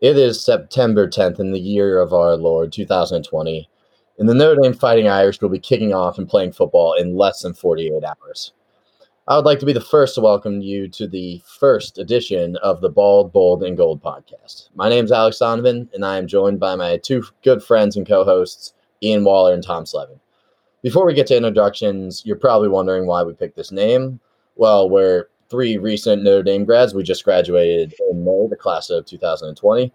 [0.00, 3.68] It is September 10th in the year of our Lord 2020,
[4.18, 7.42] and the Notre Dame Fighting Irish will be kicking off and playing football in less
[7.42, 8.52] than 48 hours.
[9.26, 12.80] I would like to be the first to welcome you to the first edition of
[12.80, 14.68] the Bald, Bold, and Gold podcast.
[14.76, 18.06] My name is Alex Donovan, and I am joined by my two good friends and
[18.06, 20.20] co hosts, Ian Waller and Tom Slevin.
[20.80, 24.20] Before we get to introductions, you're probably wondering why we picked this name.
[24.54, 26.94] Well, we're three recent Notre Dame grads.
[26.94, 29.92] We just graduated in May, the class of 2020.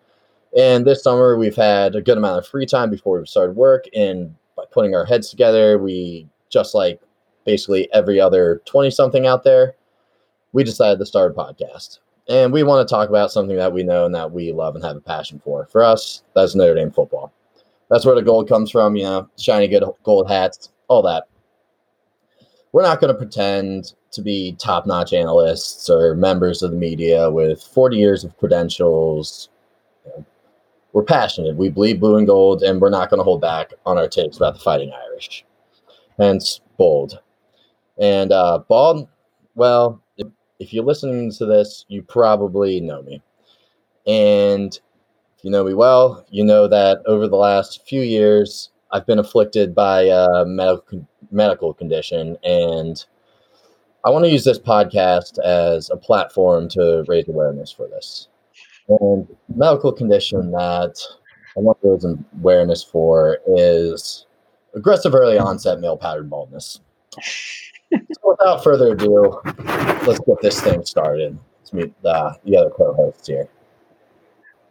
[0.58, 3.86] And this summer, we've had a good amount of free time before we started work.
[3.96, 7.02] And by putting our heads together, we just like
[7.46, 9.76] basically every other 20 something out there,
[10.52, 12.00] we decided to start a podcast.
[12.30, 14.84] And we want to talk about something that we know and that we love and
[14.84, 15.68] have a passion for.
[15.72, 17.34] For us, that's Notre Dame football.
[17.90, 21.28] That's where the gold comes from, you know, shiny good gold hats, all that.
[22.74, 27.30] We're not going to pretend to be top notch analysts or members of the media
[27.30, 29.50] with 40 years of credentials.
[30.92, 31.56] We're passionate.
[31.56, 34.38] We bleed blue and gold, and we're not going to hold back on our takes
[34.38, 35.46] about the Fighting Irish.
[36.18, 37.20] Hence, bold.
[38.00, 39.08] And uh, bald,
[39.54, 40.28] well, if,
[40.60, 43.22] if you're listening to this, you probably know me.
[44.08, 44.74] And
[45.38, 49.18] if you know me well, you know that over the last few years, I've been
[49.18, 53.04] afflicted by a medical medical condition, and
[54.06, 58.28] I want to use this podcast as a platform to raise awareness for this.
[58.88, 60.96] And medical condition that
[61.58, 62.06] I want to raise
[62.40, 64.28] awareness for is
[64.76, 66.80] aggressive early onset male pattern baldness.
[67.20, 69.42] so without further ado,
[70.06, 71.36] let's get this thing started.
[71.60, 73.48] Let's meet the, the other co-hosts here.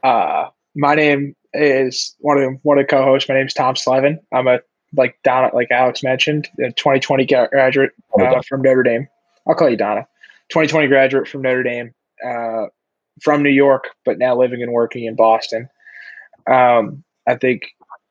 [0.04, 3.28] Uh, my name is one of the, one of the co-hosts.
[3.28, 4.18] My name is Tom Slevin.
[4.32, 4.60] I'm a
[4.94, 9.08] like Donna, like Alex mentioned, a 2020 graduate uh, from Notre Dame.
[9.46, 10.06] I'll call you Donna.
[10.50, 11.94] 2020 graduate from Notre Dame,
[12.26, 12.66] uh,
[13.22, 15.68] from New York, but now living and working in Boston.
[16.46, 17.62] Um, I think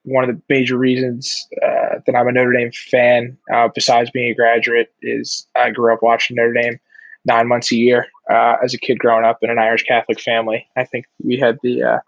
[0.04, 4.32] one of the major reasons uh, that I'm a Notre Dame fan, uh, besides being
[4.32, 6.80] a graduate, is I grew up watching Notre Dame
[7.26, 10.66] nine months a year uh, as a kid growing up in an Irish Catholic family.
[10.76, 12.00] I think we had the uh,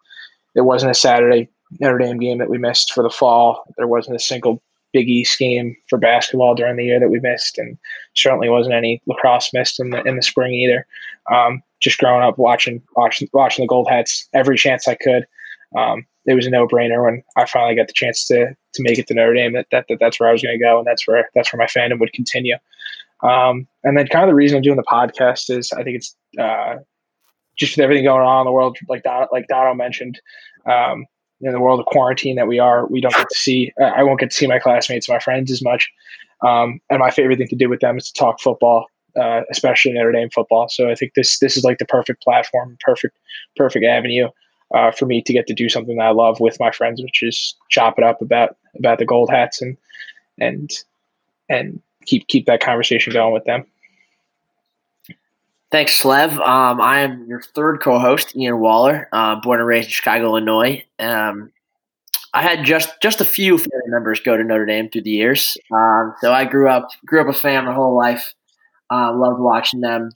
[0.54, 1.50] there wasn't a Saturday
[1.80, 3.64] Notre Dame game that we missed for the fall.
[3.78, 7.58] There wasn't a single Big East game for basketball during the year that we missed,
[7.58, 7.78] and
[8.16, 10.86] certainly wasn't any lacrosse missed in the in the spring either.
[11.32, 15.26] Um, just growing up watching watching watching the Gold Hats every chance I could.
[15.76, 18.98] Um, it was a no brainer when I finally got the chance to to make
[18.98, 20.88] it to Notre Dame that, that, that that's where I was going to go and
[20.88, 22.56] that's where that's where my fandom would continue.
[23.24, 26.16] Um, and then kind of the reason I'm doing the podcast is I think it's
[26.40, 26.76] uh,
[27.56, 30.20] just with everything going on in the world, like Don, like Dono mentioned.
[30.66, 31.06] Um,
[31.42, 33.74] in the world of quarantine that we are, we don't get to see.
[33.80, 35.92] Uh, I won't get to see my classmates, my friends as much.
[36.42, 38.86] Um, and my favorite thing to do with them is to talk football,
[39.20, 40.70] uh, especially Notre Dame football.
[40.70, 43.18] So I think this this is like the perfect platform, perfect
[43.56, 44.30] perfect avenue
[44.74, 47.22] uh, for me to get to do something that I love with my friends, which
[47.22, 49.78] is chop it up about about the gold hats and
[50.40, 50.72] and
[51.50, 53.66] and keep keep that conversation going with them.
[55.74, 56.34] Thanks, Slev.
[56.34, 60.86] Um, I am your third co-host, Ian Waller, uh, born and raised in Chicago, Illinois.
[61.00, 61.52] Um,
[62.32, 65.58] I had just just a few family members go to Notre Dame through the years,
[65.74, 68.36] um, so I grew up grew up a fan my whole life.
[68.92, 70.12] Uh, loved watching them.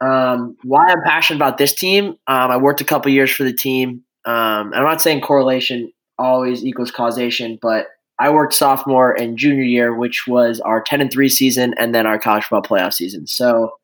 [0.00, 2.16] Um, why I'm passionate about this team?
[2.26, 4.02] Um, I worked a couple years for the team.
[4.24, 7.88] Um, I'm not saying correlation always equals causation, but
[8.18, 12.06] I worked sophomore and junior year, which was our 10 and three season, and then
[12.06, 13.26] our college football playoff season.
[13.26, 13.74] So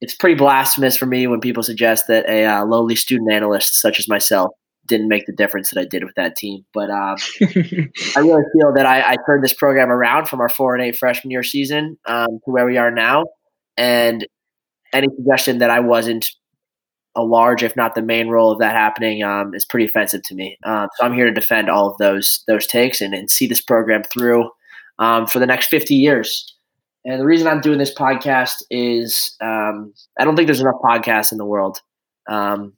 [0.00, 3.98] it's pretty blasphemous for me when people suggest that a uh, lowly student analyst such
[3.98, 4.50] as myself
[4.86, 6.64] didn't make the difference that I did with that team.
[6.72, 10.74] But uh, I really feel that I, I, turned this program around from our four
[10.74, 13.24] and eight freshman year season um, to where we are now.
[13.76, 14.26] And
[14.92, 16.28] any suggestion that I wasn't
[17.14, 20.34] a large, if not the main role of that happening, um, is pretty offensive to
[20.34, 20.56] me.
[20.64, 23.60] Um, so I'm here to defend all of those those takes and, and see this
[23.60, 24.48] program through
[24.98, 26.54] um, for the next 50 years.
[27.04, 31.32] And the reason I'm doing this podcast is um, I don't think there's enough podcasts
[31.32, 31.80] in the world.
[32.28, 32.74] Um,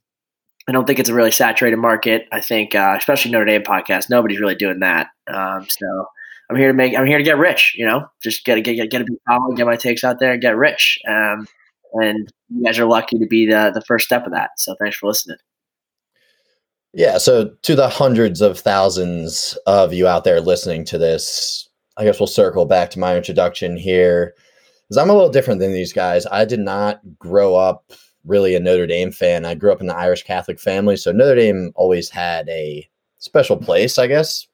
[0.69, 2.27] I don't think it's a really saturated market.
[2.31, 5.07] I think, uh, especially Notre Dame podcast, nobody's really doing that.
[5.27, 6.05] Um, so
[6.49, 7.73] I'm here to make, I'm here to get rich.
[7.75, 10.41] You know, just get a get get a following, get my takes out there, and
[10.41, 10.99] get rich.
[11.07, 11.47] Um,
[11.93, 14.51] and you guys are lucky to be the the first step of that.
[14.57, 15.37] So thanks for listening.
[16.93, 17.17] Yeah.
[17.17, 21.69] So to the hundreds of thousands of you out there listening to this,
[22.01, 24.33] I guess we'll circle back to my introduction here
[24.87, 26.25] because I'm a little different than these guys.
[26.31, 27.91] I did not grow up
[28.25, 29.45] really a Notre Dame fan.
[29.45, 32.89] I grew up in the Irish Catholic family, so Notre Dame always had a
[33.19, 34.47] special place, I guess,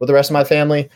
[0.00, 0.88] with the rest of my family.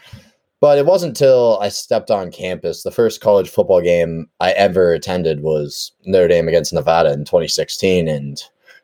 [0.58, 2.82] But it wasn't until I stepped on campus.
[2.82, 8.08] The first college football game I ever attended was Notre Dame against Nevada in 2016,
[8.08, 8.42] and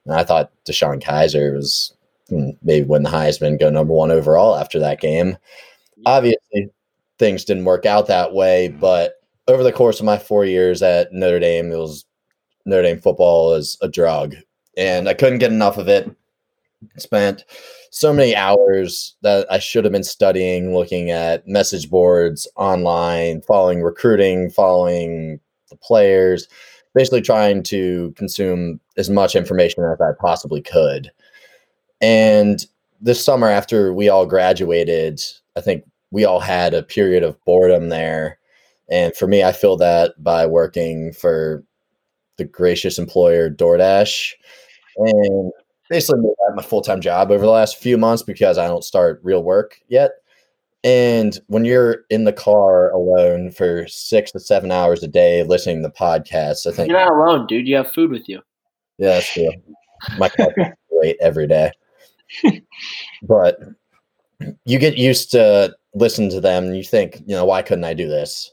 [0.09, 1.93] I thought DeShone Kizer was
[2.29, 5.37] hmm, maybe win the Heisman, go number one overall after that game.
[6.07, 6.38] Obviously,
[7.19, 8.81] things didn't work out that way, mm-hmm.
[8.81, 9.15] but
[9.47, 12.05] over the course of my four years at Notre Dame, it was
[12.67, 14.37] Notre Dame football is a drug,
[14.77, 16.11] and I couldn't get enough of it.
[16.97, 17.45] Spent
[17.91, 23.83] so many hours that I should have been studying, looking at message boards online, following
[23.83, 26.47] recruiting, following the players,
[26.95, 31.11] basically trying to consume as much information as I possibly could.
[32.01, 32.65] And
[33.01, 35.21] this summer, after we all graduated,
[35.57, 38.39] I think we all had a period of boredom there.
[38.91, 41.63] And for me, I feel that by working for
[42.39, 44.33] the gracious employer DoorDash
[44.97, 45.53] and
[45.91, 48.85] basically made that my full time job over the last few months because I don't
[48.85, 50.13] start real work yet.
[50.85, 55.83] And when you're in the car alone for six to seven hours a day listening
[55.83, 57.67] to podcasts, I think you're not alone, dude.
[57.67, 58.41] You have food with you.
[58.97, 59.51] Yeah, that's true.
[60.17, 61.73] My coffee late every day,
[63.23, 63.59] but
[64.65, 67.95] you get used to listen to them, and you think, you know, why couldn't I
[67.95, 68.53] do this?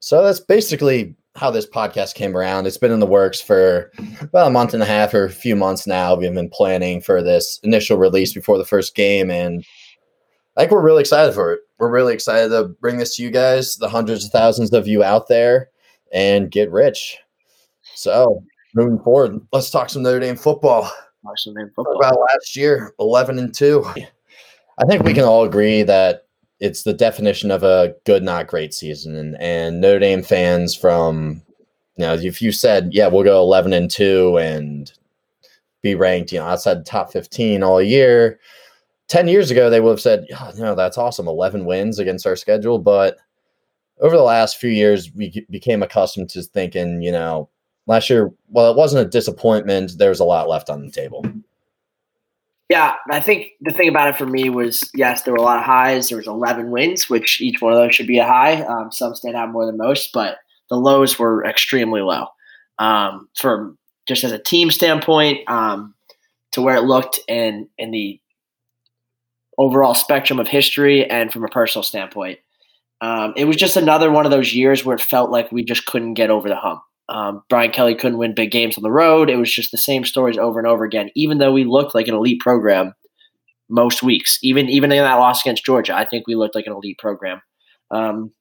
[0.00, 2.66] So that's basically how this podcast came around.
[2.66, 5.56] It's been in the works for about a month and a half or a few
[5.56, 6.14] months now.
[6.14, 9.64] We've been planning for this initial release before the first game, and
[10.56, 11.60] I think we're really excited for it.
[11.78, 15.02] We're really excited to bring this to you guys, the hundreds of thousands of you
[15.02, 15.70] out there,
[16.12, 17.18] and get rich.
[17.94, 18.44] So,
[18.74, 20.90] moving forward, let's talk some Notre Dame football.
[21.24, 21.96] Notre Dame football.
[21.96, 23.84] About last year, eleven and two.
[24.78, 26.23] I think we can all agree that
[26.64, 29.14] it's the definition of a good, not great season.
[29.14, 31.42] And, and Notre Dame fans from,
[31.96, 34.90] you know, if you said, yeah, we'll go 11 and 2 and
[35.82, 38.40] be ranked, you know, outside the top 15 all year,
[39.08, 41.28] 10 years ago, they would have said, oh, no, that's awesome.
[41.28, 42.78] 11 wins against our schedule.
[42.78, 43.18] But
[44.00, 47.50] over the last few years, we became accustomed to thinking, you know,
[47.86, 49.98] last year, well, it wasn't a disappointment.
[49.98, 51.26] There was a lot left on the table.
[52.70, 55.58] Yeah, I think the thing about it for me was yes, there were a lot
[55.58, 56.08] of highs.
[56.08, 58.62] There was 11 wins, which each one of those should be a high.
[58.62, 60.38] Um, some stand out more than most, but
[60.70, 62.26] the lows were extremely low.
[62.78, 63.78] Um, from
[64.08, 65.94] just as a team standpoint, um,
[66.52, 68.18] to where it looked in in the
[69.58, 72.38] overall spectrum of history, and from a personal standpoint,
[73.00, 75.84] um, it was just another one of those years where it felt like we just
[75.84, 76.82] couldn't get over the hump.
[77.08, 79.28] Um, Brian Kelly couldn't win big games on the road.
[79.28, 81.10] It was just the same stories over and over again.
[81.14, 82.94] Even though we looked like an elite program
[83.68, 86.72] most weeks, even even in that loss against Georgia, I think we looked like an
[86.72, 87.42] elite program.
[87.90, 88.32] Um,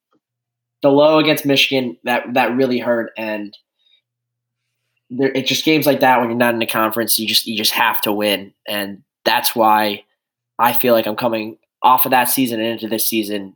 [0.81, 3.55] the low against Michigan that that really hurt, and
[5.09, 7.57] there, it's just games like that when you're not in a conference, you just you
[7.57, 10.03] just have to win, and that's why
[10.57, 13.55] I feel like I'm coming off of that season and into this season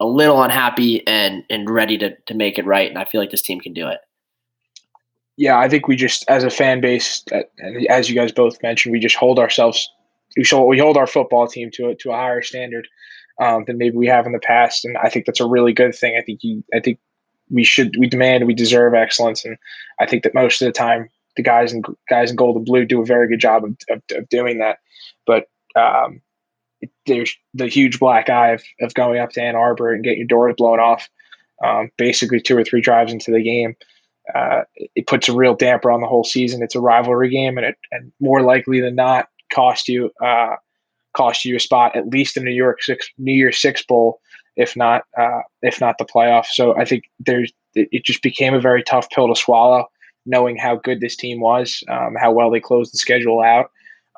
[0.00, 3.30] a little unhappy and and ready to to make it right, and I feel like
[3.30, 4.00] this team can do it
[5.38, 7.24] yeah, I think we just, as a fan base,
[7.88, 9.88] as you guys both mentioned, we just hold ourselves,
[10.36, 12.88] we we hold our football team to a, to a higher standard
[13.40, 15.94] um, than maybe we have in the past, and I think that's a really good
[15.94, 16.16] thing.
[16.18, 16.98] I think you, I think
[17.50, 19.56] we should, we demand, we deserve excellence, and
[20.00, 22.84] I think that most of the time, the guys and guys in gold and blue
[22.84, 24.78] do a very good job of, of, of doing that.
[25.24, 25.44] But
[25.76, 26.20] um,
[27.06, 30.26] there's the huge black eye of, of going up to Ann Arbor and getting your
[30.26, 31.08] doors blown off,
[31.64, 33.76] um, basically two or three drives into the game
[34.34, 34.62] uh,
[34.94, 36.62] it puts a real damper on the whole season.
[36.62, 40.56] It's a rivalry game, and it and more likely than not cost you uh,
[41.16, 44.20] cost you a spot at least in New York six New Year's Six bowl,
[44.56, 46.46] if not uh, if not the playoff.
[46.46, 49.86] So I think there's it just became a very tough pill to swallow,
[50.26, 53.70] knowing how good this team was, um, how well they closed the schedule out,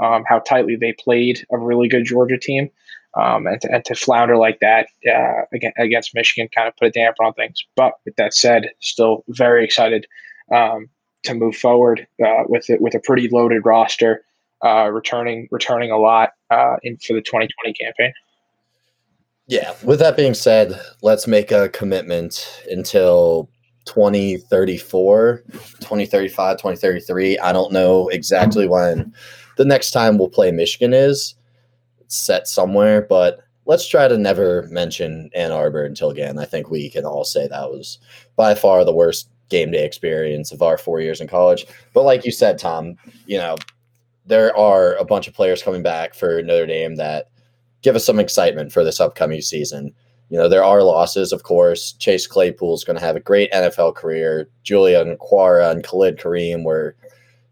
[0.02, 2.70] um, how tightly they played a really good Georgia team
[3.14, 5.42] um, and, to, and to flounder like that uh,
[5.78, 7.64] against Michigan kind of put a damper on things.
[7.76, 10.06] But with that said, still very excited
[10.54, 10.88] um,
[11.24, 14.22] to move forward uh, with it with a pretty loaded roster,
[14.64, 18.12] uh, returning returning a lot uh, in for the 2020 campaign.
[19.46, 19.74] Yeah.
[19.82, 23.50] With that being said, let's make a commitment until
[23.86, 27.38] 2034, 2035, 2033.
[27.38, 29.12] I don't know exactly when
[29.56, 31.34] the next time we'll play Michigan is
[32.10, 36.38] set somewhere, but let's try to never mention Ann Arbor until again.
[36.38, 37.98] I think we can all say that was
[38.36, 41.66] by far the worst game day experience of our four years in college.
[41.92, 43.56] But like you said, Tom, you know,
[44.26, 47.28] there are a bunch of players coming back for Notre Dame that
[47.82, 49.92] give us some excitement for this upcoming season.
[50.30, 51.92] You know, there are losses, of course.
[51.92, 54.48] Chase Claypool is going to have a great NFL career.
[54.62, 56.94] Julian Okwara and Khalid Kareem were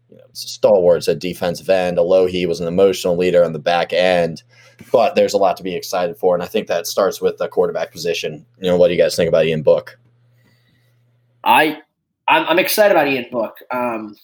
[0.09, 1.97] you know, stalwarts at defensive end.
[1.97, 4.43] Alohi was an emotional leader on the back end,
[4.91, 6.33] but there's a lot to be excited for.
[6.33, 8.45] And I think that starts with the quarterback position.
[8.59, 9.99] You know, what do you guys think about Ian Book?
[11.43, 11.79] I,
[12.27, 13.57] I'm, I'm excited about Ian Book.
[13.71, 14.15] Um,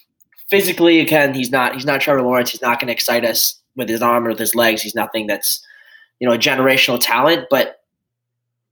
[0.50, 2.52] physically, again, he's not he's not Trevor Lawrence.
[2.52, 4.82] He's not going to excite us with his arm or with his legs.
[4.82, 5.66] He's nothing that's
[6.20, 7.82] you know a generational talent, but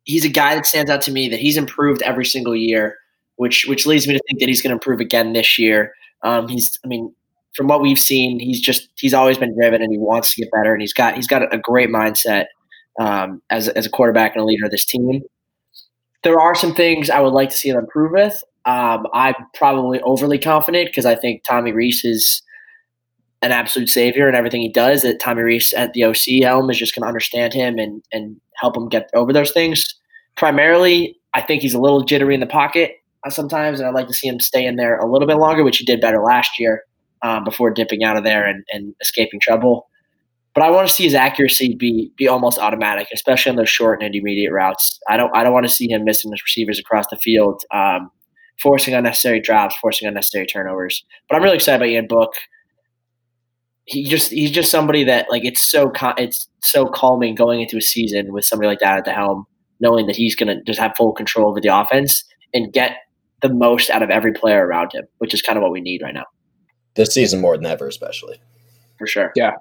[0.03, 2.97] he's a guy that stands out to me that he's improved every single year,
[3.35, 5.93] which which leads me to think that he's going to improve again this year.
[6.23, 7.13] Um, he's, I mean,
[7.55, 10.51] from what we've seen, he's just he's always been driven and he wants to get
[10.51, 12.45] better, and he's got he's got a great mindset
[12.99, 15.21] um, as as a quarterback and a leader of this team.
[16.23, 18.43] There are some things I would like to see him improve with.
[18.65, 22.41] Um, I'm probably overly confident because I think Tommy Rees is
[23.41, 25.01] an absolute savior and everything he does.
[25.01, 28.37] That Tommy Rees at the OC helm is just going to understand him and and
[28.55, 29.93] help him get over those things.
[30.35, 34.13] Primarily, I think he's a little jittery in the pocket sometimes, and I'd like to
[34.13, 36.83] see him stay in there a little bit longer, which he did better last year
[37.21, 39.87] um, before dipping out of there and, and escaping trouble.
[40.53, 44.01] But I want to see his accuracy be be almost automatic, especially on those short
[44.01, 44.99] and intermediate routes.
[45.09, 48.11] I don't I don't want to see him missing his receivers across the field, um,
[48.61, 51.03] forcing unnecessary drops, forcing unnecessary turnovers.
[51.27, 52.33] But I'm really excited about Ian Book
[53.85, 57.81] he just he's just somebody that like it's so it's so calming going into a
[57.81, 59.45] season with somebody like that at the helm,
[59.79, 62.97] knowing that he's to just have full control over the offense and get
[63.43, 66.01] the most out of every player around him, which is kind of what we need
[66.01, 66.25] right now.
[66.95, 68.41] This season more than ever, especially
[68.97, 69.31] for sure.
[69.35, 69.53] Yeah,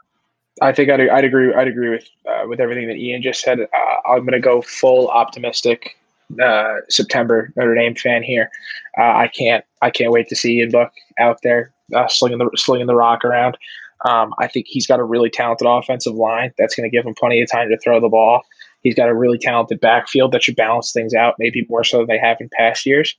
[0.63, 1.53] I think I'd, I'd agree.
[1.53, 3.61] I'd agree with uh, with everything that Ian just said.
[3.61, 5.99] Uh, I'm going to go full optimistic.
[6.43, 8.51] Uh, September Notre Dame fan here.
[8.99, 9.65] Uh, I can't.
[9.83, 13.25] I can't wait to see Ian Book out there uh, slinging the slinging the rock
[13.25, 13.59] around.
[14.05, 17.15] Um, I think he's got a really talented offensive line that's going to give him
[17.15, 18.43] plenty of time to throw the ball.
[18.83, 22.09] He's got a really talented backfield that should balance things out, maybe more so than
[22.09, 23.15] they have in past years.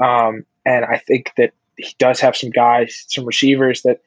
[0.00, 4.00] Um, and I think that he does have some guys, some receivers that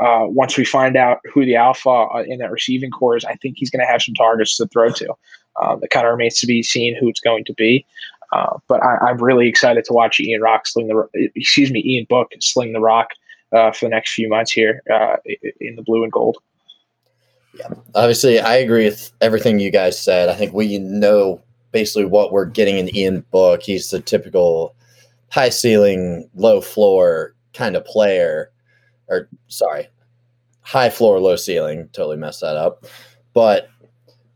[0.00, 3.34] uh, once we find out who the alpha uh, in that receiving core is, I
[3.36, 5.14] think he's going to have some targets to throw to.
[5.62, 7.86] Um, it kind of remains to be seen who it's going to be.
[8.32, 12.06] Uh, but I, am really excited to watch Ian Rock sling the excuse me Ian
[12.08, 13.10] Book sling the rock
[13.52, 15.16] uh, for the next few months here uh,
[15.60, 16.38] in the blue and gold.
[17.56, 20.28] Yeah, obviously, I agree with everything you guys said.
[20.28, 21.40] I think we know
[21.70, 23.62] basically what we're getting in Ian Book.
[23.62, 24.74] He's the typical
[25.30, 28.50] high ceiling, low floor kind of player,
[29.08, 29.88] or sorry,
[30.60, 31.88] high floor, low ceiling.
[31.92, 32.84] Totally messed that up.
[33.32, 33.68] But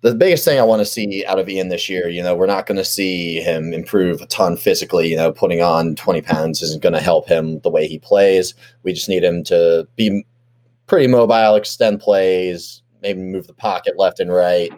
[0.00, 2.47] the biggest thing I want to see out of Ian this year, you know, we're
[2.47, 5.09] not going to see him improve a ton physically.
[5.09, 8.54] You know, putting on 20 pounds isn't going to help him the way he plays.
[8.85, 10.25] We just need him to be
[10.87, 14.71] pretty mobile, extend plays, maybe move the pocket left and right.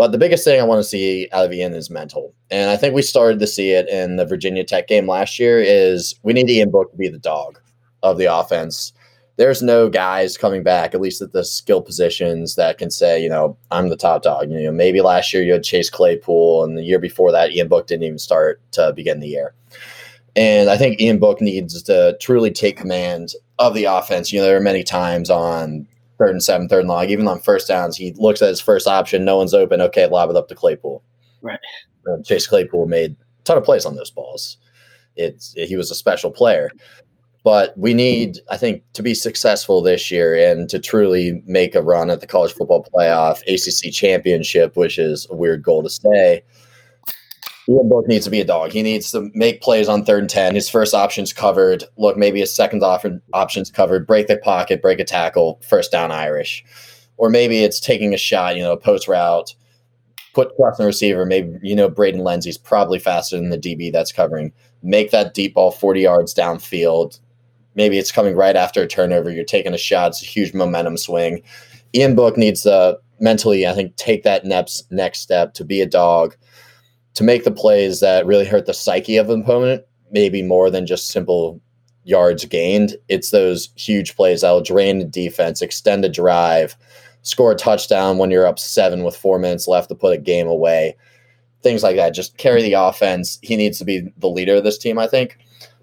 [0.00, 2.32] But the biggest thing I want to see out of Ian is mental.
[2.50, 5.60] And I think we started to see it in the Virginia Tech game last year
[5.60, 7.60] is we need Ian Book to be the dog
[8.02, 8.94] of the offense
[9.36, 13.28] there's no guys coming back, at least at the skill positions, that can say, you
[13.28, 14.50] know, I'm the top dog.
[14.50, 17.68] You know, maybe last year you had Chase Claypool, and the year before that, Ian
[17.68, 19.54] Book didn't even start to begin the year.
[20.36, 24.30] And I think Ian Book needs to truly take command of the offense.
[24.30, 25.86] You know, there are many times on
[26.20, 28.86] third and seven, third and long, even on first downs, he looks at his first
[28.86, 29.80] option, no one's open.
[29.80, 31.02] Okay, lob it up to Claypool.
[31.40, 31.58] Right.
[32.06, 34.58] Uh, Chase Claypool made a ton of plays on those balls.
[35.16, 36.70] It's he was a special player.
[37.42, 41.80] But we need, I think, to be successful this year and to truly make a
[41.80, 46.42] run at the college football playoff, ACC championship, which is a weird goal to say.
[47.70, 48.72] Ian Book needs to be a dog.
[48.72, 50.54] He needs to make plays on third and 10.
[50.54, 51.84] His first option's covered.
[51.96, 54.06] Look, maybe his second option's covered.
[54.06, 56.64] Break the pocket, break a tackle, first down Irish.
[57.16, 59.54] Or maybe it's taking a shot, you know, a post route,
[60.34, 61.24] put in the receiver.
[61.24, 64.52] Maybe, you know, Braden Lenzy's probably faster than the DB that's covering.
[64.82, 67.20] Make that deep ball 40 yards downfield
[67.74, 69.30] maybe it's coming right after a turnover.
[69.30, 70.08] You're taking a shot.
[70.08, 71.42] It's a huge momentum swing.
[71.94, 75.86] Ian Book needs to mentally, I think, take that next next step to be a
[75.86, 76.36] dog,
[77.14, 80.86] to make the plays that really hurt the psyche of an opponent, maybe more than
[80.86, 81.60] just simple
[82.04, 82.96] yards gained.
[83.08, 86.76] It's those huge plays that will drain the defense, extend a drive,
[87.22, 90.46] score a touchdown when you're up seven with four minutes left to put a game
[90.46, 90.96] away.
[91.62, 92.14] Things like that.
[92.14, 93.38] Just carry the offense.
[93.42, 95.36] He needs to be the leader of this team, I think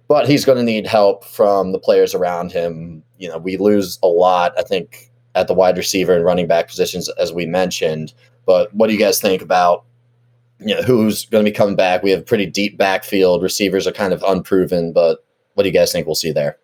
[0.08, 3.04] but he's going to need help from the players around him.
[3.18, 6.68] You know, we lose a lot, I think, at the wide receiver and running back
[6.68, 8.14] positions, as we mentioned.
[8.46, 9.84] But what do you guys think about
[10.60, 12.04] you know who's going to be coming back?
[12.04, 13.44] We have pretty deep backfield.
[13.44, 15.20] Receivers are kind of unproven, but
[15.54, 16.58] what do you guys think we'll see there?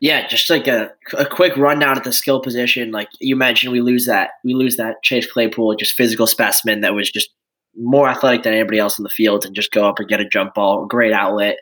[0.00, 2.90] Yeah, just like a, a quick rundown at the skill position.
[2.90, 6.94] Like you mentioned, we lose that we lose that Chase Claypool, just physical specimen that
[6.94, 7.30] was just
[7.78, 10.28] more athletic than anybody else in the field and just go up and get a
[10.28, 11.56] jump ball, great outlet.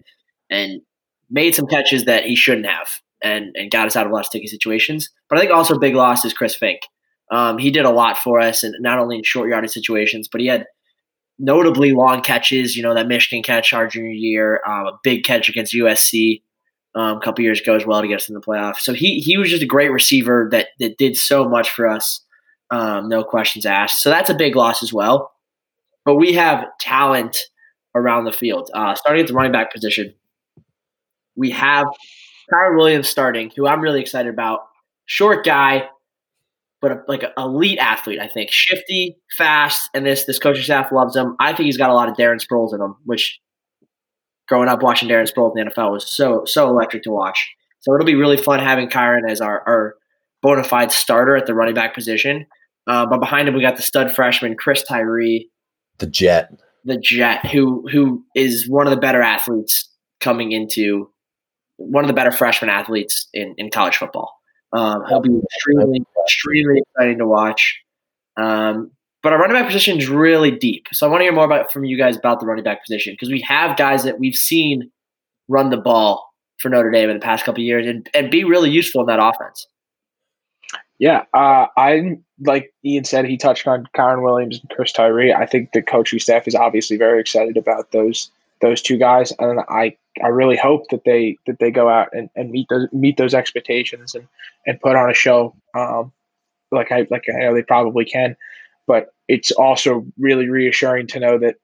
[0.50, 0.80] And
[1.30, 2.88] made some catches that he shouldn't have
[3.22, 5.10] and, and got us out of a lot of sticky situations.
[5.28, 6.78] But I think also a big loss is Chris Finke.
[7.30, 10.40] Um, he did a lot for us, and not only in short yardage situations, but
[10.40, 10.66] he had
[11.38, 12.76] notably long catches.
[12.76, 16.42] You know that Michigan catch our junior year, um, a big catch against USC.
[16.94, 18.78] um, a couple years ago as well to get us in the playoffs.
[18.80, 22.20] So he he was just a great receiver that that did so much for us.
[22.70, 24.02] Um, no questions asked.
[24.02, 25.32] So that's a big loss as well.
[26.04, 27.38] But we have talent
[27.94, 28.70] around the field.
[28.74, 30.14] Uh, starting at the running back position,
[31.36, 31.86] we have
[32.52, 34.60] Kyren Williams starting, who I'm really excited about.
[35.06, 35.88] Short guy,
[36.84, 38.20] but a, like an elite athlete.
[38.20, 41.34] I think shifty, fast, and this this coaching staff loves him.
[41.40, 43.40] I think he's got a lot of Darren Sproles in him, which
[44.46, 47.54] growing up watching Darren Sproles in the NFL was so so electric to watch.
[47.80, 49.94] So it'll be really fun having Kyren as our, our
[50.42, 52.46] bona fide starter at the running back position.
[52.86, 55.50] Uh, but behind him, we got the stud freshman Chris Tyree,
[55.98, 56.50] the Jet,
[56.84, 61.10] the Jet, who who is one of the better athletes coming into
[61.76, 64.34] one of the better freshman athletes in, in college football.
[64.74, 67.80] Um, he'll be extremely extremely exciting to watch.
[68.36, 68.90] Um,
[69.22, 70.86] but our running back position is really deep.
[70.92, 73.14] So I want to hear more about from you guys about the running back position
[73.14, 74.90] because we have guys that we've seen
[75.48, 76.28] run the ball
[76.58, 79.20] for Notre Dame in the past couple years and, and be really useful in that
[79.20, 79.66] offense.
[80.98, 83.24] Yeah, uh, I like Ian said.
[83.24, 85.32] He touched on Kyren Williams and Chris Tyree.
[85.32, 88.30] I think the coaching staff is obviously very excited about those
[88.64, 92.30] those two guys, and I I really hope that they that they go out and,
[92.34, 94.26] and meet those meet those expectations and
[94.66, 95.54] and put on a show.
[95.74, 96.12] Um,
[96.72, 98.36] like I like I know they probably can,
[98.86, 101.56] but it's also really reassuring to know that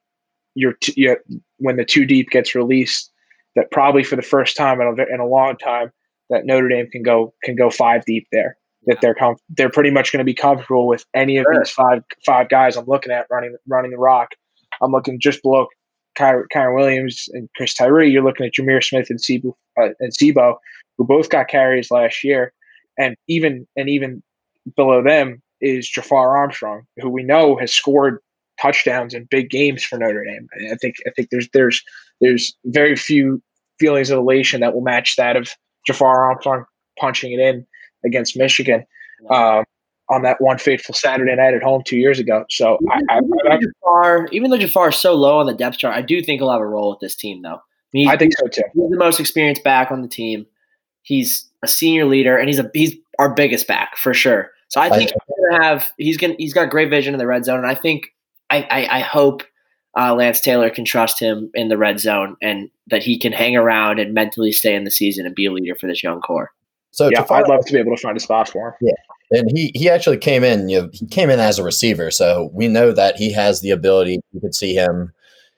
[0.54, 1.16] you're, t- you
[1.58, 3.10] when the two deep gets released,
[3.56, 5.90] that probably for the first time in a, in a long time
[6.28, 8.56] that Notre Dame can go can go five deep there.
[8.86, 11.62] That they're com- they're pretty much going to be comfortable with any of sure.
[11.62, 14.30] these five five guys I'm looking at running running the rock.
[14.82, 15.66] I'm looking just below
[16.18, 18.10] Kyren Williams and Chris Tyree.
[18.10, 20.12] You're looking at Jahmir Smith and C'Bo, uh, and
[20.98, 22.52] who both got carries last year,
[22.98, 24.22] and even and even
[24.76, 28.18] below them is Jafar Armstrong, who we know has scored
[28.60, 30.48] touchdowns in big games for Notre Dame.
[30.70, 31.82] I think I think there's there's
[32.20, 33.42] there's very few
[33.78, 35.50] feelings of elation that will match that of
[35.86, 36.64] Jafar Armstrong
[36.98, 37.66] punching it in
[38.04, 38.84] against Michigan
[39.30, 39.64] um,
[40.10, 42.44] on that one fateful Saturday night at home two years ago.
[42.50, 45.78] So even, I, I, I, Jafar, even though Jafar is so low on the depth
[45.78, 47.56] chart, I do think he'll have a role with this team, though.
[47.56, 48.62] I, mean, I think so too.
[48.74, 50.46] He's the most experienced back on the team.
[51.02, 54.50] He's a senior leader, and he's a he's our biggest back for sure.
[54.68, 57.44] So I think he's gonna have he's gonna he's got great vision in the red
[57.44, 58.08] zone, and I think
[58.50, 59.42] I I, I hope
[59.98, 63.56] uh, Lance Taylor can trust him in the red zone and that he can hang
[63.56, 66.50] around and mentally stay in the season and be a leader for this young core.
[66.92, 68.74] So yeah, I'd love to be able to find a spot for him.
[68.80, 68.92] Yeah,
[69.30, 70.68] and he he actually came in.
[70.68, 73.70] You know, he came in as a receiver, so we know that he has the
[73.70, 74.20] ability.
[74.32, 75.12] You could see him.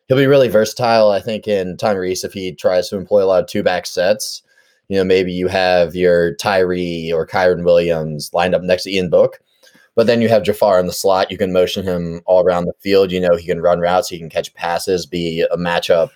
[0.08, 1.10] He'll be really versatile.
[1.10, 4.42] I think in Tyrese if he tries to employ a lot of two back sets
[4.92, 9.08] you know, maybe you have your Tyree or Kyren Williams lined up next to Ian
[9.08, 9.40] Book,
[9.94, 11.30] but then you have Jafar in the slot.
[11.30, 13.10] You can motion him all around the field.
[13.10, 16.10] You know, he can run routes, he can catch passes, be a matchup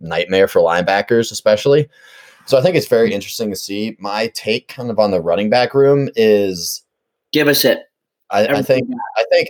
[0.00, 1.90] nightmare for linebackers, especially.
[2.50, 3.96] So I think it's very interesting to see.
[4.00, 6.82] My take kind of on the running back room is
[7.32, 7.78] give us it.
[8.30, 9.48] I, I think I think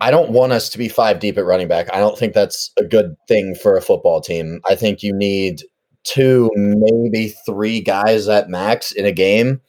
[0.00, 1.92] I don't want us to be five deep at running back.
[1.92, 4.60] I don't think that's a good thing for a football team.
[4.64, 5.62] I think you need
[6.04, 9.60] two, maybe three guys at max in a game.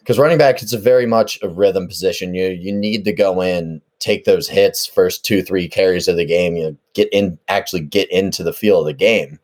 [0.00, 2.34] Because running back, it's a very much a rhythm position.
[2.34, 6.26] You you need to go in, take those hits, first two, three carries of the
[6.26, 6.56] game.
[6.56, 9.38] You know, get in, actually get into the feel of the game.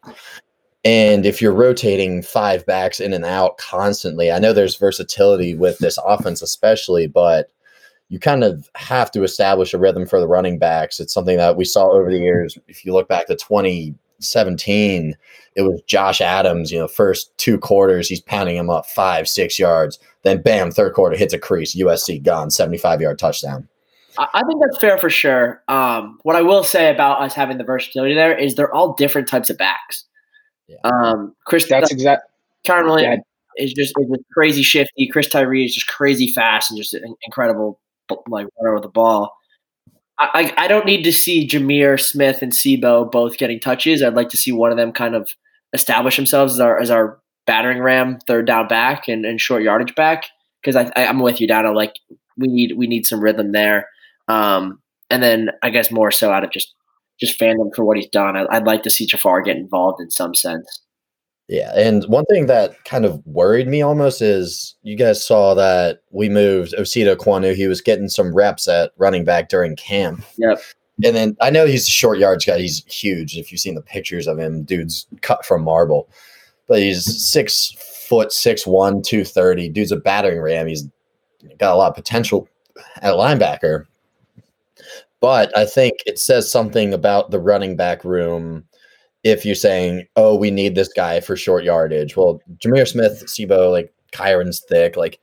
[0.86, 5.78] And if you're rotating five backs in and out constantly, I know there's versatility with
[5.78, 7.50] this offense, especially, but
[8.08, 11.00] you kind of have to establish a rhythm for the running backs.
[11.00, 12.56] It's something that we saw over the years.
[12.68, 15.16] If you look back to 2017,
[15.56, 19.58] it was Josh Adams, you know, first two quarters, he's pounding him up five, six
[19.58, 19.98] yards.
[20.22, 21.74] Then bam, third quarter hits a crease.
[21.74, 23.68] USC gone, 75 yard touchdown.
[24.18, 25.64] I think that's fair for sure.
[25.66, 29.26] Um, what I will say about us having the versatility there is they're all different
[29.26, 30.04] types of backs.
[30.68, 30.78] Yeah.
[30.84, 32.28] Um, Chris, that's exactly.
[32.68, 33.22] Williams
[33.56, 33.64] yeah.
[33.64, 35.08] is just is just crazy shifty.
[35.08, 37.80] Chris Tyree is just crazy fast and just an incredible
[38.28, 39.32] like runner with the ball.
[40.18, 44.02] I, I don't need to see Jahmir Smith and C'Bo both getting touches.
[44.02, 45.28] I'd like to see one of them kind of
[45.74, 49.94] establish themselves as our as our battering ram, third down back, and, and short yardage
[49.94, 50.24] back.
[50.62, 51.72] Because I, I am with you, Donna.
[51.72, 51.96] Like
[52.36, 53.88] we need we need some rhythm there.
[54.28, 56.74] Um, and then I guess more so out of just
[57.18, 58.36] just fandom for what he's done.
[58.36, 60.82] I, would like to see Jafar get involved in some sense.
[61.48, 66.00] Yeah, and one thing that kind of worried me almost is you guys saw that
[66.10, 67.54] we moved Osita Ekwonu.
[67.54, 70.24] He was getting some reps at running back during camp.
[70.38, 70.60] Yep.
[71.04, 72.58] And then I know he's a short yards guy.
[72.58, 73.36] He's huge.
[73.36, 76.08] If you've seen the pictures of him, dude's cut from marble.
[76.66, 77.72] But he's six
[78.08, 79.68] foot six one, two thirty.
[79.68, 80.66] Dude's a battering ram.
[80.66, 80.84] He's
[81.58, 82.48] got a lot of potential
[83.02, 83.86] at linebacker.
[85.20, 88.64] But I think it says something about the running back room
[89.24, 92.16] if you're saying, oh, we need this guy for short yardage.
[92.16, 95.18] Well, Jahmir Smith, C'Bo, like Kyren's thick, like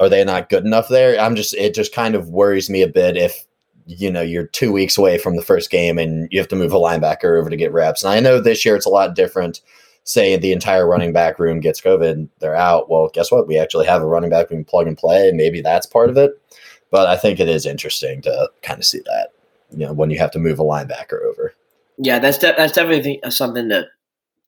[0.00, 1.18] are they not good enough there?
[1.18, 3.44] I'm just it just kind of worries me a bit if
[3.86, 6.72] you know you're two weeks away from the first game and you have to move
[6.72, 8.04] a linebacker over to get reps.
[8.04, 9.60] And I know this year it's a lot different.
[10.04, 12.88] Say the entire running back room gets COVID, they're out.
[12.88, 13.46] Well, guess what?
[13.46, 15.32] We actually have a running back can plug and play.
[15.32, 16.32] Maybe that's part of it.
[16.90, 19.28] But I think it is interesting to kind of see that,
[19.70, 21.52] you know, when you have to move a linebacker over.
[21.98, 23.86] Yeah, that's de- that's definitely something to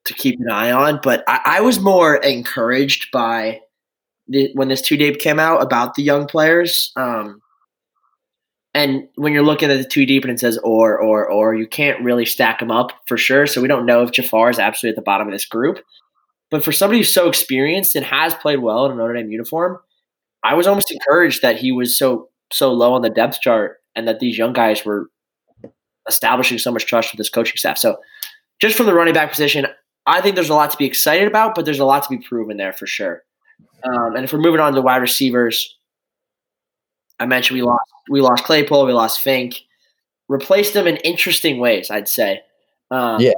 [0.07, 1.00] to keep an eye on.
[1.03, 3.61] But I, I was more encouraged by
[4.29, 6.92] the, when this two deep came out about the young players.
[6.96, 7.42] Um,
[8.72, 11.66] and when you're looking at the two deep and it says or or or, you
[11.66, 13.46] can't really stack them up for sure.
[13.46, 15.81] So we don't know if Jafar is absolutely at the bottom of this group.
[16.50, 19.79] But for somebody who's so experienced and has played well in a Notre Dame uniform,
[20.42, 24.07] I was almost encouraged that he was so so low on the depth chart and
[24.09, 25.09] that these young guys were
[26.09, 27.79] establishing so much trust with this coaching staff.
[27.79, 27.99] So
[28.61, 29.67] just from the running back position,
[30.07, 32.19] I think there's a lot to be excited about, but there's a lot to be
[32.19, 33.23] proven there for sure.
[33.85, 35.77] Um, and if we're moving on to wide receivers,
[37.19, 39.61] I mentioned we lost we lost Claypool, we lost Finke,
[40.29, 41.91] replaced them in interesting ways.
[41.91, 42.43] I'd say.
[42.91, 43.33] Um, yeah.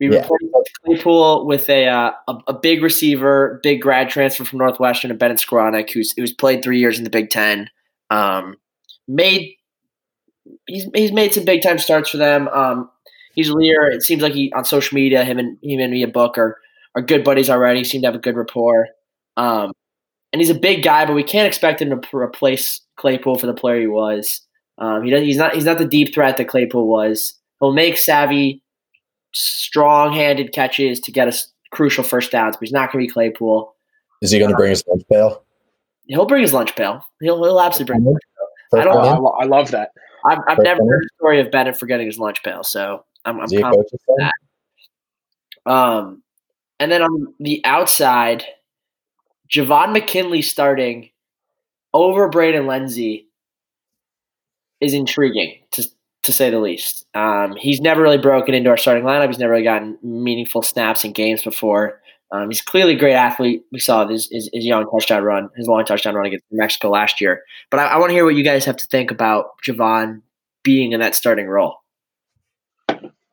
[0.00, 0.20] We yeah.
[0.20, 5.18] replaced Claypool with a, uh, a, a big receiver, big grad transfer from Northwestern, and
[5.18, 7.68] Bennett Skowronek, who's who's played three years in the Big Ten.
[8.10, 8.56] Um,
[9.06, 9.54] made
[10.66, 12.48] he's he's made some big time starts for them.
[12.48, 12.90] Um,
[13.34, 13.88] he's a leader.
[13.88, 16.56] It seems like he on social media, him and him and Ian Book are
[16.94, 17.84] are good buddies already.
[17.84, 18.88] Seem to have a good rapport.
[19.36, 19.72] Um,
[20.32, 23.54] and he's a big guy, but we can't expect him to replace Claypool for the
[23.54, 24.42] player he was.
[24.76, 27.34] Um, he does, he's not he's not the deep threat that Claypool was.
[27.60, 28.62] He'll make savvy,
[29.32, 33.74] strong-handed catches to get us crucial first downs, but he's not going to be Claypool.
[34.22, 35.42] Is he going to bring his lunch pail?
[36.08, 37.04] He'll bring his lunch pail.
[37.20, 38.16] He'll, he'll absolutely bring.
[38.72, 38.96] His I don't.
[38.96, 39.92] I, I love that.
[40.26, 43.48] I've, I've never heard a story of Bennett forgetting his lunch pail, so I'm, I'm
[43.48, 44.32] confident that.
[45.70, 46.22] Um,
[46.80, 48.44] and then on the outside,
[49.48, 51.10] Javon McKinley starting
[51.94, 53.28] over Braden Lenzy
[54.80, 55.86] is intriguing to
[56.24, 57.06] to say the least.
[57.14, 59.28] Um, he's never really broken into our starting lineup.
[59.28, 62.00] He's never really gotten meaningful snaps in games before.
[62.30, 63.62] Um, he's clearly a great athlete.
[63.72, 67.20] We saw his, his, his, young touchdown run, his long touchdown run against Mexico last
[67.20, 67.42] year.
[67.70, 70.20] But I, I want to hear what you guys have to think about Javon
[70.62, 71.76] being in that starting role.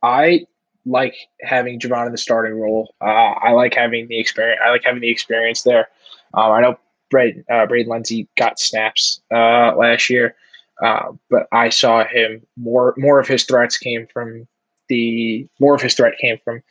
[0.01, 0.45] I
[0.85, 2.93] like having Javon in the starting role.
[3.01, 4.61] Uh, I like having the experience.
[4.63, 5.89] I like having the experience there.
[6.33, 6.79] Um, I know
[7.09, 10.35] Brad uh, Braden Lenzy got snaps uh, last year,
[10.83, 12.93] uh, but I saw him more.
[12.97, 14.47] More of his threats came from
[14.89, 16.61] the more of his threat came from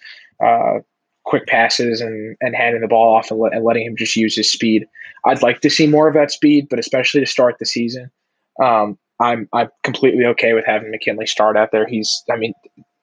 [0.45, 0.79] uh,
[1.25, 4.51] quick passes and, and handing the ball off and, and, letting him just use his
[4.51, 4.87] speed.
[5.25, 8.11] I'd like to see more of that speed, but especially to start the season,
[8.63, 11.87] um, I'm I'm completely okay with having McKinley start out there.
[11.87, 12.53] He's I mean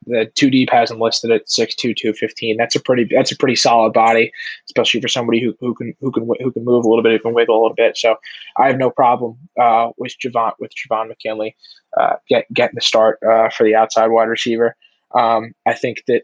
[0.06, 2.56] the two deep has him listed at 6'2", 215.
[2.56, 4.32] That's a pretty that's a pretty solid body,
[4.66, 7.18] especially for somebody who, who can who can who can move a little bit, who
[7.18, 7.96] can wiggle a little bit.
[7.96, 8.16] So
[8.58, 11.56] I have no problem uh, with Javon with Javon McKinley
[11.98, 14.76] uh, get getting the start uh, for the outside wide receiver.
[15.14, 16.22] Um, I think that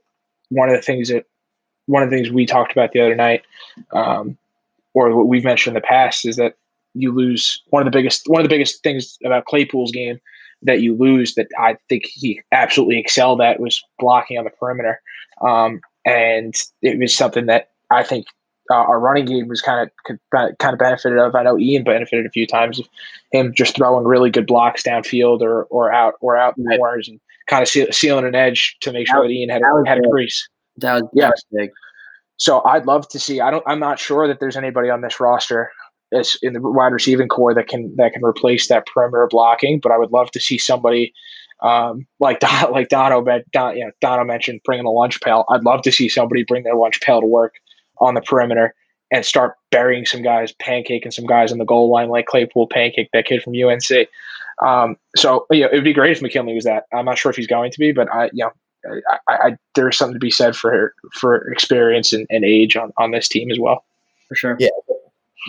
[0.48, 1.26] one of the things that
[1.88, 3.42] one of the things we talked about the other night,
[3.92, 4.36] um,
[4.94, 6.54] or what we've mentioned in the past, is that
[6.94, 10.20] you lose one of the biggest one of the biggest things about Claypool's game
[10.62, 15.00] that you lose that I think he absolutely excelled at was blocking on the perimeter,
[15.46, 18.26] um, and it was something that I think
[18.70, 21.34] uh, our running game was kind of kind of benefited of.
[21.34, 22.86] I know Ian benefited a few times of
[23.32, 27.08] him just throwing really good blocks downfield or or out or out in the corners
[27.08, 29.98] and kind of seal, sealing an edge to make sure that, that Ian had had
[29.98, 30.48] a crease.
[30.80, 31.30] That was, yeah.
[31.52, 31.70] big.
[32.36, 33.40] So I'd love to see.
[33.40, 33.64] I don't.
[33.66, 35.70] I'm not sure that there's anybody on this roster
[36.12, 39.80] as in the wide receiving core that can that can replace that perimeter blocking.
[39.82, 41.12] But I would love to see somebody
[41.62, 45.44] um, like Don, like Dono, Don, you know, Dono mentioned bringing a lunch pail.
[45.50, 47.54] I'd love to see somebody bring their lunch pail to work
[48.00, 48.74] on the perimeter
[49.10, 53.08] and start burying some guys, pancaking some guys on the goal line like Claypool pancake
[53.12, 54.08] that kid from UNC.
[54.64, 56.84] Um, so you know, it would be great if McKinley was that.
[56.92, 58.50] I'm not sure if he's going to be, but I, you know,
[59.10, 63.10] I, I, there's something to be said for for experience and, and age on, on
[63.10, 63.84] this team as well.
[64.28, 64.56] For sure.
[64.58, 64.68] Yeah.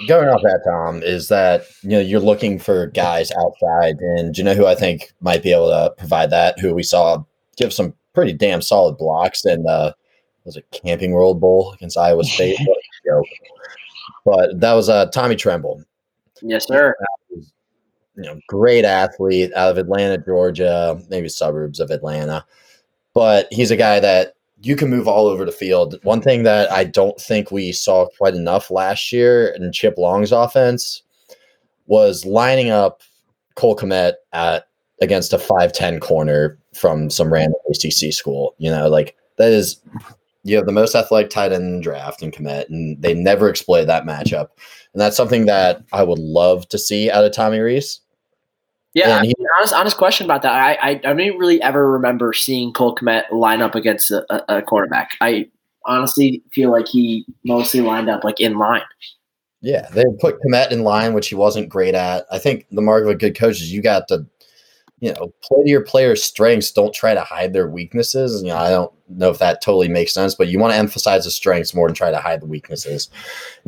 [0.08, 4.40] Going off that, Tom, is that you know you're looking for guys outside, and do
[4.40, 6.60] you know who I think might be able to provide that?
[6.60, 7.24] Who we saw
[7.58, 9.96] give some pretty damn solid blocks in the
[10.46, 12.58] was it Camping World Bowl against Iowa State?
[14.26, 15.84] but that was uh, Tommy Tremble.
[16.42, 16.96] Yes, sir.
[17.32, 17.52] Was,
[18.16, 22.46] you know, great athlete out of Atlanta, Georgia, maybe suburbs of Atlanta
[23.14, 26.00] but he's a guy that you can move all over the field.
[26.04, 30.32] One thing that I don't think we saw quite enough last year in Chip Long's
[30.32, 31.02] offense
[31.88, 33.02] was lining up
[33.56, 34.68] Cole Kmet at
[35.02, 38.54] against a 5'10 corner from some random ACC school.
[38.58, 39.80] You know, like that is
[40.44, 43.50] you have the most athletic tight end in the draft in Kmet, and they never
[43.50, 44.50] exploit that matchup.
[44.94, 48.00] And that's something that I would love to see out of Tommy Rees.
[48.94, 50.54] Yeah, I mean, honest, honest question about that.
[50.54, 54.58] I, I, I don't really ever remember seeing Cole Kmet line up against a, a,
[54.58, 55.12] a quarterback.
[55.22, 55.48] I
[55.86, 58.82] honestly feel like he mostly lined up like in line.
[59.62, 62.26] Yeah, they put Kmet in line, which he wasn't great at.
[62.32, 64.26] I think the mark of a good coach is you got to
[65.00, 66.72] you know, play to your players' strengths.
[66.72, 68.42] Don't try to hide their weaknesses.
[68.42, 71.26] You know, I don't know if that totally makes sense, but you want to emphasize
[71.26, 73.10] the strengths more than try to hide the weaknesses.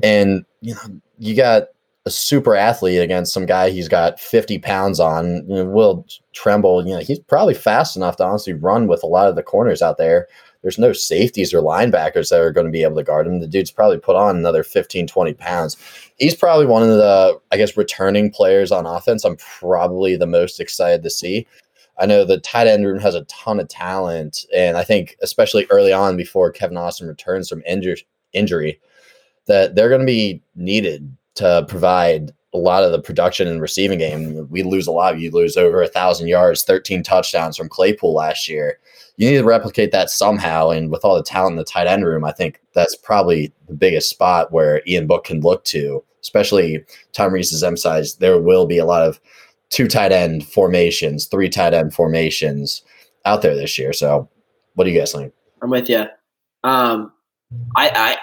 [0.03, 1.67] And you know, you got
[2.05, 5.47] a super athlete against some guy he's got 50 pounds on.
[5.47, 9.07] You know, Will Tremble, you know, he's probably fast enough to honestly run with a
[9.07, 10.27] lot of the corners out there
[10.61, 13.39] there's no safeties or linebackers that are going to be able to guard him.
[13.39, 15.77] The dude's probably put on another 15, 20 pounds.
[16.17, 19.25] He's probably one of the, I guess, returning players on offense.
[19.25, 21.47] I'm probably the most excited to see.
[21.99, 25.67] I know the tight end room has a ton of talent, and I think especially
[25.69, 28.79] early on before Kevin Austin returns from injury, injury
[29.47, 33.99] that they're going to be needed to provide a lot of the production and receiving
[33.99, 34.47] game.
[34.49, 35.19] We lose a lot.
[35.19, 38.77] You lose over a thousand yards, 13 touchdowns from Claypool last year
[39.21, 40.71] you need to replicate that somehow.
[40.71, 43.75] And with all the talent in the tight end room, I think that's probably the
[43.75, 48.79] biggest spot where Ian Book can look to, especially Tom Rees's emphasized there will be
[48.79, 49.19] a lot of
[49.69, 52.81] two tight end formations, three tight end formations
[53.25, 53.93] out there this year.
[53.93, 54.27] So
[54.73, 55.31] what do you guys think?
[55.61, 56.05] I'm with you.
[56.63, 57.11] Um,
[57.75, 58.17] I, I,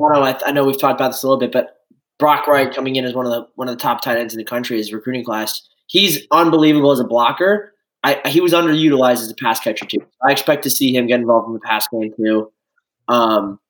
[0.00, 1.81] I, I know we've talked about this a little bit, but
[2.22, 4.38] Brock Wright coming in as one of the one of the top tight ends in
[4.38, 5.60] the country, his recruiting class.
[5.88, 7.72] He's unbelievable as a blocker,
[8.04, 10.04] I, he was underutilized as a pass catcher too.
[10.26, 12.52] I expect to see him get involved in the pass game too.
[13.08, 13.60] Um,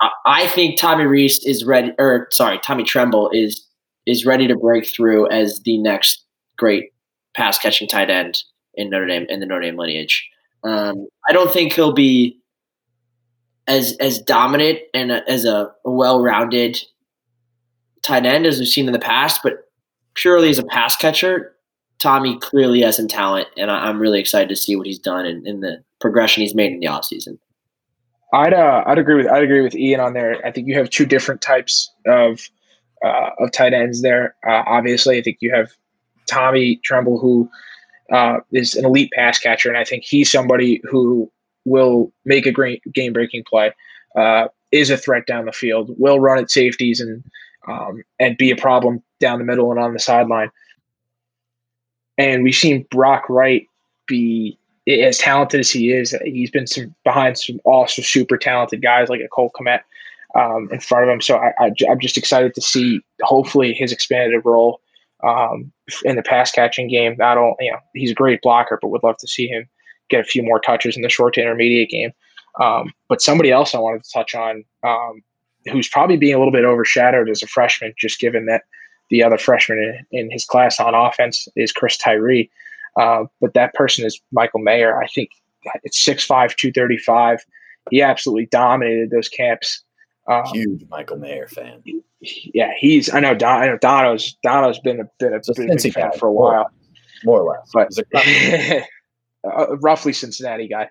[0.00, 3.66] I, I think Tommy Rees is ready, or sorry, Tommy Tremble is
[4.04, 6.24] is ready to break through as the next
[6.56, 6.92] great
[7.34, 8.42] pass catching tight end
[8.74, 10.28] in Notre Dame in the Notre Dame lineage.
[10.62, 12.38] Um, I don't think he'll be
[13.66, 16.78] as as dominant and a, as a well rounded
[18.06, 19.68] tight end as we've seen in the past, but
[20.14, 21.54] purely as a pass catcher,
[21.98, 25.26] Tommy clearly has some talent, and I, am really excited to see what he's done
[25.26, 27.38] in the progression he's made in the offseason.
[28.32, 30.44] I'd uh, I'd agree with I'd agree with Ian on there.
[30.44, 32.40] I think you have two different types of
[33.04, 34.34] uh, of tight ends there.
[34.46, 35.70] Uh, obviously, I think you have
[36.28, 37.48] Tommy Tremble, who
[38.12, 41.30] uh, is an elite pass catcher, and I think he's somebody who
[41.64, 43.72] will make a great game breaking play.
[44.16, 45.94] Uh, is a threat down the field.
[45.98, 47.22] Will run at safeties and
[47.66, 50.50] um, and be a problem down the middle and on the sideline.
[52.18, 53.66] And we've seen Brock Wright
[54.06, 56.16] be as talented as he is.
[56.24, 59.80] He's been some behind some also super talented guys like a Cole Kmet
[60.34, 61.20] um, in front of him.
[61.20, 64.80] So I, I, am just excited to see hopefully his expanded role
[65.24, 65.72] um,
[66.04, 67.16] in the pass catching game.
[67.18, 69.68] Not only you know he's a great blocker, but would love to see him
[70.08, 72.12] get a few more touches in the short to intermediate game.
[72.60, 75.22] Um, but somebody else I wanted to touch on, um,
[75.70, 78.62] who's probably being a little bit overshadowed as a freshman, just given that
[79.10, 82.50] the other freshman in, in his class on offense is Chris Tyree.
[82.98, 85.00] Uh, but that person is Michael Mayer.
[85.00, 85.30] I think
[85.84, 87.44] it's 6'5, 235.
[87.90, 89.82] He absolutely dominated those camps.
[90.28, 91.82] Um, Huge Michael Mayer fan.
[92.20, 93.12] Yeah, he's.
[93.12, 93.34] I know.
[93.34, 94.36] Don, I know Dono's.
[94.42, 96.68] Dono's been a been a, been a big fan for a while,
[97.24, 97.70] more or less.
[97.72, 98.82] But
[99.44, 100.88] uh, roughly Cincinnati guy.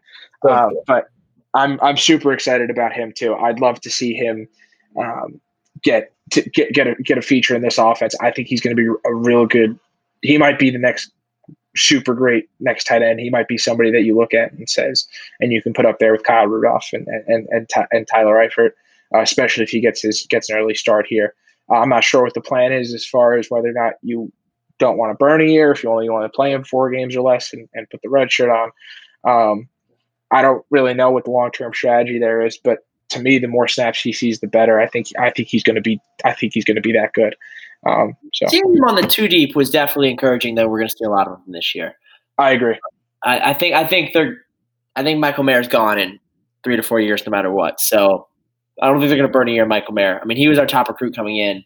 [0.48, 1.10] Uh, but
[1.54, 3.34] I'm I'm super excited about him too.
[3.36, 4.48] I'd love to see him
[4.98, 5.40] um,
[5.82, 8.16] get to get get a get a feature in this offense.
[8.22, 9.78] I think he's going to be a real good.
[10.22, 11.12] He might be the next
[11.76, 13.20] super great next tight end.
[13.20, 15.08] He might be somebody that you look at and says,
[15.40, 18.72] and you can put up there with Kyle Rudolph and and and, and Tyler Eifert,
[19.14, 21.34] uh, especially if he gets his gets an early start here.
[21.70, 24.32] Uh, I'm not sure what the plan is as far as whether or not you
[24.78, 27.16] don't want to burn a year, if you only want to play him four games
[27.16, 28.72] or less and, and put the red shirt on.
[29.24, 29.70] Um,
[30.32, 32.80] I don't really know what the long term strategy there is, but
[33.16, 34.80] to me, the more snaps he sees, the better.
[34.80, 37.14] I think I think he's going to be I think he's going to be that
[37.14, 37.36] good.
[37.88, 40.56] Um, so seeing him on the two deep was definitely encouraging.
[40.56, 41.96] That we're going to see a lot of him this year.
[42.38, 42.80] I agree.
[43.24, 44.38] I, I think I think they're
[44.96, 46.20] I think Michael Mayer's gone in
[46.64, 47.80] three to four years, no matter what.
[47.80, 48.28] So
[48.82, 50.20] I don't think they're going to burn a year Michael Mayer.
[50.22, 51.64] I mean, he was our top recruit coming in,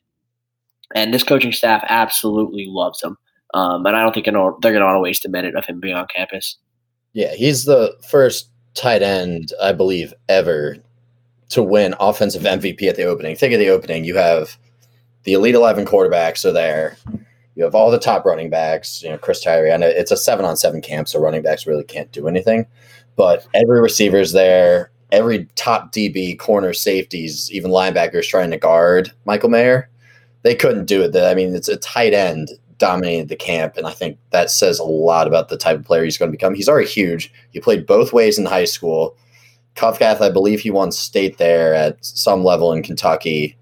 [0.95, 3.17] and this coaching staff absolutely loves him.
[3.53, 5.79] Um, and I don't think they're going to want to waste a minute of him
[5.79, 6.57] being on campus.
[7.13, 10.77] Yeah, he's the first tight end, I believe, ever
[11.49, 13.35] to win offensive MVP at the opening.
[13.35, 14.05] Think of the opening.
[14.05, 14.57] You have
[15.23, 16.97] the Elite 11 quarterbacks are there.
[17.55, 19.03] You have all the top running backs.
[19.03, 19.71] You know, Chris Tyree.
[19.71, 22.65] I know it's a seven on seven camp, so running backs really can't do anything.
[23.15, 24.91] But every receiver's there.
[25.12, 29.89] Every top DB, corner, safeties, even linebackers trying to guard Michael Mayer.
[30.43, 31.15] They couldn't do it.
[31.15, 34.83] I mean, it's a tight end dominated the camp, and I think that says a
[34.83, 36.53] lot about the type of player he's going to become.
[36.53, 37.33] He's already huge.
[37.51, 39.17] He played both ways in high school
[39.79, 43.57] CovCath, I believe he won state there at some level in Kentucky.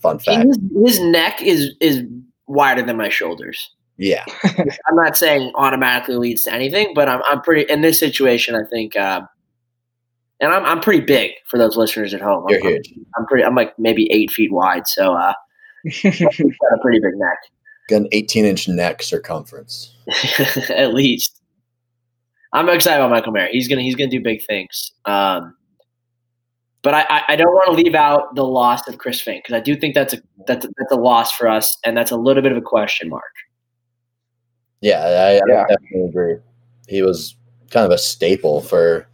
[0.00, 0.46] Fun fact.
[0.46, 2.02] His, his neck is is
[2.46, 3.70] wider than my shoulders.
[3.96, 4.24] Yeah.
[4.44, 8.54] I'm not saying automatically leads to anything, but I'm I'm pretty in this situation.
[8.54, 9.22] I think, uh,
[10.40, 12.44] and I'm I'm pretty big for those listeners at home.
[12.48, 12.94] You're I'm, huge.
[13.16, 13.44] I'm pretty.
[13.44, 15.32] I'm like maybe eight feet wide, so uh,
[16.02, 17.38] got a pretty big neck,
[17.88, 19.94] Got an 18 inch neck circumference.
[20.70, 21.40] at least.
[22.54, 23.48] I'm excited about Michael Mayer.
[23.50, 24.92] He's gonna he's gonna do big things.
[25.04, 25.56] Um,
[26.82, 29.54] but I, I, I don't want to leave out the loss of Chris Finke because
[29.54, 32.16] I do think that's a that's a, that's a loss for us, and that's a
[32.16, 33.24] little bit of a question mark.
[34.80, 36.36] Yeah, I, I definitely agree.
[36.86, 37.34] He was
[37.70, 39.08] kind of a staple for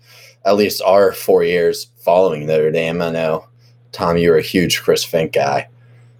[0.44, 3.00] at least our four years following Notre Dame.
[3.00, 3.46] I know,
[3.92, 5.68] Tom, you were a huge Chris Finke guy.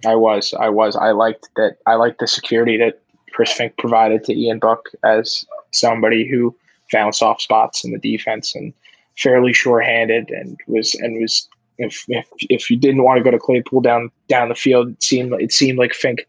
[0.05, 1.77] I was, I was, I liked that.
[1.85, 3.01] I liked the security that
[3.33, 6.55] Chris Finke provided to Ian Book as somebody who
[6.91, 8.73] found soft spots in the defense and
[9.17, 11.47] fairly sure-handed and was and was.
[11.77, 15.01] If, if, if you didn't want to go to Claypool down down the field, it
[15.01, 16.19] seemed it seemed like Finke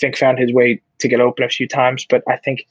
[0.00, 2.06] Finke found his way to get open a few times.
[2.08, 2.66] But I think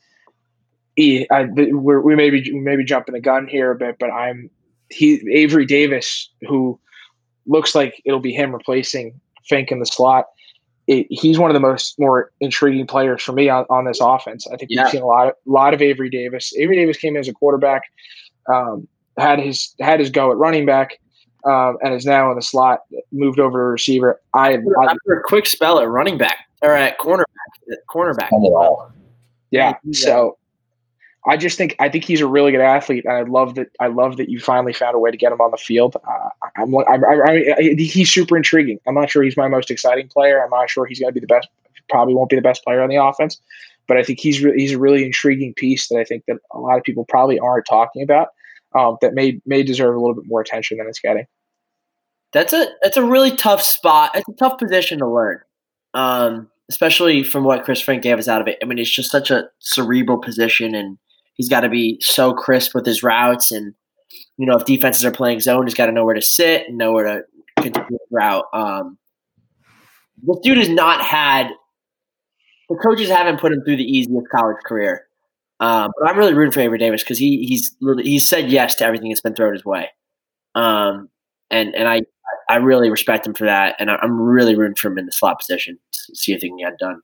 [0.95, 3.97] he, I, we're, we may be we may be jumping the gun here a bit,
[3.99, 4.49] but I'm
[4.89, 6.79] he Avery Davis who
[7.45, 9.19] looks like it'll be him replacing
[9.49, 10.25] Finke in the slot
[10.87, 14.45] it, he's one of the most more intriguing players for me on, on this offense.
[14.51, 14.83] I think Yeah.
[14.83, 16.53] we've seen a lot of lot of Avery Davis.
[16.57, 17.83] Avery Davis came in as a quarterback,
[18.53, 20.99] um, had his had his go at running back,
[21.45, 22.81] um, and is now in the slot.
[23.11, 24.21] Moved over to receiver.
[24.33, 27.23] I, I After a quick spell at running back or at cornerback,
[27.71, 28.29] at cornerback.
[28.29, 28.91] Done it all.
[29.51, 29.75] yeah.
[29.83, 29.91] Yeah.
[29.93, 30.37] So
[31.27, 33.67] I just think I think he's a really good athlete, and I love that.
[33.79, 35.95] I love that you finally found a way to get him on the field.
[35.95, 38.79] Uh, I'm, I'm, I, I, I, he's super intriguing.
[38.88, 40.43] I'm not sure he's my most exciting player.
[40.43, 41.47] I'm not sure he's going to be the best.
[41.89, 43.39] Probably won't be the best player on the offense,
[43.88, 46.59] but I think he's re- he's a really intriguing piece that I think that a
[46.59, 48.29] lot of people probably aren't talking about.
[48.77, 51.25] Um, that may may deserve a little bit more attention than it's getting.
[52.33, 54.11] That's a that's a really tough spot.
[54.13, 55.39] It's a tough position to learn,
[55.93, 58.57] um, especially from what Chris Frank gave us out of it.
[58.61, 60.97] I mean, it's just such a cerebral position, and
[61.35, 63.51] he's got to be so crisp with his routes.
[63.51, 63.73] And
[64.37, 66.77] you know, if defenses are playing zone, he's got to know where to sit and
[66.77, 67.23] know where to
[67.61, 68.45] continue the route.
[68.53, 68.97] Um,
[70.23, 71.49] this dude has not had
[72.69, 75.05] the coaches haven't put him through the easiest college career.
[75.59, 78.85] Um, but I'm really rooting for Avery Davis because he he's he's said yes to
[78.85, 79.89] everything that's been thrown his way.
[80.53, 81.09] Um,
[81.49, 82.01] and and I
[82.49, 85.39] I really respect him for that, and I'm really rooting for him in the slot
[85.39, 87.01] position to see if he can get done.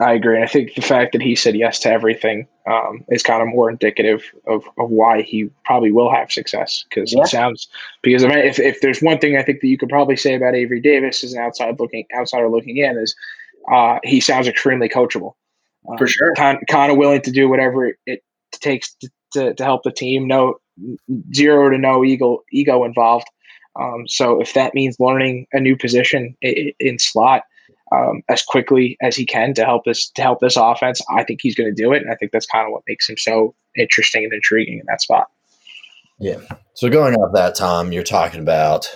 [0.00, 0.36] I agree.
[0.36, 3.48] And I think the fact that he said yes to everything um, is kind of
[3.48, 6.84] more indicative of, of why he probably will have success.
[6.88, 7.22] Because Yeah.
[7.22, 7.68] it sounds
[8.02, 10.34] because I mean, if, if there's one thing I think that you could probably say
[10.34, 13.14] about Avery Davis as an outside looking outsider looking in is
[13.70, 15.34] uh, he sounds extremely coachable.
[15.88, 16.34] Um, For sure.
[16.34, 19.92] kind, kind of willing to do whatever it, it takes to, to, to help the
[19.92, 20.26] team.
[20.26, 20.56] No
[21.34, 23.26] zero to no ego ego involved.
[23.78, 27.42] Um, so if that means learning a new position in, in slot
[27.94, 31.40] um, as quickly as he can to help this to help this offense, I think
[31.42, 33.54] he's going to do it, and I think that's kind of what makes him so
[33.76, 35.28] interesting and intriguing in that spot.
[36.18, 36.38] Yeah.
[36.74, 38.86] So going off that, Tom, you're talking about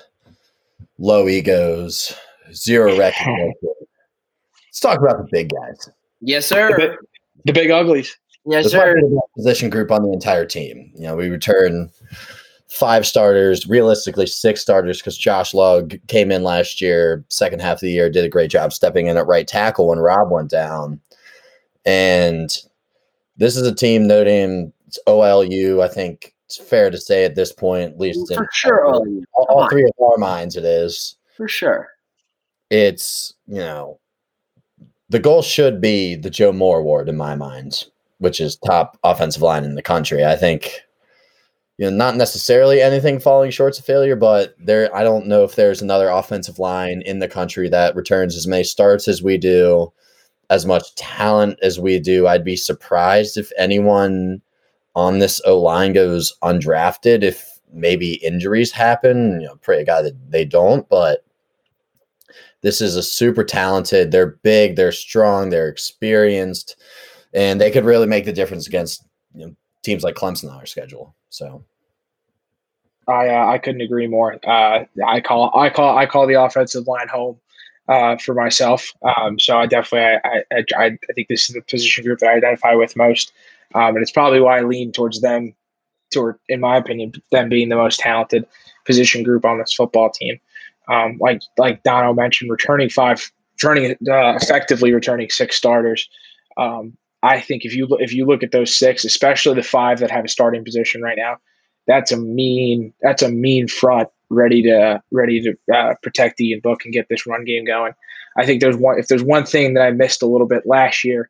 [0.98, 2.14] low egos,
[2.52, 3.52] zero recognition.
[4.68, 5.88] Let's talk about the big guys.
[6.20, 6.76] Yes, The, sir.
[6.76, 6.90] big,
[7.46, 8.16] the big uglies.
[8.44, 8.94] Yes, the sir.
[9.36, 10.92] position group on the entire team.
[10.94, 11.90] You know, we return
[12.76, 17.80] five starters, realistically six starters, because Josh Lugg came in last year, second half of
[17.80, 21.00] the year, did a great job stepping in at right tackle when Rob went down.
[21.86, 22.54] And
[23.36, 25.82] this is a team noting it's OLU.
[25.82, 29.06] I think it's fair to say at this point, at least in For sure, all,
[29.34, 31.16] all three of our minds, it is.
[31.36, 31.88] For sure.
[32.70, 33.98] It's you know,
[35.08, 37.86] the goal should be the Joe Moore Award in my mind,
[38.18, 40.24] which is top offensive line in the country.
[40.24, 40.80] I think
[41.78, 45.56] you know, not necessarily anything falling short of failure, but there I don't know if
[45.56, 49.92] there's another offensive line in the country that returns as many starts as we do,
[50.48, 52.26] as much talent as we do.
[52.26, 54.40] I'd be surprised if anyone
[54.94, 59.40] on this O line goes undrafted if maybe injuries happen.
[59.40, 61.24] You know, pray to God that they don't, but
[62.62, 66.76] this is a super talented, they're big, they're strong, they're experienced,
[67.34, 69.04] and they could really make the difference against
[69.34, 69.56] you know,
[69.86, 71.14] teams like Clemson on our schedule.
[71.30, 71.64] So
[73.08, 74.36] I uh, I couldn't agree more.
[74.46, 77.38] Uh, I call I call I call the offensive line home
[77.88, 78.92] uh, for myself.
[79.02, 82.36] Um, so I definitely I, I I think this is the position group that I
[82.36, 83.32] identify with most,
[83.74, 85.54] um, and it's probably why I lean towards them.
[86.12, 88.46] Toward, in my opinion, them being the most talented
[88.84, 90.38] position group on this football team.
[90.88, 96.08] Um, like like Dono mentioned, returning five, returning uh, effectively returning six starters.
[96.56, 96.96] Um,
[97.26, 100.24] I think if you if you look at those six, especially the five that have
[100.24, 101.38] a starting position right now,
[101.88, 106.84] that's a mean that's a mean front ready to ready to uh, protect Ian Book
[106.84, 107.94] and get this run game going.
[108.38, 111.02] I think there's one if there's one thing that I missed a little bit last
[111.02, 111.28] year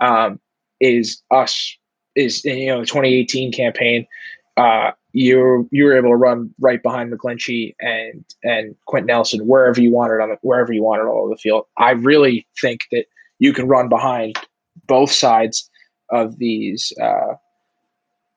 [0.00, 0.40] um,
[0.80, 1.76] is us
[2.16, 4.04] is you know the 2018 campaign.
[4.56, 9.80] Uh, you you were able to run right behind McGlinchey and and Quenton Nelson wherever
[9.80, 11.66] you wanted on the, wherever you wanted all over the field.
[11.78, 13.04] I really think that
[13.38, 14.36] you can run behind
[14.86, 15.70] both sides
[16.10, 16.92] of these.
[17.00, 17.34] Uh,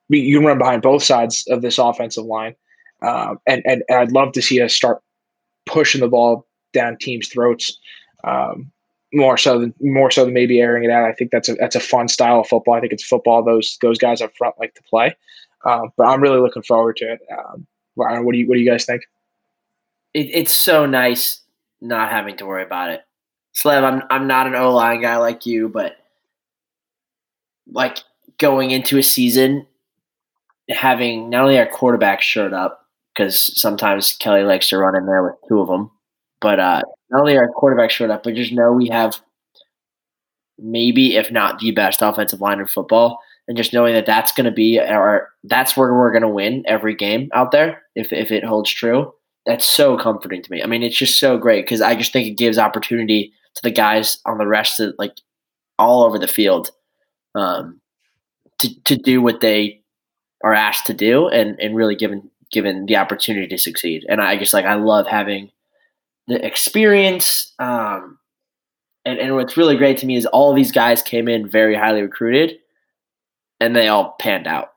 [0.09, 2.55] you can run behind both sides of this offensive line,
[3.01, 5.01] um, and, and and I'd love to see us start
[5.65, 7.77] pushing the ball down teams' throats.
[8.23, 8.71] Um,
[9.13, 11.03] more so than more so than maybe airing it out.
[11.03, 12.75] I think that's a that's a fun style of football.
[12.75, 15.15] I think it's football those those guys up front like to play.
[15.65, 17.19] Um, but I'm really looking forward to it.
[17.31, 19.03] Um, what do you what do you guys think?
[20.13, 21.41] It, it's so nice
[21.81, 23.01] not having to worry about it.
[23.55, 25.97] Slev, I'm I'm not an O line guy like you, but
[27.71, 27.99] like
[28.37, 29.65] going into a season,
[30.69, 35.23] having not only our quarterback shirt up because sometimes Kelly likes to run in there
[35.23, 35.91] with two of them,
[36.41, 39.19] but uh, not only our quarterback shirt up, but just know we have
[40.57, 44.45] maybe if not the best offensive line in football and just knowing that that's going
[44.45, 48.31] to be our that's where we're going to win every game out there if if
[48.31, 49.13] it holds true.
[49.45, 50.61] That's so comforting to me.
[50.61, 53.71] I mean it's just so great because i just think it gives opportunity to the
[53.71, 55.15] guys on the rest of like
[55.77, 56.71] all over the field
[57.35, 57.79] um,
[58.59, 59.81] to to do what they
[60.43, 64.35] are asked to do and and really given given the opportunity to succeed and i
[64.37, 65.51] just like i love having
[66.27, 68.17] the experience um,
[69.05, 72.01] and, and what's really great to me is all these guys came in very highly
[72.01, 72.59] recruited
[73.59, 74.73] and they all panned out.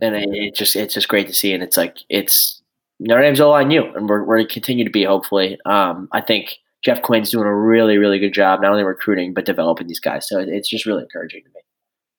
[0.00, 2.60] And it, it just it's just great to see, and it's like it's
[2.98, 5.04] Notre Dame's all on you, and we're we're going to continue to be.
[5.04, 9.34] Hopefully, um, I think Jeff Quinn's doing a really really good job, not only recruiting
[9.34, 10.28] but developing these guys.
[10.28, 11.60] So it's just really encouraging to me.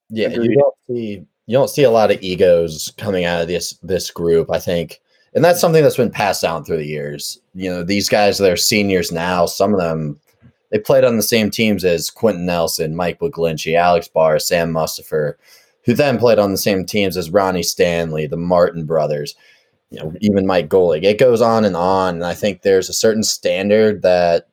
[0.10, 3.74] Yeah, you don't see you don't see a lot of egos coming out of this
[3.84, 4.52] this group.
[4.52, 5.00] I think,
[5.34, 7.40] and that's something that's been passed down through the years.
[7.54, 10.20] You know, these guys that are seniors now, some of them
[10.72, 15.36] they played on the same teams as Quenton Nelson, Mike McGlinchey, Alex Barr, Sam Mustipher
[15.86, 19.36] who then played on the same teams as Ronnie Stanley, the Martin brothers,
[19.92, 21.04] you know, even Mike Golic.
[21.04, 22.16] It goes on and on.
[22.16, 24.48] And I think there's a certain standard that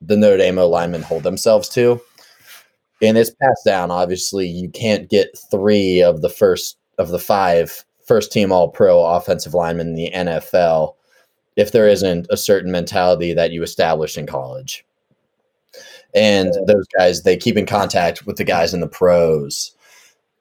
[0.00, 2.00] the Notre Dame linemen hold themselves to.
[3.00, 3.90] And it's passed down.
[3.90, 9.04] Obviously, you can't get three of the first of the five first team all pro
[9.04, 10.94] offensive linemen in the NFL
[11.56, 14.84] if there isn't a certain mentality that you establish in college.
[16.14, 19.72] And those guys, they keep in contact with the guys in the pros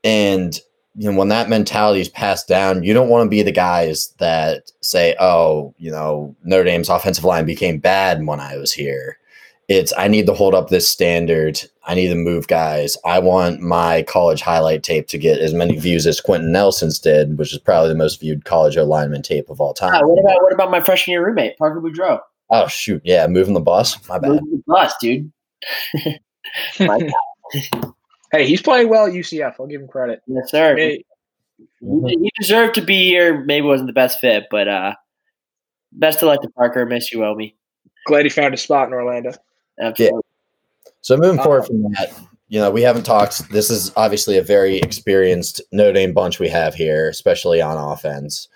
[0.04, 0.60] and
[0.96, 4.14] you know, when that mentality is passed down, you don't want to be the guys
[4.18, 9.20] that say, "Oh, you know, Notre Dame's offensive line became bad when I was here."
[9.68, 11.62] It's I need to hold up this standard.
[11.84, 12.98] I need to move guys.
[13.04, 17.38] I want my college highlight tape to get as many views as Quenton Nelson's did,
[17.38, 19.94] which is probably the most viewed college alignment tape of all time.
[19.94, 22.22] Yeah, what about what about my freshman year roommate Parker Boudreaux?
[22.50, 23.98] Oh shoot, yeah, moving the bus.
[24.08, 24.32] My bad.
[24.32, 25.32] Moving the bus, dude.
[26.80, 27.10] my
[28.32, 29.56] Hey, he's playing well at UCF.
[29.60, 30.22] I'll give him credit.
[30.28, 30.76] Yes, sir.
[30.76, 31.04] Hey.
[31.80, 33.44] He deserved to be here.
[33.46, 34.96] Maybe wasn't the best fit, but uh,
[35.94, 36.86] best of luck to Parker.
[36.86, 37.56] Miss you, Omi.
[38.06, 39.32] Glad he found a spot in Orlando.
[39.80, 40.18] Absolutely.
[40.18, 40.92] Yeah.
[41.02, 42.14] So moving forward from that,
[42.50, 43.50] you know, we haven't talked.
[43.50, 48.48] This is obviously a very experienced Notre Dame bunch we have here, especially on offense.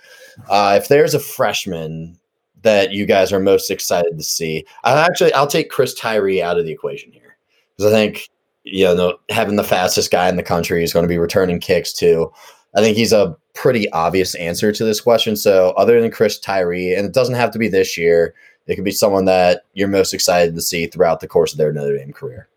[0.50, 2.18] Uh, if there's a freshman
[2.64, 6.60] that you guys are most excited to see, I actually I'll take Chris Tyree out
[6.60, 7.38] of the equation here
[7.76, 8.30] because I think
[8.64, 11.94] you know, having the fastest guy in the country is going to be returning kicks
[11.94, 12.32] too.
[12.76, 15.36] I think he's a pretty obvious answer to this question.
[15.36, 18.34] So, other than Chris Tyree, and it doesn't have to be this year,
[18.68, 21.74] it could be someone that you're most excited to see throughout the course of their
[21.74, 22.48] Notre Dame career.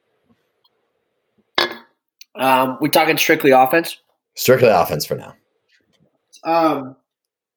[2.35, 3.99] Um, we talking strictly offense?
[4.35, 5.35] Strictly offense for now.
[6.43, 6.97] Um,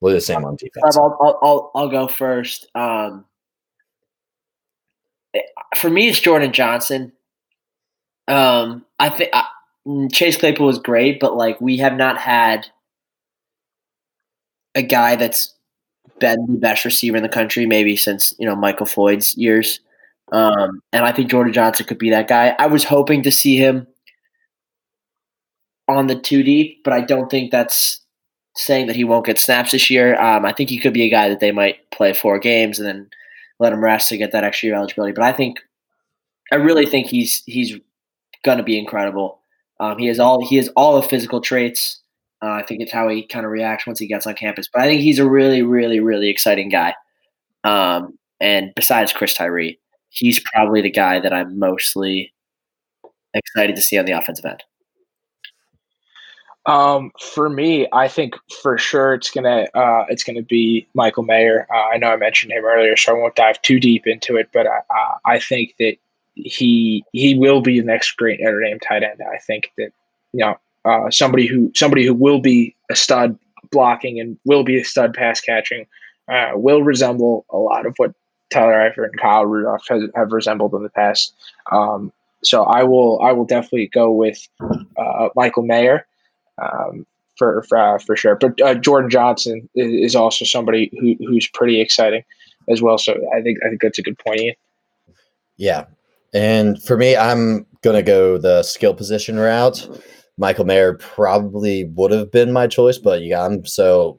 [0.00, 0.96] we'll do the same on defense.
[0.96, 2.68] I'll, I'll, I'll, I'll go first.
[2.74, 3.24] Um,
[5.76, 7.12] for me, it's Jordan Johnson.
[8.28, 9.32] Um, I think
[10.12, 12.66] Chase Claypool was great, but like we have not had
[14.74, 15.54] a guy that's
[16.20, 19.80] been the best receiver in the country, maybe since you know Michael Floyd's years.
[20.32, 22.54] Um, and I think Jordan Johnson could be that guy.
[22.58, 23.86] I was hoping to see him
[25.88, 28.00] on the two deep, but I don't think that's
[28.56, 30.20] saying that he won't get snaps this year.
[30.20, 32.86] Um, I think he could be a guy that they might play four games and
[32.86, 33.08] then
[33.58, 35.12] let him rest to get that extra year eligibility.
[35.12, 35.60] But I think
[36.52, 37.76] I really think he's he's
[38.44, 39.40] going to be incredible.
[39.80, 42.00] Um, he has all he has all the physical traits.
[42.42, 44.68] Uh, I think it's how he kind of reacts once he gets on campus.
[44.72, 46.94] But I think he's a really, really, really exciting guy.
[47.64, 49.78] Um, and besides Chris Tyree,
[50.10, 52.32] he's probably the guy that I'm mostly
[53.34, 54.62] excited to see on the offensive end.
[56.66, 61.66] Um, for me, I think for sure it's gonna uh, it's gonna be Michael Mayer.
[61.74, 64.50] Uh, I know I mentioned him earlier, so I won't dive too deep into it.
[64.52, 65.96] But I, uh, I think that
[66.34, 69.20] he he will be the next great Notre Dame tight end.
[69.22, 69.92] I think that
[70.32, 73.38] you know uh, somebody who somebody who will be a stud
[73.70, 75.86] blocking and will be a stud pass catching
[76.28, 78.12] uh, will resemble a lot of what
[78.50, 81.34] Tyler Eifert and Kyle Rudolph has, have resembled in the past.
[81.70, 82.12] Um,
[82.42, 84.38] so I will I will definitely go with
[84.96, 86.06] uh, Michael Mayer
[86.60, 87.06] um,
[87.36, 88.36] for for, uh, for sure.
[88.36, 92.22] But uh, Jordan Johnson is, also somebody who, who's pretty exciting
[92.68, 92.98] as well.
[92.98, 94.40] So I think I think that's a good point.
[94.40, 94.54] Ian.
[95.56, 95.84] Yeah,
[96.32, 99.88] and for me, I'm gonna go the skill position route.
[100.38, 103.66] Michael Mayer probably would have been my choice, but you got him.
[103.66, 104.18] So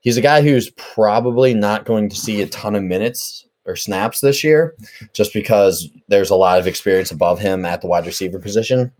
[0.00, 4.20] he's a guy who's probably not going to see a ton of minutes or snaps
[4.20, 4.74] this year,
[5.14, 8.92] just because there's a lot of experience above him at the wide receiver position.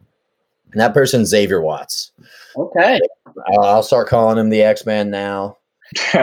[0.73, 2.13] And that person's Xavier Watts.
[2.57, 2.99] Okay.
[3.59, 5.59] I'll start calling him the X Man now.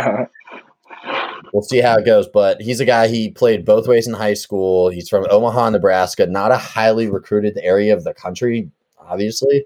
[1.54, 2.28] we'll see how it goes.
[2.28, 4.90] But he's a guy he played both ways in high school.
[4.90, 8.70] He's from Omaha, Nebraska, not a highly recruited area of the country,
[9.00, 9.66] obviously.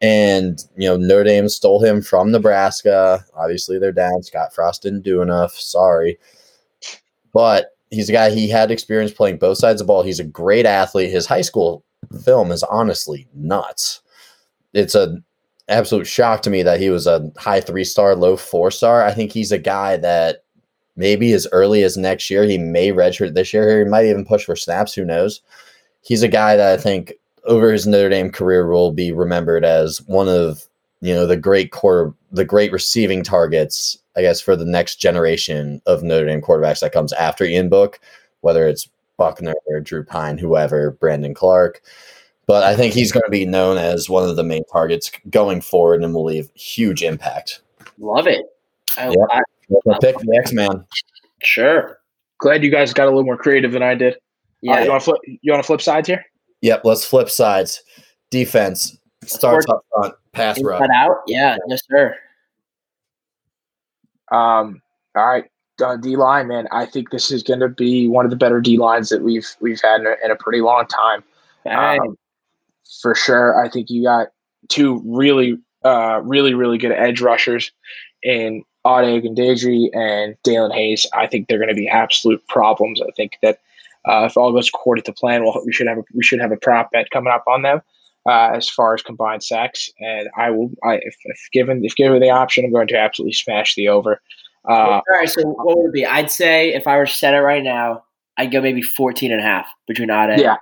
[0.00, 3.24] And you know, Notre Dame stole him from Nebraska.
[3.34, 4.22] Obviously, they're down.
[4.22, 5.52] Scott Frost didn't do enough.
[5.52, 6.18] Sorry.
[7.32, 10.02] But he's a guy he had experience playing both sides of the ball.
[10.02, 11.10] He's a great athlete.
[11.10, 11.84] His high school
[12.24, 14.00] film is honestly nuts.
[14.72, 15.18] It's a
[15.68, 19.04] absolute shock to me that he was a high three star, low four star.
[19.04, 20.44] I think he's a guy that
[20.96, 23.84] maybe as early as next year, he may redshirt this year.
[23.84, 24.94] He might even push for snaps.
[24.94, 25.40] Who knows?
[26.02, 27.14] He's a guy that I think
[27.44, 30.66] over his Notre Dame career will be remembered as one of
[31.00, 33.98] you know the great quarter, the great receiving targets.
[34.16, 38.00] I guess for the next generation of Notre Dame quarterbacks that comes after Ian Book,
[38.40, 41.82] whether it's Buckner, or Drew Pyne, whoever, Brendon Clark.
[42.46, 45.60] But I think he's going to be known as one of the main targets going
[45.60, 47.60] forward and will leave huge impact.
[47.98, 48.44] Love it.
[48.98, 49.18] I, yep.
[49.30, 49.40] I,
[49.90, 50.84] I, pick the X Man.
[51.42, 52.00] Sure.
[52.38, 54.16] Glad you guys got a little more creative than I did.
[54.62, 54.72] Yeah.
[54.72, 55.20] Right, you want to flip?
[55.26, 56.24] You want to flip sides here?
[56.62, 56.82] Yep.
[56.84, 57.82] Let's flip sides.
[58.30, 60.14] Defense starts up front.
[60.32, 60.82] Pass rush.
[60.94, 61.16] out.
[61.26, 61.56] Yeah.
[61.68, 62.16] Yes, sir.
[64.30, 64.80] Um.
[65.16, 65.44] All right.
[65.82, 66.68] Uh, D line, man.
[66.72, 69.48] I think this is going to be one of the better D lines that we've
[69.60, 71.24] we've had in a, in a pretty long time.
[71.66, 72.16] Um,
[73.00, 73.62] for sure.
[73.62, 74.28] I think you got
[74.68, 77.70] two really, uh, really, really good edge rushers
[78.22, 81.06] in Ade Ogundeji and Daelin Hayes.
[81.14, 83.00] I think they're going to be absolute problems.
[83.00, 83.60] I think that
[84.08, 86.52] uh, if all goes according to plan, well, we should have a, we should have
[86.52, 87.80] a prop bet coming up on them
[88.28, 89.90] uh, as far as combined sacks.
[90.00, 93.32] And I will, I, if, if, given if given the option, I'm going to absolutely
[93.32, 94.20] smash the over.
[94.68, 95.28] Uh, all right.
[95.28, 96.06] So what would it be?
[96.06, 98.04] I'd say if I were to set it right now,
[98.36, 100.56] I'd go maybe 14 and a half between Ade yeah.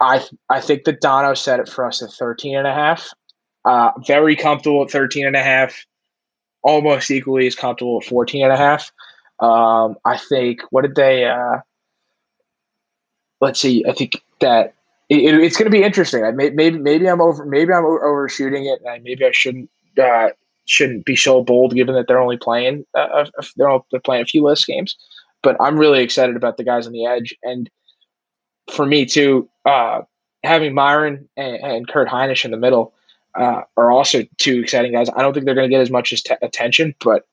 [0.00, 3.08] I I think that Dono set it for us at 13 and a half.
[3.64, 5.86] Uh, very comfortable at 13 and a half.
[6.62, 8.92] Almost equally as comfortable at 14 and a half.
[9.40, 11.58] Um, I think what did they uh,
[13.42, 14.72] let's see, I think that
[15.10, 16.24] it, it, it's going to be interesting.
[16.24, 19.68] I may, maybe maybe I'm over maybe I'm overshooting it and maybe I shouldn't
[20.02, 20.28] uh,
[20.64, 23.26] shouldn't be so bold given that they're only playing uh,
[23.56, 24.96] they're, all, they're playing a few less games.
[25.42, 27.68] But I'm really excited about the guys on the edge and
[28.70, 30.02] for me too, uh,
[30.44, 32.94] having Myron and, and, Kurt Heinisch in the middle
[33.34, 35.08] uh, are also two exciting guys.
[35.16, 37.26] I don't think they're going to get as much as t- attention, but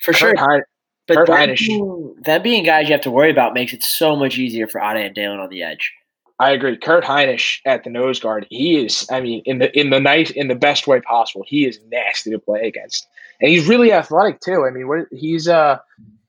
[0.00, 0.66] for Kurt sure.
[1.06, 4.16] But Kurt that being, that being guys you have to worry about makes it so
[4.16, 5.92] much easier for Ade and Daelin on the edge.
[6.38, 6.76] I agree.
[6.76, 9.06] Kurt Heinisch at the nose guard, he is.
[9.10, 12.30] I mean, in the in the nice in the best way possible, he is nasty
[12.30, 13.06] to play against,
[13.40, 14.66] and he's really athletic too.
[14.66, 15.78] I mean, what he's uh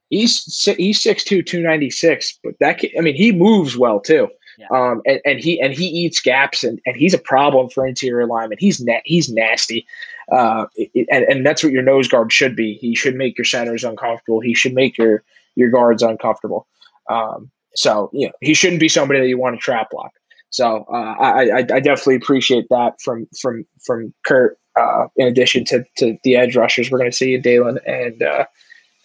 [0.08, 4.28] he's he's six two two ninety six, but that I mean he moves well too.
[4.58, 4.66] Yeah.
[4.72, 8.22] Um, and, and he and he eats gaps and, and he's a problem for interior
[8.22, 8.60] alignment.
[8.60, 9.86] He's na- he's nasty.
[10.30, 12.74] Uh, it, and, and that's what your nose guard should be.
[12.74, 14.40] He should make your centers uncomfortable.
[14.40, 15.22] He should make your
[15.54, 16.66] your guards uncomfortable.
[17.08, 20.12] Um, so you know he shouldn't be somebody that you want to trap block.
[20.50, 24.58] So uh, I, I, I definitely appreciate that from from from Kurt.
[24.76, 28.44] Uh, in addition to, to the edge rushers, we're going to see Daelin and uh,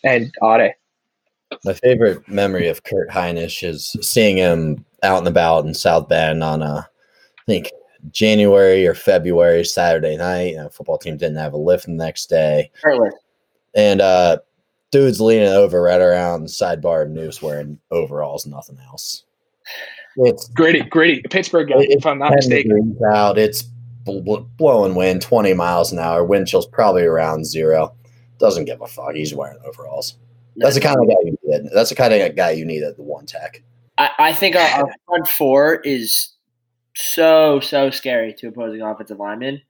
[0.04, 0.76] and Ade.
[1.66, 6.44] My favorite memory of Kurt Heinisch is seeing him out and about in South Bend
[6.44, 6.88] on a,
[7.40, 7.72] I think
[8.12, 10.52] January or February Saturday night.
[10.52, 12.72] You know, football team didn't have a lift the next day.
[12.84, 13.10] Early.
[13.76, 14.38] And uh,
[14.92, 19.24] dude's leaning over right around the sidebar of Noose wearing overalls, nothing else.
[20.18, 21.24] It's gritty, gritty.
[21.30, 22.98] Pittsburgh guy, if I'm not mistaken.
[23.12, 23.64] Out, it's
[24.06, 26.24] blowing wind, 20 miles an hour.
[26.24, 27.96] Wind chill's probably around zero.
[28.38, 29.16] Doesn't give a fuck.
[29.16, 30.18] He's wearing overalls.
[30.56, 31.70] That's the kind of guy you need.
[31.74, 33.64] That's the kind of guy you need at the one tech.
[33.98, 36.33] I, I think our, our, front four is
[36.96, 39.62] so so scary to opposing offensive linemen.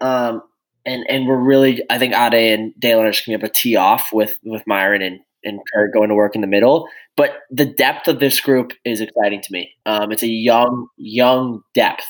[0.00, 0.42] Um,
[0.84, 3.60] and and we're really I think Ade and Daelin are just gonna be able to
[3.60, 6.88] tee off with with Myron and and Kurt going to work in the middle.
[7.16, 9.72] But the depth of this group is exciting to me.
[9.86, 12.04] Um, it's a young young depth.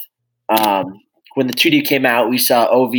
[0.48, 0.86] Um,
[1.34, 2.94] when the two D came out, we saw Ov,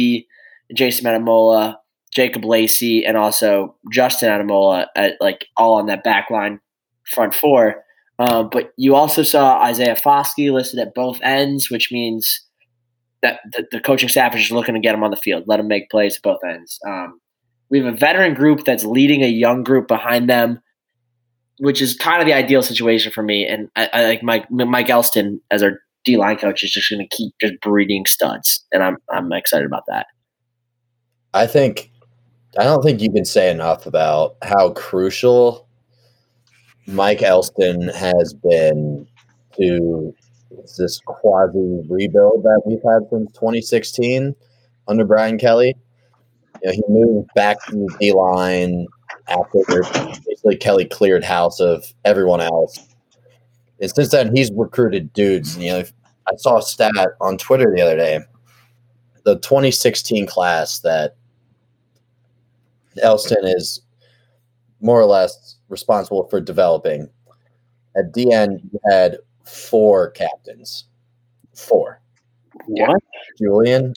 [0.73, 1.75] Jason Ademilola,
[2.13, 6.59] Jacob Lacey, and also Justin Ademilola at like all on that back line
[7.13, 7.83] front four.
[8.19, 12.43] Uh, but you also saw Isaiah Foskey listed at both ends, which means
[13.21, 15.59] that the, the, coaching staff is just looking to get him on the field, let
[15.59, 16.79] him make plays at both ends.
[16.87, 17.19] Um,
[17.69, 20.59] we have a veteran group that's leading a young group behind them,
[21.59, 23.45] which is kind of the ideal situation for me.
[23.45, 27.07] And I, I like Mike Mike Elston as our D line coach is just going
[27.07, 30.07] to keep just breeding studs, and I'm I'm excited about that.
[31.33, 31.91] I think
[32.57, 35.66] I don't think you can say enough about how crucial
[36.87, 39.05] Mike Elston has been
[39.57, 40.15] to
[40.77, 44.33] this quasi rebuild that we've had since 2016
[44.87, 45.75] under Brian Kelly.
[46.63, 48.87] You know, he moved back to the line
[49.27, 49.59] after
[50.25, 52.79] basically Kelly cleared house of everyone else.
[53.81, 55.57] And since then, he's recruited dudes.
[55.57, 55.83] You know,
[56.25, 58.19] I saw a stat on Twitter the other day.
[59.23, 61.15] The 2016 class that
[63.01, 63.81] Elston is
[64.79, 67.09] more or less responsible for developing.
[67.95, 70.85] At DN, you had four captains.
[71.55, 72.01] Four.
[72.65, 73.01] What?
[73.39, 73.93] Julian,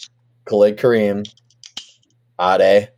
[0.47, 1.27] Khalid Kareem,
[2.41, 2.89] Ade,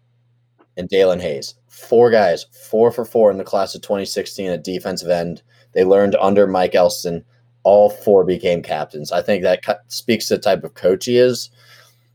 [0.76, 1.54] and Daelin Hayes.
[1.68, 5.42] Four guys, four for four in the class of 2016 at defensive end.
[5.72, 7.24] They learned under Mike Elston.
[7.64, 9.12] All four became captains.
[9.12, 11.50] I think that speaks to the type of coach he is,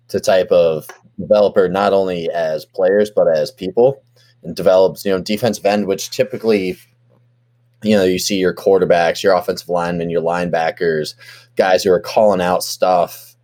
[0.09, 0.87] to type of
[1.19, 4.01] developer, not only as players, but as people
[4.53, 6.77] develops, you know, defensive end, which typically,
[7.83, 11.15] you know, you see your quarterbacks, your offensive linemen, your linebackers,
[11.55, 13.35] guys who are calling out stuff.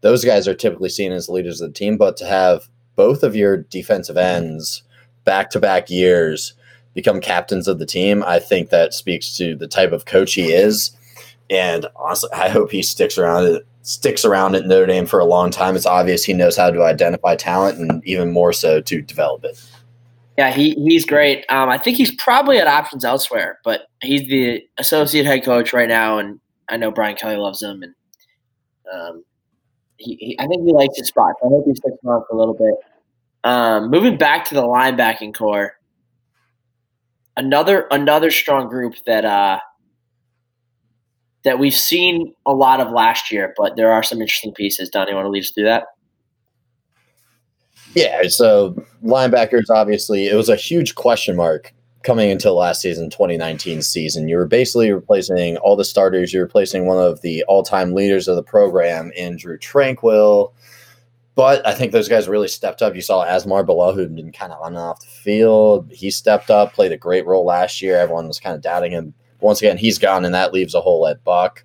[0.00, 3.36] Those guys are typically seen as leaders of the team, but to have both of
[3.36, 4.82] your defensive ends
[5.24, 6.54] back to back years
[6.94, 10.52] become captains of the team, I think that speaks to the type of coach he
[10.52, 10.90] is.
[11.50, 15.24] And honestly, I hope he sticks around it sticks around at Notre Dame for a
[15.24, 15.74] long time.
[15.74, 19.58] It's obvious he knows how to identify talent and even more so to develop it.
[20.38, 21.44] Yeah, he, he's great.
[21.48, 25.88] Um, I think he's probably at options elsewhere, but he's the associate head coach right
[25.88, 27.94] now, and I know Brian Kelly loves him, and
[28.94, 29.24] um,
[29.96, 31.34] he, he, I think he likes his spot.
[31.44, 32.72] I hope he sticks around for a little bit.
[33.42, 35.72] Um, moving back to the linebacking core,
[37.36, 39.58] another another strong group that uh,
[41.42, 44.88] that we've seen a lot of last year, but there are some interesting pieces.
[44.88, 45.86] Don, you want to lead us through that?
[47.94, 48.74] Yeah, so
[49.04, 51.72] linebackers, obviously, it was a huge question mark
[52.02, 54.28] coming into last season, 2019 season.
[54.28, 56.32] You were basically replacing all the starters.
[56.32, 60.52] You're replacing one of the all time leaders of the program, Andrew Tranquill.
[61.34, 62.96] But I think those guys really stepped up.
[62.96, 65.90] You saw Asmar Bilal, who'd been kind of on and off the field.
[65.92, 67.96] He stepped up, played a great role last year.
[67.96, 69.14] Everyone was kind of doubting him.
[69.40, 71.64] Once again, he's gone, and that leaves a hole at Buck,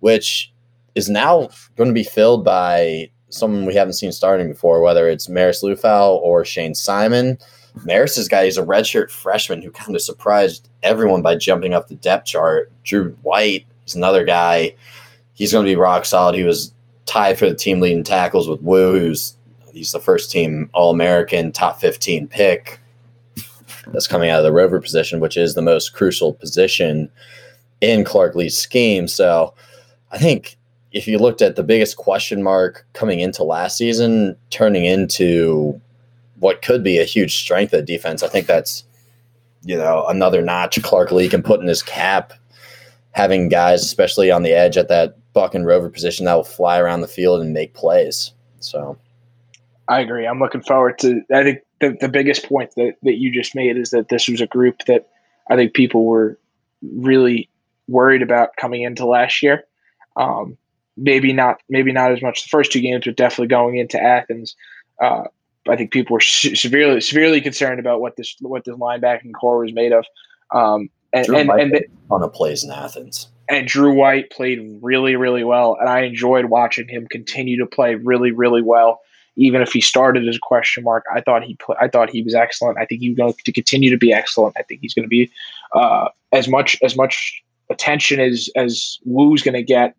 [0.00, 0.52] which
[0.96, 5.28] is now going to be filled by someone we haven't seen starting before, whether it's
[5.28, 7.38] Maris Liufau or Shane Simon.
[7.84, 11.96] Maris's guy, he's a redshirt freshman who kind of surprised everyone by jumping up the
[11.96, 12.70] depth chart.
[12.84, 14.74] Drew White is another guy.
[15.32, 16.36] He's going to be rock solid.
[16.36, 16.72] He was
[17.06, 19.36] tied for the team leading tackles with Wu, who's
[19.72, 22.78] he's the first team All American, top 15 pick
[23.88, 27.10] that's coming out of the rover position, which is the most crucial position
[27.80, 29.08] in Clark Lea's scheme.
[29.08, 29.52] So
[30.12, 30.56] I think
[30.94, 35.78] if you looked at the biggest question mark coming into last season, turning into
[36.38, 38.84] what could be a huge strength of defense, I think that's
[39.64, 42.32] you know another notch Clark Lea can put in his cap.
[43.10, 46.78] Having guys, especially on the edge at that buck and rover position, that will fly
[46.78, 48.32] around the field and make plays.
[48.60, 48.96] So,
[49.88, 50.26] I agree.
[50.26, 51.22] I'm looking forward to.
[51.32, 54.40] I think the, the biggest point that, that you just made is that this was
[54.40, 55.08] a group that
[55.48, 56.38] I think people were
[56.82, 57.48] really
[57.88, 59.64] worried about coming into last year.
[60.16, 60.56] Um,
[60.96, 64.56] maybe not maybe not as much the first two games, but definitely going into Athens.
[65.00, 65.24] Uh,
[65.68, 69.72] I think people were severely severely concerned about what this what this linebacking core was
[69.72, 70.04] made of.
[70.50, 71.80] Um, and Drew and, and
[72.10, 73.28] on a plays in Athens.
[73.48, 77.94] And Drew White played really really well, and I enjoyed watching him continue to play
[77.94, 79.00] really really well.
[79.36, 82.22] Even if he started as a question mark, I thought he put, I thought he
[82.22, 82.78] was excellent.
[82.78, 84.54] I think he's going to continue to be excellent.
[84.56, 85.28] I think he's going to be
[85.74, 89.96] uh, as much as much attention as as Wu's going to get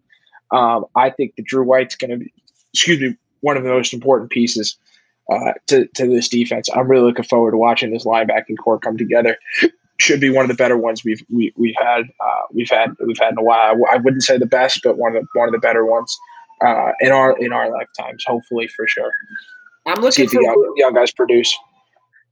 [0.51, 2.33] um, I think that Drew White's going to be,
[2.73, 4.77] excuse me, one of the most important pieces
[5.31, 6.69] uh, to, to this defense.
[6.73, 9.37] I'm really looking forward to watching this linebacking core come together.
[9.97, 12.69] Should be one of the better ones we've we, have we have had uh, we've
[12.69, 13.75] had we've had in a while.
[13.89, 16.17] I wouldn't say the best, but one of the, one of the better ones
[16.65, 18.25] uh, in our in our lifetimes.
[18.27, 19.09] Hopefully, for sure.
[19.85, 21.57] I'm looking for young, young, guys produce.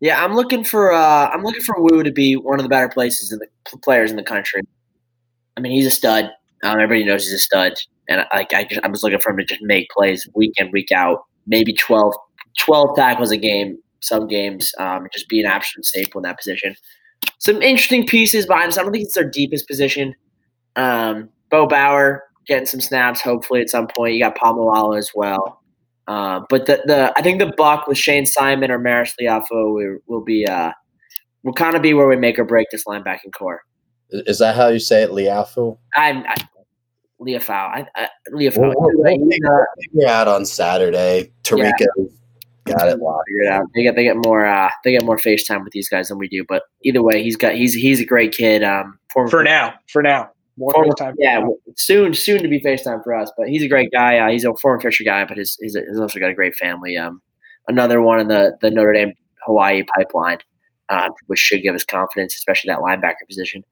[0.02, 2.90] Yeah, I'm looking for uh, I'm looking for Wu to be one of the better
[2.90, 4.64] places in the players in the country.
[5.56, 6.26] I mean, he's a stud.
[6.64, 7.74] Um, everybody knows he's a stud,
[8.08, 10.72] and like I, just, I was looking for him to just make plays week in
[10.72, 11.24] week out.
[11.48, 12.14] Maybe 12,
[12.60, 13.78] 12 tackles a game.
[14.02, 16.76] Some games, um, just be an absolute staple in that position.
[17.40, 18.78] Some interesting pieces behind us.
[18.78, 20.14] I don't think it's their deepest position.
[20.76, 24.14] Um, Bo Bauer getting some snaps, hopefully at some point.
[24.14, 25.62] You got Paul Moala as well.
[26.08, 29.98] Uh, but the, the I think the buck with Shane Simon or Maris Liufau will,
[30.08, 30.72] will be uh,
[31.44, 33.62] will kind of be where we make or break this linebacking core.
[34.10, 35.78] Is that how you say it, Liufau?
[35.96, 36.36] I'm I,
[37.26, 37.52] Liufau.
[37.52, 38.58] I, I, Liufau.
[38.58, 41.32] We'll, we'll, we'll out on Saturday.
[41.44, 42.76] Tariko yeah.
[42.76, 43.28] got it locked.
[43.28, 43.66] Figured out.
[43.76, 46.28] They get they get more uh, they get more FaceTime with these guys than we
[46.28, 46.44] do.
[46.48, 48.64] But either way, he's got he's he's a great kid.
[48.64, 50.30] Um, for, for now, for now.
[50.58, 51.16] More former, FaceTime.
[51.18, 51.46] Yeah,
[51.76, 53.32] soon, soon to be FaceTime for us.
[53.38, 54.20] But he's a great guy.
[54.20, 56.96] Uh, he's a former Fisher guy, but he's, he's, he's, also got a great family.
[56.96, 57.22] Um,
[57.68, 59.14] another one in the the Notre Dame
[59.46, 60.40] Hawaii pipeline,
[60.90, 63.64] uh, which should give us confidence, especially that linebacker position.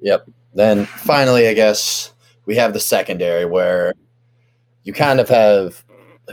[0.00, 0.28] Yep.
[0.54, 2.12] Then finally, I guess
[2.48, 3.92] we have the secondary where
[4.82, 5.84] you kind of have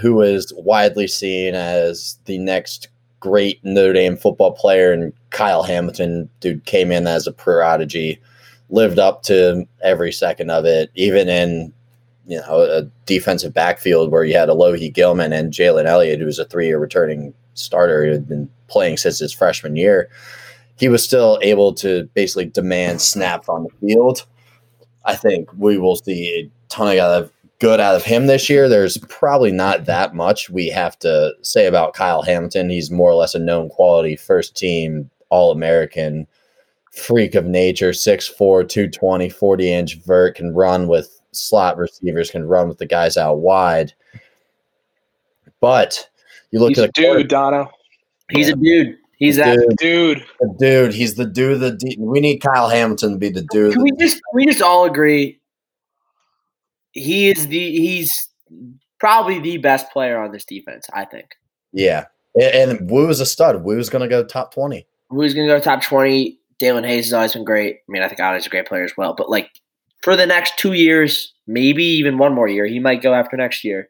[0.01, 2.87] who is widely seen as the next
[3.19, 8.19] great Notre Dame football player, and Kyle Hamilton, dude, came in as a prodigy
[8.69, 11.73] lived up to every second of it, even in
[12.25, 16.39] you know a defensive backfield where you had Alohi Gilman and Jalen Elliott, who was
[16.39, 20.09] a three-year returning starter who had been playing since his freshman year.
[20.77, 24.25] He was still able to basically demand snaps on the field.
[25.05, 28.67] I think we will see a ton of good out of him this year.
[28.67, 32.69] There's probably not that much we have to say about Kyle Hamilton.
[32.69, 36.27] He's more or less a known quality first team All American
[36.91, 42.67] freak of nature, 6'4, 220, 40 inch vert, can run with slot receivers, can run
[42.67, 43.93] with the guys out wide.
[45.59, 46.09] But
[46.51, 47.69] you look he's at the dude, Dono.
[48.31, 48.97] He's a dude.
[49.17, 50.25] He's that dude.
[50.39, 50.93] The dude.
[50.93, 51.61] He's the dude.
[51.61, 53.73] The de- we need Kyle Hamilton to be the dude.
[53.73, 55.39] Can we just we just all agree?
[56.91, 58.27] He is the he's
[58.99, 60.87] probably the best player on this defense.
[60.93, 61.35] I think.
[61.71, 62.05] Yeah,
[62.35, 63.63] and, and Wu is a stud.
[63.63, 64.85] Wu is going to go top twenty.
[65.11, 66.39] Wu's going to go top twenty.
[66.61, 67.75] Daelin Hayes has always been great.
[67.77, 69.13] I mean, I think Otto's a great player as well.
[69.13, 69.49] But like
[70.03, 73.63] for the next two years, maybe even one more year, he might go after next
[73.63, 73.89] year.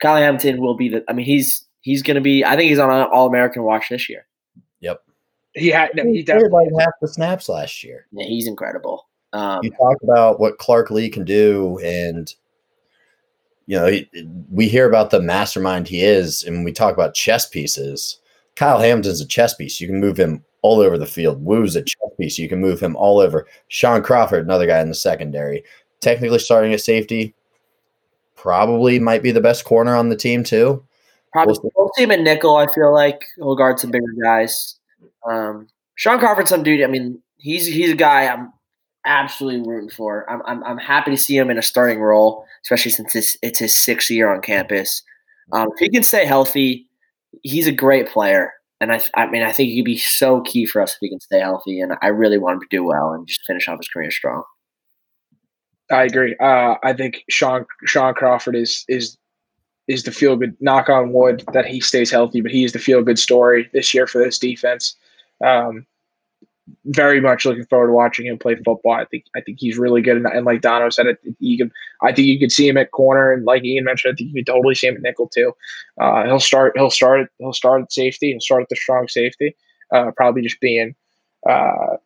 [0.00, 1.04] Kyle Hamilton will be the.
[1.08, 2.44] I mean, he's he's going to be.
[2.44, 4.26] I think he's on an All American watch this year.
[5.54, 5.62] Yep.
[5.62, 5.90] He had.
[5.94, 8.06] No, he definitely like half the snaps last year.
[8.12, 9.06] Yeah, he's incredible.
[9.32, 12.32] Um, you talk about what Clark Lea can do, and
[13.66, 13.98] you know
[14.50, 18.20] we hear about the mastermind he is, and we talk about chess pieces.
[18.56, 19.80] Kyle Hamilton's a chess piece.
[19.80, 21.44] You can move him all over the field.
[21.44, 22.38] Wu's a chess piece.
[22.38, 23.46] You can move him all over.
[23.68, 25.64] Shaun Crawford, another guy in the secondary.
[26.00, 27.34] Technically starting at safety,
[28.36, 30.84] probably might be the best corner on the team too.
[31.32, 32.56] Probably we'll, we'll see him in nickel.
[32.56, 34.76] I feel like he'll guard some bigger guys.
[35.30, 36.82] Um, Shaun Crawford, some dude.
[36.82, 38.52] I mean, he's he's a guy I'm
[39.06, 40.28] absolutely rooting for.
[40.30, 43.58] I'm I'm, I'm happy to see him in a starting role, especially since it's, it's
[43.58, 45.02] his sixth year on campus.
[45.52, 46.88] Um, if he can stay healthy,
[47.42, 48.52] he's a great player.
[48.80, 51.20] And I, I mean, I think he'd be so key for us if he can
[51.20, 51.80] stay healthy.
[51.80, 54.42] And I really want him to do well and just finish off his career strong.
[55.90, 56.34] I agree.
[56.40, 59.16] Uh, I think Shaun Shaun Crawford is is
[59.86, 60.56] is the feel good.
[60.60, 63.92] Knock on wood that he stays healthy, but he is the feel good story this
[63.92, 64.96] year for this defense.
[65.42, 65.86] Um,
[66.86, 68.92] very much looking forward to watching him play football.
[68.92, 71.70] I think I think he's really good, and, and like Dono said, it you can.
[72.02, 74.42] I think you could see him at corner, and like Ian mentioned, I think you
[74.42, 75.54] could totally see him at nickel too.
[76.00, 76.72] Uh, he'll start.
[76.76, 77.30] He'll start.
[77.38, 78.30] He'll start at safety.
[78.30, 79.54] He'll start at the strong safety.
[79.92, 80.94] Uh, probably just being.
[81.48, 81.96] Uh,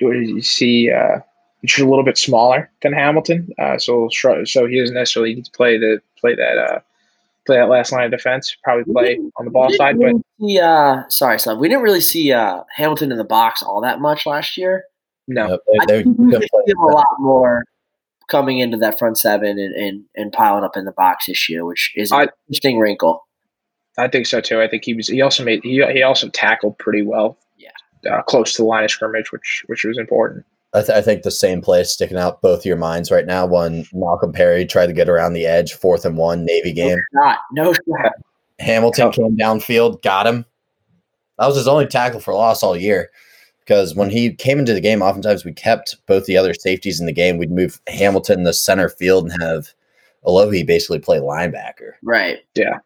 [0.00, 0.90] you see?
[0.90, 1.20] Uh,
[1.64, 5.50] just a little bit smaller than Hamilton, uh, so so he doesn't necessarily need to
[5.52, 6.80] play the play that uh,
[7.46, 9.98] play that last line of defense, probably play on the ball side.
[9.98, 13.80] But see, uh, sorry, Slim, we didn't really see uh, Hamilton in the box all
[13.82, 14.84] that much last year.
[15.26, 17.64] No, yep, they, they, see a lot more
[18.28, 21.64] coming into that front seven and, and, and piling up in the box this year,
[21.64, 23.26] which is an I, interesting wrinkle.
[23.96, 24.60] I think so too.
[24.60, 25.08] I think he was.
[25.08, 25.62] He also made.
[25.62, 27.38] He he also tackled pretty well.
[27.56, 30.44] Yeah, uh, close to the line of scrimmage, which which was important.
[30.74, 33.46] I, th- I, think the same play sticking out both your minds right now.
[33.46, 36.98] When Malcolm Perry tried to get around the edge, fourth and one, Navy game.
[37.12, 37.38] No shot.
[37.52, 38.12] No shot.
[38.58, 40.44] Hamilton came downfield, got him.
[41.38, 43.10] That was his only tackle for loss all year.
[43.60, 47.06] Because when he came into the game, oftentimes we kept both the other safeties in
[47.06, 47.38] the game.
[47.38, 49.72] We'd move Hamilton the center field and have
[50.26, 51.92] Alohi basically play linebacker.
[52.02, 52.40] Right.
[52.54, 52.78] Yeah.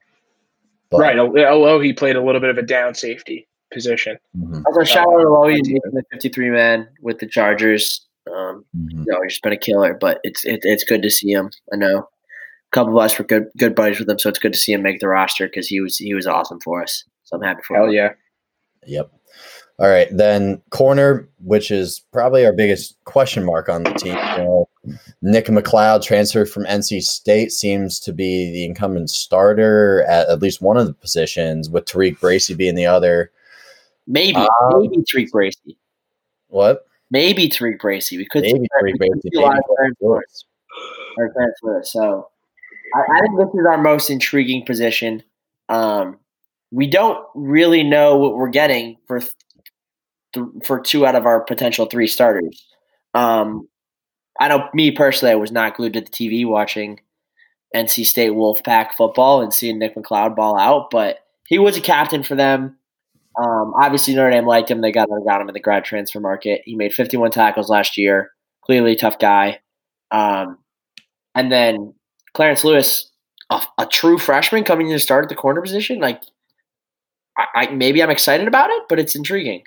[0.90, 1.16] But, right.
[1.16, 4.18] Alohi played a little bit of a down safety position.
[4.36, 4.62] Mm-hmm.
[4.66, 8.06] Also, shout out to Lowy the 53 man with the Chargers.
[8.28, 9.00] Um, mm-hmm.
[9.00, 11.50] You know, he's been a killer, but it's it, it's good to see him.
[11.72, 11.98] I know.
[11.98, 12.04] a
[12.72, 14.82] couple of us were good good buddies with him, so it's good to see him
[14.82, 17.04] make the roster because he was he was awesome for us.
[17.24, 17.92] So I'm happy for Hell him.
[17.92, 18.10] yeah.
[18.86, 19.12] Yep.
[19.80, 24.16] All right, then corner, which is probably our biggest question mark on the team.
[24.16, 24.68] You know,
[25.22, 30.60] Nick McCloud, transferred from NC State, seems to be the incumbent starter at at least
[30.60, 33.30] one of the positions, with Tariq Bracy being the other.
[34.08, 34.48] Maybe Um,
[34.80, 35.76] maybe Tariq Bracy.
[36.48, 36.84] What?
[37.10, 38.16] Maybe Tariq Bracy.
[38.16, 39.20] We could Maybe Tariq Bracy.
[39.32, 40.44] see a lot maybe Clarence Clarence Lewis.
[41.18, 41.92] or Clarence Lewis.
[41.92, 42.28] So
[42.94, 45.22] I, I think this is our most intriguing position.
[45.68, 46.18] Um,
[46.70, 51.84] we don't really know what we're getting for th- for two out of our potential
[51.86, 52.66] three starters.
[53.14, 53.68] Um,
[54.40, 57.00] I know me personally, I was not glued to the TV watching
[57.74, 62.22] NC State Wolfpack football and seeing Nick McCloud ball out, but he was a captain
[62.22, 62.77] for them.
[63.38, 64.80] Um, obviously, Notre Dame liked him.
[64.80, 66.62] They got, got him in the grad transfer market.
[66.64, 68.32] He made 51 tackles last year.
[68.62, 69.60] Clearly, a tough guy.
[70.10, 70.58] Um,
[71.34, 71.94] and then
[72.34, 73.10] Clarence Lewis,
[73.50, 76.00] a, a true freshman coming in to start at the corner position.
[76.00, 76.20] Like,
[77.38, 79.62] I, I maybe I'm excited about it, but it's intriguing.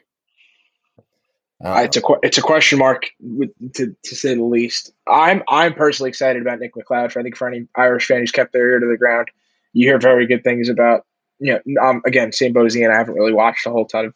[1.63, 3.11] Uh, it's a it's a question mark
[3.75, 4.91] to to say the least.
[5.07, 7.15] I'm I'm personally excited about Nick McCloud.
[7.15, 9.29] I think for any Irish fan who's kept their ear to the ground,
[9.73, 11.05] you hear very good things about.
[11.41, 12.91] You know, um, again, same boat as Ian.
[12.91, 14.13] I haven't really watched a whole ton of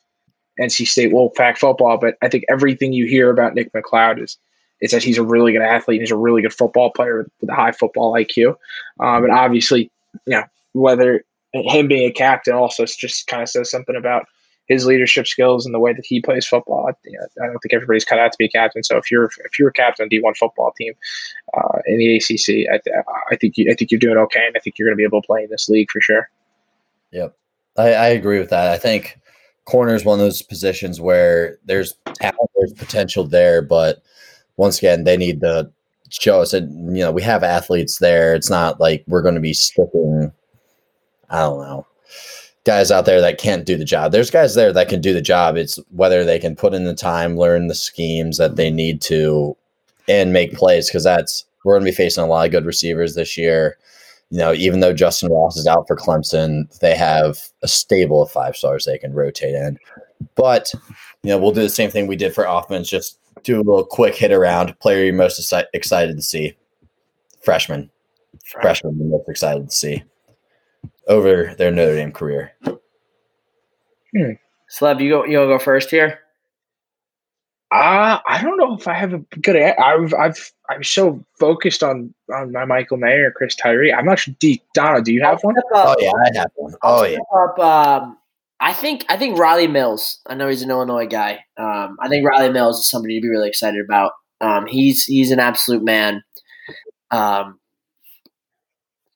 [0.60, 4.38] NC State Wolfpack football, but I think everything you hear about Nick McCloud is
[4.82, 5.98] is that he's a really good athlete.
[5.98, 8.56] And he's a really good football player with, a high football IQ,
[9.00, 9.92] um, and obviously,
[10.26, 11.24] you know, whether
[11.54, 14.26] him being a captain also just kind of says something about
[14.68, 16.88] his leadership skills and the way that he plays football.
[16.90, 18.84] I, you know, I don't think everybody's cut out to be a captain.
[18.84, 20.94] So if you're if you're a captain D one football team
[21.56, 22.80] uh, in the ACC, I,
[23.32, 25.04] I think you, I think you're doing okay, and I think you're going to be
[25.04, 26.30] able to play in this league for sure.
[27.16, 27.36] Yep,
[27.78, 28.72] I, I agree with that.
[28.72, 29.20] I think
[29.66, 34.04] corner is one of those positions where there's talent, there's potential there, but
[34.58, 35.72] once again, they need to
[36.10, 38.36] show us that you know we have athletes there.
[38.36, 40.32] It's not like we're going to be sticking.
[41.30, 41.88] I don't know
[42.66, 44.12] guys out there that can't do the job.
[44.12, 45.56] There's guys there that can do the job.
[45.56, 49.56] It's whether they can put in the time, learn the schemes that they need to,
[50.10, 50.90] and make plays.
[50.90, 53.78] Because that's we're going to be facing a lot of good receivers this year.
[54.36, 58.30] You know, even though Justin Ross is out for Clemson, they have a stable of
[58.30, 59.78] five stars they can rotate in.
[60.36, 60.74] But
[61.24, 62.90] you know, we'll do the same thing we did for offense.
[62.90, 64.78] Just do a little quick hit around.
[64.82, 66.54] Player you're most exci- excited to see?
[67.46, 67.90] Freshman.
[68.62, 68.98] Freshman.
[68.98, 70.04] You're most excited to see
[71.08, 72.52] over their Notre Dame career.
[72.66, 74.32] Hmm.
[74.70, 75.24] Sleb, you go.
[75.24, 76.20] You want to go first here?
[77.72, 79.56] Uh, I don't know if I have a good.
[79.56, 83.92] I've I've I'm so focused on on my Michael Mayer, Chris Tyree.
[83.92, 84.36] I'm not sure.
[84.40, 85.56] D, Donna, do you have one?
[85.56, 86.74] Step up- Oh yeah, I have one.
[86.84, 87.18] I'll Oh yeah.
[87.36, 88.18] Up, um,
[88.60, 90.20] I think I think Rylie Mills.
[90.28, 91.44] I know he's an Illinois guy.
[91.58, 94.12] Um, I think Rylie Mills is somebody to be really excited about.
[94.42, 96.24] Um, he's he's an absolute man.
[97.12, 97.60] Um,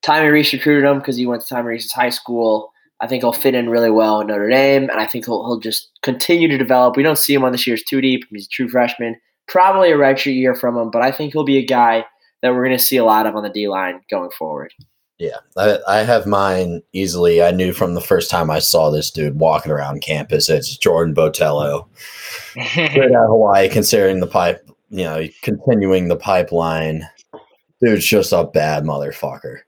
[0.02, 2.72] Tommy Rees recruited him because he went to Tommy Rees's high school.
[3.02, 5.60] I think he'll fit in really well in Notre Dame, and I think he'll he'll
[5.60, 6.98] just continue to develop.
[6.98, 8.24] We don't see him on this year's two deep.
[8.30, 9.16] He's a true freshman.
[9.48, 12.06] Probably a redshirt year from him, but I think he'll be a guy
[12.42, 14.74] that we're going to see a lot of on the D line going forward.
[15.18, 17.44] Yeah, I, I have mine easily.
[17.44, 21.14] I knew from the first time I saw this dude walking around campus, it's Jordan
[21.14, 21.88] Botelho.
[22.52, 27.08] Straight out of Hawaii, considering the pipe, you know, continuing the pipeline.
[27.82, 29.60] Dude's just a bad motherfucker.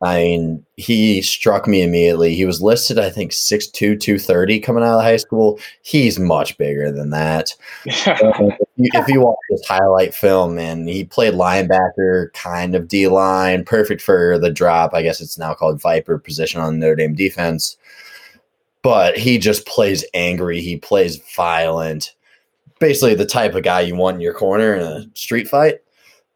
[0.00, 2.34] I mean, he struck me immediately.
[2.34, 5.58] He was listed, I think, 6'2, 230 coming out of high school.
[5.82, 7.52] He's much bigger than that.
[7.84, 13.08] if, you, if you watch his highlight film, man, he played linebacker, kind of D
[13.08, 14.94] line, perfect for the drop.
[14.94, 17.76] I guess it's now called Viper position on Notre Dame defense.
[18.82, 20.60] But he just plays angry.
[20.60, 22.14] He plays violent.
[22.78, 25.78] Basically, the type of guy you want in your corner in a street fight.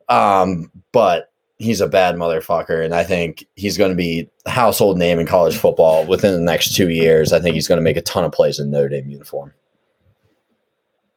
[0.08, 1.31] Um, but
[1.62, 5.56] he's a bad motherfucker, and I think he's going to be household name in college
[5.56, 7.32] football within the next two years.
[7.32, 9.52] I think he's going to make a ton of plays in Notre Dame uniform.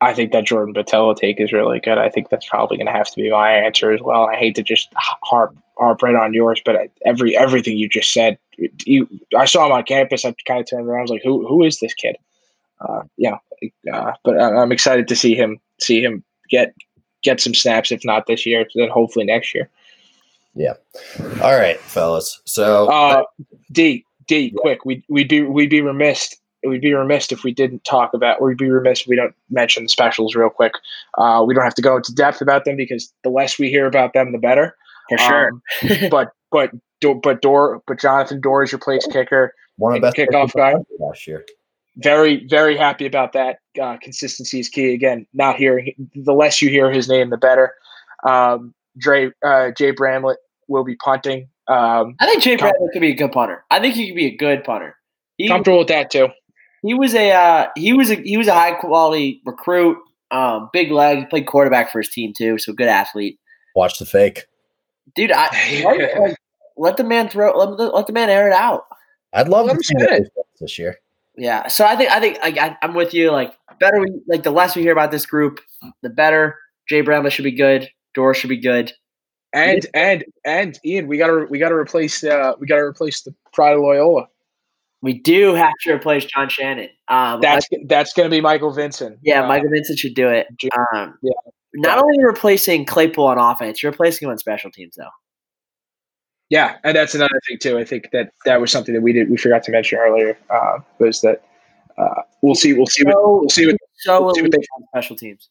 [0.01, 1.97] I think that Jordan Botelho take is really good.
[1.97, 4.27] I think that's probably going to have to be my answer as well.
[4.27, 8.37] I hate to just harp harp right on yours, but every everything you just said,
[8.85, 10.25] you I saw him on campus.
[10.25, 10.99] I kind of turned around.
[10.99, 12.17] I was like, who who is this kid?
[12.81, 13.37] Uh, yeah,
[13.91, 16.75] uh, but I'm excited to see him see him get
[17.23, 19.69] get some snaps, if not this year, then hopefully next year.
[21.41, 22.41] All right, fellas.
[22.45, 23.23] So Uh,
[23.71, 26.35] D D quick, we we'd be we'd be remiss
[26.65, 29.83] we'd be remiss if we didn't talk about we'd be remiss if we don't mention
[29.83, 30.73] the specials real quick.
[31.17, 33.85] Uh, we don't have to go into depth about them because the less we hear
[33.85, 34.75] about them, the better.
[35.09, 35.49] For sure.
[35.49, 35.61] Um,
[36.09, 36.71] but but
[37.21, 39.53] but Dor but Jonathan Dorr is your place kicker.
[39.77, 41.05] one of the best kickoff kickers in the guy.
[41.05, 41.45] last year.
[41.97, 43.59] Very very happy about that.
[43.81, 44.93] Uh, consistency is key.
[44.93, 47.73] Again, not hearing the less you hear his name, the better.
[48.25, 50.37] Um, Dre uh, Jay Bramlett
[50.67, 51.49] will be punting.
[51.67, 53.63] Um, I think Jay Bramlett could be a good punter.
[53.71, 54.95] I think he could be a good punter.
[55.37, 56.29] He, comfortable with that too.
[56.81, 59.97] He was a uh, he was a he was a high quality recruit.
[60.31, 63.39] Um, big leg, He played quarterback for his team too, so good athlete.
[63.75, 64.45] Watch the fake,
[65.15, 65.31] dude.
[65.33, 65.49] I
[66.19, 66.35] let,
[66.77, 67.57] let the man throw.
[67.57, 68.83] Let the, let the man air it out.
[69.33, 70.97] I'd love to see it this year.
[71.37, 73.31] Yeah, so I think I think I, I'm with you.
[73.31, 75.59] Like better, we, like the less we hear about this group,
[76.01, 76.57] the better.
[76.87, 77.89] Jay Bramlett should be good.
[78.13, 78.93] Dor should be good.
[79.55, 83.73] And and and Ian, we gotta we gotta replace uh we gotta replace the Pride
[83.73, 84.27] of Loyola.
[85.01, 86.89] We do have to replace John Shannon.
[87.07, 89.17] Um, that's that's going to be Michael Vinson.
[89.21, 90.47] Yeah, uh, Michael Vinson should do it.
[90.93, 91.31] Um, yeah.
[91.75, 95.09] Not only replacing Claypool on offense, you're replacing him on special teams, though.
[96.49, 97.77] Yeah, and that's another thing too.
[97.77, 100.37] I think that that was something that we did we forgot to mention earlier.
[100.49, 101.43] Uh, was that
[101.97, 104.59] uh, we'll see we'll see what, we'll see what, so we'll see what they
[104.91, 105.49] special teams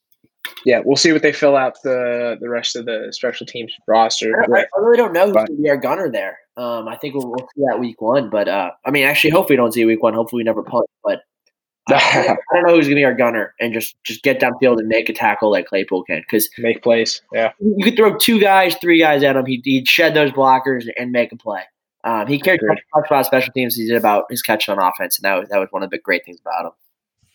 [0.65, 4.43] yeah, we'll see what they fill out the the rest of the special teams roster.
[4.43, 6.39] I, I really don't know who's going to be our gunner there.
[6.57, 9.55] Um, I think we'll, we'll, see that week one, but uh, I mean, actually, hopefully,
[9.55, 10.15] we don't see week one.
[10.15, 10.87] Hopefully, we never punt.
[11.03, 11.23] But
[11.89, 14.79] I, I don't know who's going to be our gunner and just just get downfield
[14.79, 17.21] and make a tackle like Claypool can because make plays.
[17.33, 19.47] Yeah, you could throw two guys, three guys at him.
[19.47, 21.63] He'd, he'd shed those blockers and make a play.
[22.05, 23.77] Um, he cared much about special teams.
[23.77, 25.99] He did about his catch on offense, and that was that was one of the
[25.99, 26.73] great things about him.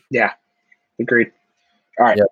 [0.10, 0.34] Yeah,
[1.00, 1.32] agreed.
[2.00, 2.18] All right.
[2.18, 2.28] Yep.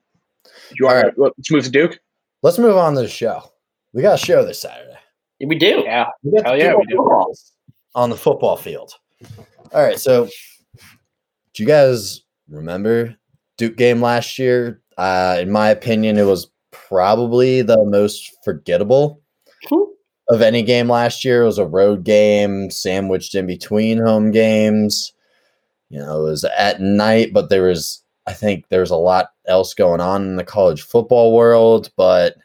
[0.75, 1.15] You want right.
[1.15, 1.99] to, let's move to Duke.
[2.43, 3.41] Let's move on to the show.
[3.93, 4.97] We got a show this Saturday.
[5.45, 5.83] We do.
[5.85, 6.07] Yeah.
[6.23, 6.97] We Hell yeah, we do.
[7.95, 8.93] On the football field.
[9.73, 9.99] All right.
[9.99, 10.29] So,
[11.53, 13.15] do you guys remember
[13.57, 14.81] Duke game last year?
[14.97, 19.21] Uh, in my opinion, it was probably the most forgettable
[20.29, 21.43] of any game last year.
[21.43, 25.13] It was a road game sandwiched in between home games.
[25.89, 29.73] You know, it was at night, but there was I think there's a lot else
[29.73, 32.35] going on in the college football world, but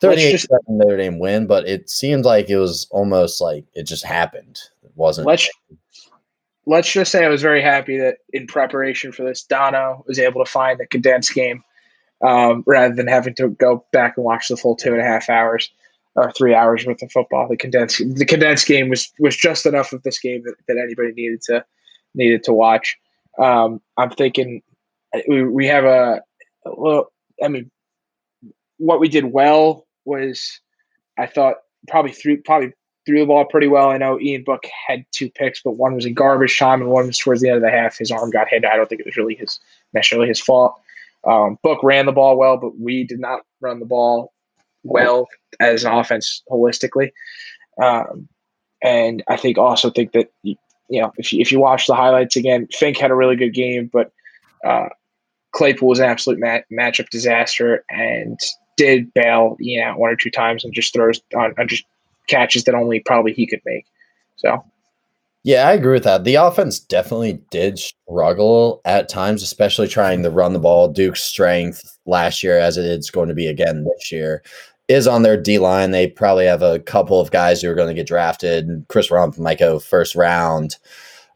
[0.00, 4.04] 38 just, Notre Dame win, but it seemed like it was almost like it just
[4.04, 4.58] happened.
[4.82, 5.26] It wasn't.
[5.26, 5.48] Let's,
[6.66, 10.42] let's just say I was very happy that in preparation for this, Dono was able
[10.44, 11.62] to find the condensed game
[12.26, 15.28] um, rather than having to go back and watch the full two and a half
[15.28, 15.70] hours
[16.14, 17.48] or three hours worth of football.
[17.48, 21.12] The condensed the condensed game was was just enough of this game that, that anybody
[21.12, 21.64] needed to
[22.14, 22.96] needed to watch.
[23.38, 24.62] Um, I'm thinking
[25.28, 26.22] we, have a
[26.64, 27.70] well i mean
[28.78, 30.60] what we did well was
[31.18, 31.56] i thought
[31.88, 32.72] probably threw probably
[33.04, 33.90] threw the ball pretty well.
[33.90, 37.06] I know ian book had two picks but one was in garbage time and one
[37.06, 37.98] was towards the end of the half.
[37.98, 38.64] His arm got hit.
[38.64, 39.58] I don't think it was really his
[39.92, 40.74] necessarily his fault.
[41.24, 44.32] Um, book ran the ball well but we did not run the ball
[44.84, 45.28] well
[45.60, 47.10] as an offense holistically.
[47.80, 48.28] Um,
[48.82, 50.56] and i think also think that you
[50.90, 53.88] know if you, if you watch the highlights again Finke had a really good game
[53.92, 54.12] but
[54.64, 54.88] uh,
[55.52, 58.38] Claypool was an absolute mat- matchup disaster and
[58.76, 61.84] did bail, you one or two times and just throws on, on just
[62.28, 63.84] catches that only probably he could make.
[64.36, 64.64] So,
[65.44, 66.24] yeah, I agree with that.
[66.24, 70.88] The offense definitely did struggle at times, especially trying to run the ball.
[70.88, 74.42] Duke's strength last year, as it is going to be again this year,
[74.88, 75.90] is on their D line.
[75.90, 78.86] They probably have a couple of guys who are going to get drafted.
[78.88, 80.76] Chris Rumph might go first round.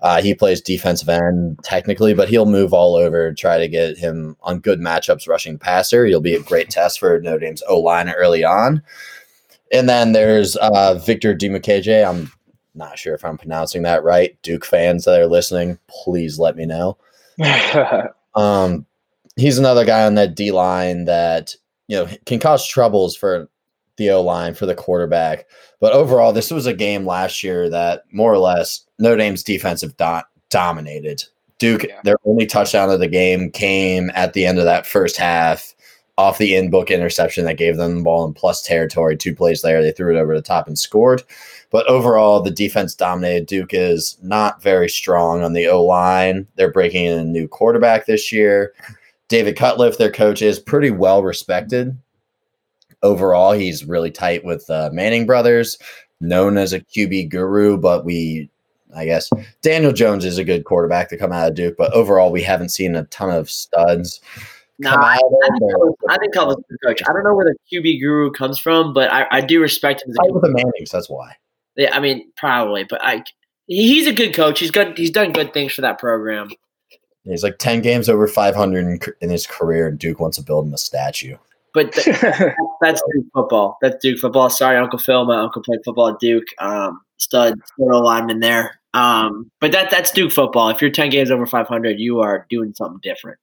[0.01, 4.37] Uh, he plays defensive end technically, but he'll move all over, try to get him
[4.43, 6.05] on good matchups rushing the passer.
[6.05, 8.83] He'll be a great test for Notre Dame's O line early on.
[9.73, 12.07] And then there's uh, Victor Dimukeje.
[12.07, 12.31] I'm
[12.75, 14.41] not sure if I'm pronouncing that right.
[14.43, 16.99] Duke fans that are listening, please let me know.
[18.35, 18.87] um,
[19.37, 21.57] he's another guy on that D line that
[21.89, 23.49] you know can cause troubles for
[23.97, 25.47] the O line for the quarterback.
[25.81, 29.97] But overall, this was a game last year that more or less Notre Dame's defensive
[29.97, 30.21] do-
[30.51, 31.23] dominated.
[31.59, 32.01] Duke, yeah.
[32.05, 35.75] their only touchdown of the game came at the end of that first half
[36.19, 39.17] off the Ian Book interception that gave them the ball in plus territory.
[39.17, 41.23] Two plays later, they threw it over the top and scored.
[41.71, 43.47] But overall, the defense dominated.
[43.47, 46.47] Duke is not very strong on the O line.
[46.57, 48.73] They're breaking in a new quarterback this year.
[49.29, 51.97] David Cutcliffe, their coach, is pretty well respected.
[53.03, 55.79] Overall, he's really tight with uh, Manning brothers,
[56.21, 58.51] known as a QB guru, but we
[58.95, 59.31] I guess
[59.63, 62.71] Daniel Jones is a good quarterback to come out of Duke, but overall, we haven't
[62.71, 64.21] seen a ton of studs.
[64.79, 65.19] No, I,
[66.11, 67.03] I, think Cutcliffe's a coach.
[67.09, 70.15] I don't know where the QB guru comes from, but I, I do respect him.
[70.19, 71.35] With the Mannings, that's why.
[71.77, 73.25] Yeah, I mean, probably, but I
[73.67, 74.61] he's a good coach.
[74.61, 74.97] He's good.
[74.97, 76.51] He's done good things for that program.
[77.25, 80.67] He's like ten games over five hundred in, his career, and Duke wants to build
[80.67, 81.37] him a statue.
[81.77, 81.93] But
[82.81, 83.77] that's Duke football.
[83.83, 84.49] That's Duke football.
[84.49, 85.27] Sorry, Uncle Phil.
[85.27, 86.47] My uncle played football at Duke.
[86.59, 88.81] Um, stud, stud lineman there.
[88.95, 90.71] Um, but that that's Duke football.
[90.71, 93.39] If you're ten games over 500, you are doing something different.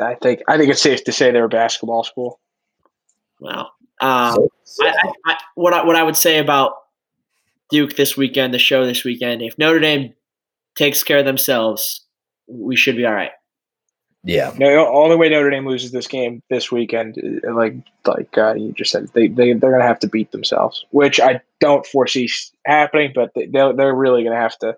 [0.00, 2.40] I think I think it's safe to say they're a basketball school.
[3.38, 4.94] Well, Um, so, yeah.
[5.24, 6.72] I, I, what I, what I would say about
[7.70, 10.14] Duke this weekend, the show this weekend, if Notre Dame
[10.74, 12.04] takes care of themselves,
[12.48, 13.30] we should be all right.
[14.26, 14.54] Yeah.
[14.56, 17.74] No, all the way Notre Dame loses this game this weekend, uh, like
[18.06, 21.42] like uh, you just said, they they they're gonna have to beat themselves, which I
[21.60, 22.30] don't foresee
[22.64, 24.76] happening, but they they're, they're really gonna have to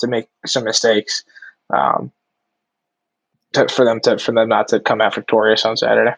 [0.00, 1.24] to make some mistakes,
[1.74, 2.12] um,
[3.54, 6.14] to, for them to for them not to come out victorious on Saturday.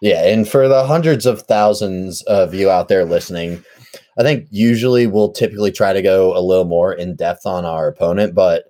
[0.00, 3.62] Yeah, and for the hundreds of thousands of you out there listening,
[4.18, 7.88] I think usually we'll typically try to go a little more in depth on our
[7.88, 8.64] opponent, but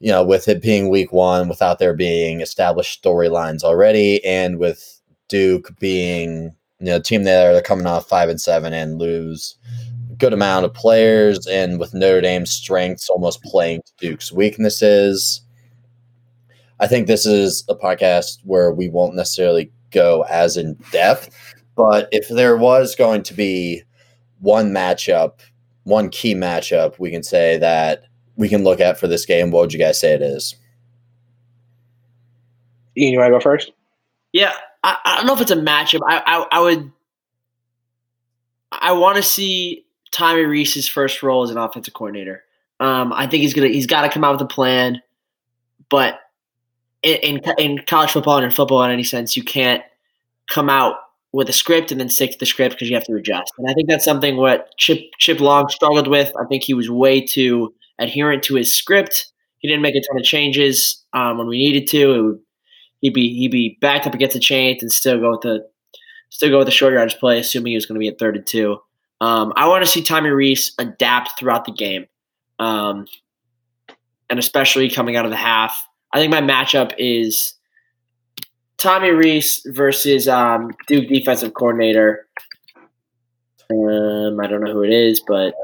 [0.00, 5.00] you know, with it being week one, without there being established storylines already, and with
[5.28, 9.56] Duke being you know, team there that are coming off five and seven and lose
[10.16, 15.42] good amount of players, and with Notre Dame's strengths almost playing Duke's weaknesses.
[16.80, 21.30] I think this is a podcast where we won't necessarily go as in depth,
[21.76, 23.82] but if there was going to be
[24.40, 25.40] one matchup,
[25.84, 28.04] one key matchup, we can say that
[28.38, 29.50] we can look at for this game.
[29.50, 30.56] What would you guys say it is?
[32.96, 33.72] Ian, you want to go first?
[34.32, 36.00] Yeah, I, I don't know if it's a matchup.
[36.06, 36.90] I I, I would.
[38.70, 42.44] I want to see Tommy Rees's first role as an offensive coordinator.
[42.80, 45.02] Um, I think he's gonna he's got to come out with a plan,
[45.88, 46.20] but
[47.02, 49.82] in, in, in college football and in football in any sense, you can't
[50.48, 50.96] come out
[51.32, 53.52] with a script and then stick to the script because you have to adjust.
[53.58, 56.32] And I think that's something what Chip Chip Long struggled with.
[56.40, 59.32] I think he was way too adherent to his script.
[59.58, 62.22] He didn't make a ton of changes um, when we needed to.
[62.22, 62.40] Would,
[63.00, 65.66] he'd be he'd be backed up against the chain and still go with the
[66.30, 68.36] still go with the short yardage play, assuming he was going to be at third
[68.36, 68.78] and two.
[69.20, 72.06] Um, I want to see Tommy Rees adapt throughout the game,
[72.58, 73.06] um,
[74.30, 75.86] and especially coming out of the half.
[76.12, 77.54] I think my matchup is
[78.78, 82.26] Tommy Rees versus um, Duke defensive coordinator.
[83.70, 85.54] Um, I don't know who it is, but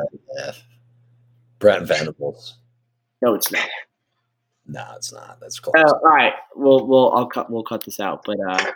[0.42, 0.52] uh,
[1.64, 2.58] Brent Venables.
[3.22, 3.66] No, it's not.
[4.66, 5.38] No, it's not.
[5.40, 5.72] That's close.
[5.78, 8.22] Uh, all right, we'll we'll I'll cut we'll cut this out.
[8.26, 8.72] But uh,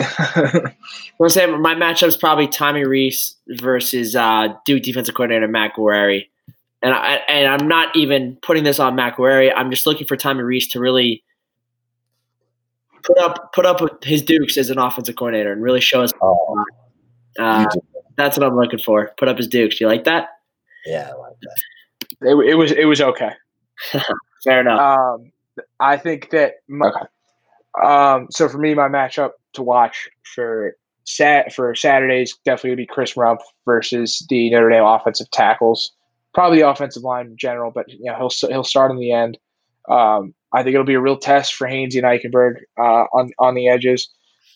[1.20, 6.26] I'm say my matchup is probably Tommy Rees versus uh, Duke defensive coordinator Matt Guerrieri.
[6.82, 9.52] And I and I'm not even putting this on Matt Guerrieri.
[9.54, 11.22] I'm just looking for Tommy Rees to really
[13.04, 16.12] put up put up with his Dukes as an offensive coordinator and really show us.
[16.20, 16.64] Oh,
[17.38, 17.64] uh,
[18.16, 19.12] that's what I'm looking for.
[19.18, 19.80] Put up his Dukes.
[19.80, 20.30] You like that?
[20.84, 21.56] Yeah, I like that.
[22.24, 23.32] It, it was it was okay.
[24.44, 24.80] Fair enough.
[24.80, 25.32] Um,
[25.80, 27.06] I think that my, okay.
[27.82, 32.86] Um, so for me, my matchup to watch for sat for Saturdays definitely would be
[32.86, 35.92] Chris Rumph versus the Notre Dame offensive tackles.
[36.32, 39.38] Probably the offensive line in general, but you know he'll he'll start in the end.
[39.88, 43.54] Um, I think it'll be a real test for Hainsey and Eichenberg uh, on on
[43.54, 44.08] the edges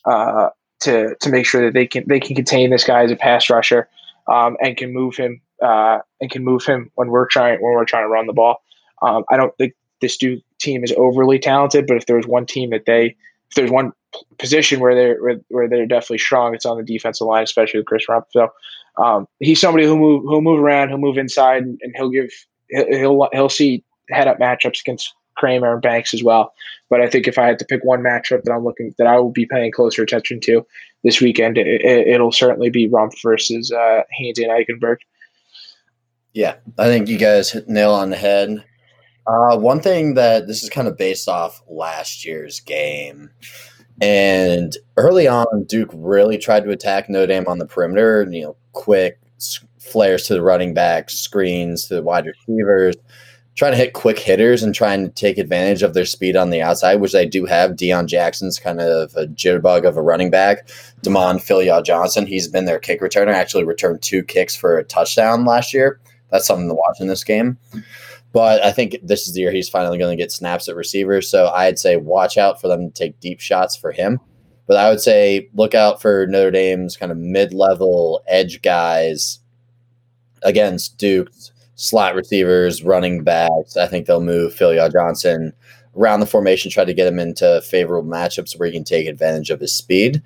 [0.05, 0.51] uh,
[0.81, 3.51] to to make sure that they can they can contain this guy as a pass
[3.51, 3.89] rusher
[4.29, 7.85] um, and can move him uh, and can move him when we're trying when we're
[7.85, 8.63] trying to run the ball.
[9.03, 12.85] Um, I don't think this team is overly talented, but if there's one team that
[12.87, 13.17] they
[13.51, 13.93] if there's one
[14.39, 17.87] position where they're where, where they're definitely strong, it's on the defensive line, especially with
[17.87, 18.25] Chris Rumph.
[18.31, 18.49] So
[19.03, 22.31] um, he's somebody who move who'll move around, he'll move inside, and, and he'll give
[22.69, 26.53] he'll he'll see head up matchups against Kraemer and Banks as well.
[26.91, 29.19] But I think if I had to pick one matchup that I'm looking that I
[29.19, 30.67] will be paying closer attention to
[31.05, 34.97] this weekend, it, will certainly be Rumph versus uh, and Eichenberg.
[36.33, 38.65] Yeah, I think you guys hit nail on the head.
[39.27, 43.31] Uh, one thing that this is kind of based off last year's game.
[44.01, 48.57] And early on, Duke really tried to attack Notre Dame on the perimeter, you know,
[48.73, 49.19] quick
[49.79, 52.97] flares to the running backs, screens to the wide receivers,
[53.59, 56.63] trying to hit quick hitters and trying to take advantage of their speed on the
[56.63, 57.73] outside, which they do have.
[57.73, 60.69] Deon Jackson's kind of a jitterbug of a running back.
[61.03, 65.45] Damond Philyaw Johnson, he's been their kick returner, actually returned two kicks for a touchdown
[65.45, 67.59] last year that's something to watch in this game.
[68.33, 71.29] But I think this is the year he's finally going to get snaps at receivers.
[71.31, 74.21] So I'd say watch out for them to take deep shots for him.
[74.67, 79.41] But I would say look out for Notre Dame's kind of mid level edge guys
[80.43, 81.31] against Duke,
[81.79, 83.77] slot receivers, running backs.
[83.77, 85.53] I think they'll move Philyaw Johnson
[85.97, 89.49] around the formation, try to get him into favorable matchups where he can take advantage
[89.51, 90.21] of his speed.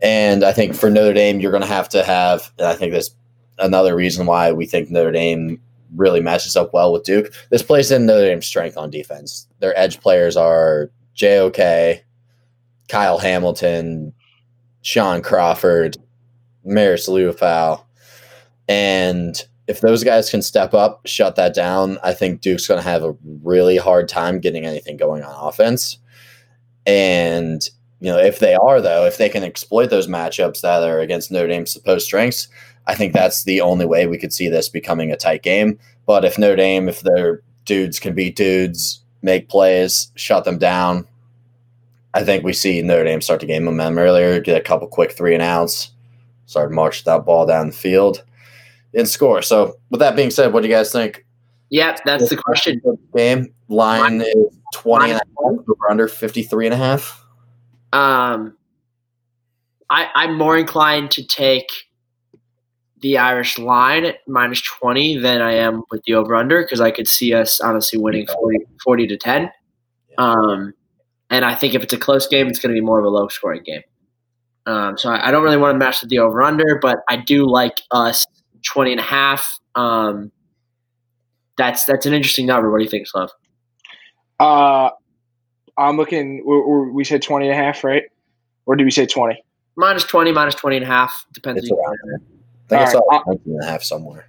[0.00, 2.92] And I think for Notre Dame, you're going to have to have, and I think
[2.92, 3.10] that's
[3.58, 5.60] another reason why we think Notre Dame
[5.96, 7.32] really matches up well with Duke.
[7.50, 9.48] This plays in Notre Dame's strength on defense.
[9.58, 12.02] Their edge players are JOK,
[12.88, 14.12] Kyle Hamilton,
[14.82, 15.96] Shaun Crawford,
[16.64, 17.82] Marist Liufau.
[18.68, 22.88] And if those guys can step up, shut that down, I think Duke's going to
[22.88, 25.98] have a really hard time getting anything going on offense.
[26.86, 27.66] And
[28.00, 31.30] you know, if they are though, if they can exploit those matchups that are against
[31.30, 32.48] Notre Dame's supposed strengths,
[32.86, 35.78] I think that's the only way we could see this becoming a tight game.
[36.06, 41.06] But if Notre Dame, if their dudes can beat dudes, make plays, shut them down,
[42.12, 45.12] I think we see Notre Dame start to gain momentum earlier, get a couple quick
[45.12, 45.90] three and outs,
[46.44, 48.22] start march that ball down the field,
[48.96, 49.42] and score.
[49.42, 51.24] So, with that being said, what do you guys think?
[51.70, 52.80] Yeah, that's the question.
[53.16, 54.34] Game line is
[54.74, 57.24] 20 and a half over under 53 and a half.
[57.92, 58.56] Um,
[59.90, 61.68] I, I'm more inclined to take
[63.00, 66.90] the Irish line at minus 20 than I am with the over under because I
[66.90, 69.50] could see us honestly winning 40, 40 to 10.
[70.16, 70.72] Um,
[71.30, 73.08] and I think if it's a close game, it's going to be more of a
[73.08, 73.82] low scoring game.
[74.66, 77.16] Um, so I, I, don't really want to match with the over under, but I
[77.16, 78.24] do like us
[78.64, 79.58] 20 and a half.
[79.74, 80.32] Um,
[81.56, 82.70] that's that's an interesting number.
[82.70, 83.30] What do you think, Slav?
[84.40, 84.90] Uh,
[85.76, 86.44] I'm looking.
[86.92, 88.04] We said 20 and a half, right?
[88.66, 89.42] Or did we say 20?
[89.76, 91.26] Minus 20, minus 20 and a half.
[91.32, 91.62] Depends.
[91.62, 92.20] It's around there.
[92.80, 94.26] I think I saw 19 and a half somewhere.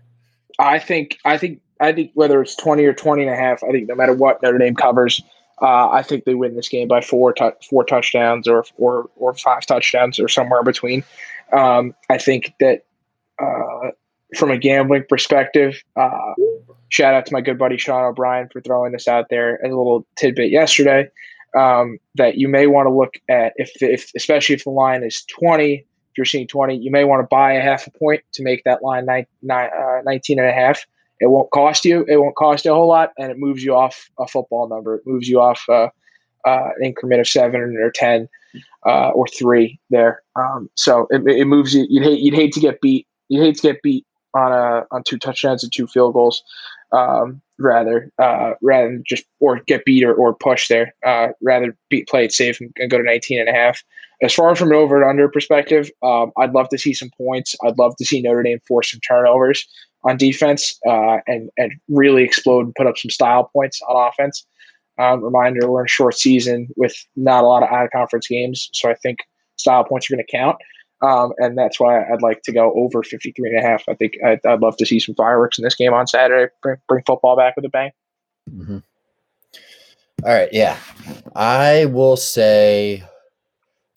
[0.59, 3.71] I think, I think, I think whether it's 20 or 20 and a half, I
[3.71, 5.21] think no matter what Notre Dame covers,
[5.61, 9.33] uh, I think they win this game by four tu- four touchdowns or or or
[9.35, 11.03] five touchdowns or somewhere in between.
[11.53, 12.85] Um, I think that
[13.39, 13.91] uh,
[14.35, 16.33] from a gambling perspective, uh,
[16.89, 19.75] shout out to my good buddy Sean O'Brien for throwing this out there as a
[19.75, 21.09] little tidbit yesterday.
[21.55, 25.23] Um, that you may want to look at if, if especially if the line is
[25.39, 25.85] 20 if
[26.17, 28.83] you're seeing 20 you may want to buy a half a point to make that
[28.83, 30.85] line nine, nine, uh, 19 and a half
[31.21, 33.73] it won't cost you it won't cost you a whole lot and it moves you
[33.73, 35.87] off a football number it moves you off uh,
[36.45, 38.27] uh, an increment of seven or 10
[38.85, 42.59] uh, or three there um, so it, it moves you you'd hate, you'd hate to
[42.59, 44.05] get beat you'd hate to get beat
[44.35, 46.43] on a on two touchdowns and two field goals
[46.91, 50.93] um, rather uh, rather than just or get beat or, or push there.
[51.05, 53.83] Uh, rather beat play it safe and, and, go to 19 and a half.
[54.21, 57.55] As far from an over and under perspective, um, I'd love to see some points.
[57.65, 59.67] I'd love to see Notre Dame force some turnovers
[60.03, 64.45] on defense uh, and and really explode and put up some style points on offense.
[64.97, 68.69] Um, reminder: we're in short season with not a lot of out of conference games,
[68.73, 69.19] so I think
[69.57, 70.57] style points are going to count.
[71.01, 73.83] Um, and that's why I'd like to go over 53 and a half.
[73.89, 76.51] I think I'd, I'd love to see some fireworks in this game on Saturday.
[76.61, 77.91] Bring, bring football back with a bang.
[78.49, 78.77] Mm-hmm.
[80.23, 80.49] All right.
[80.51, 80.77] Yeah.
[81.35, 83.03] I will say,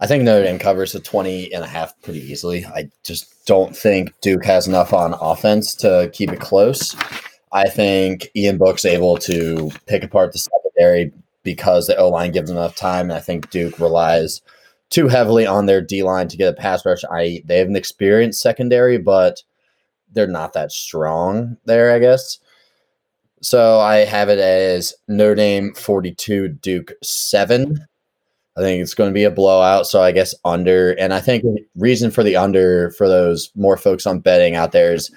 [0.01, 2.67] I think Notre Dame covers the 20 and a half pretty easily.
[2.67, 6.97] I just don't think Duke has enough on offense to keep it close.
[7.53, 11.13] I think Ian Book's able to pick apart the secondary
[11.45, 13.07] because the O line gives enough time.
[13.07, 14.43] And I think Duke relies–
[14.91, 17.05] too heavily on their D line to get a pass rush.
[17.11, 19.43] I they have an experienced secondary, but
[20.13, 22.39] they're not that strong there, I guess.
[23.41, 27.79] So I have it as Notre Dame 42, Duke 7.
[28.57, 29.87] I think it's going to be a blowout.
[29.87, 30.93] So I guess under.
[30.93, 31.45] And I think
[31.77, 35.13] reason for the under for those more folks on betting out there is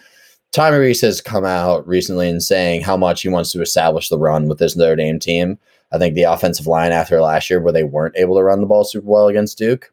[0.52, 4.20] Tommy Rees has come out recently and saying how much he wants to establish the
[4.20, 5.58] run with this Notre Dame team.
[5.92, 8.68] I think the offensive line after last year, where they weren't able to run the
[8.68, 9.92] ball super well against Duke,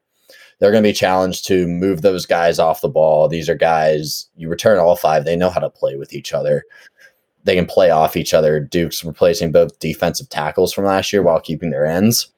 [0.59, 3.29] they're going to be challenged to move those guys off the ball.
[3.29, 6.65] These are guys, you return all five, they know how to play with each other.
[7.45, 8.61] They can play off each other.
[8.61, 12.31] Duke's replacing both defensive tackles from last year while keeping their ends.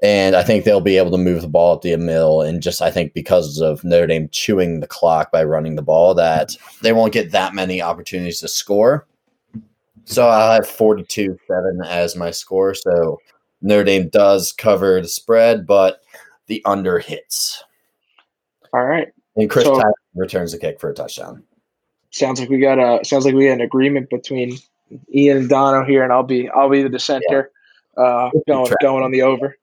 [0.00, 2.42] And I think they'll be able to move the ball at the mill.
[2.42, 6.14] And just, I think, because of Notre Dame chewing the clock by running the ball,
[6.14, 9.08] that they won't get that many opportunities to score.
[10.08, 12.74] So I'll have 42 7 as my score.
[12.74, 13.20] So
[13.60, 16.00] Notre Dame does cover the spread, but
[16.46, 17.62] the under hits.
[18.72, 19.08] All right.
[19.36, 19.80] And Chris so,
[20.14, 21.44] returns the kick for a touchdown.
[22.10, 24.56] Sounds like we got a sounds like we got an agreement between
[25.14, 27.50] Ian and Dono here, and I'll be I'll be the dissenter,
[27.96, 28.02] yeah.
[28.02, 29.58] uh, going going on the over.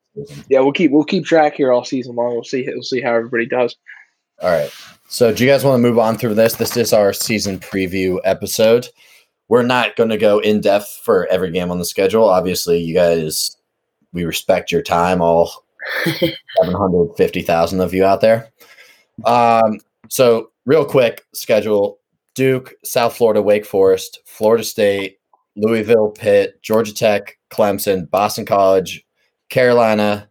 [0.48, 2.34] Yeah, we'll keep we'll keep track here all season long.
[2.34, 3.76] We'll see we'll see how everybody does.
[4.42, 4.72] All right.
[5.08, 6.56] So, do you guys want to move on through this?
[6.56, 8.88] This is our season preview episode
[9.48, 12.28] we're not going to go in depth for every game on the schedule.
[12.28, 13.58] Obviously, you guys,
[14.14, 15.66] we respect your time, all
[16.04, 18.52] 750,000 of you out there.
[19.24, 22.00] Um, so, real quick schedule
[22.34, 25.20] Duke, South Florida, Wake Forest, Florida State,
[25.56, 29.06] Louisville, Pitt, Georgia Tech, Clemson, Boston College,
[29.50, 30.28] Carolina,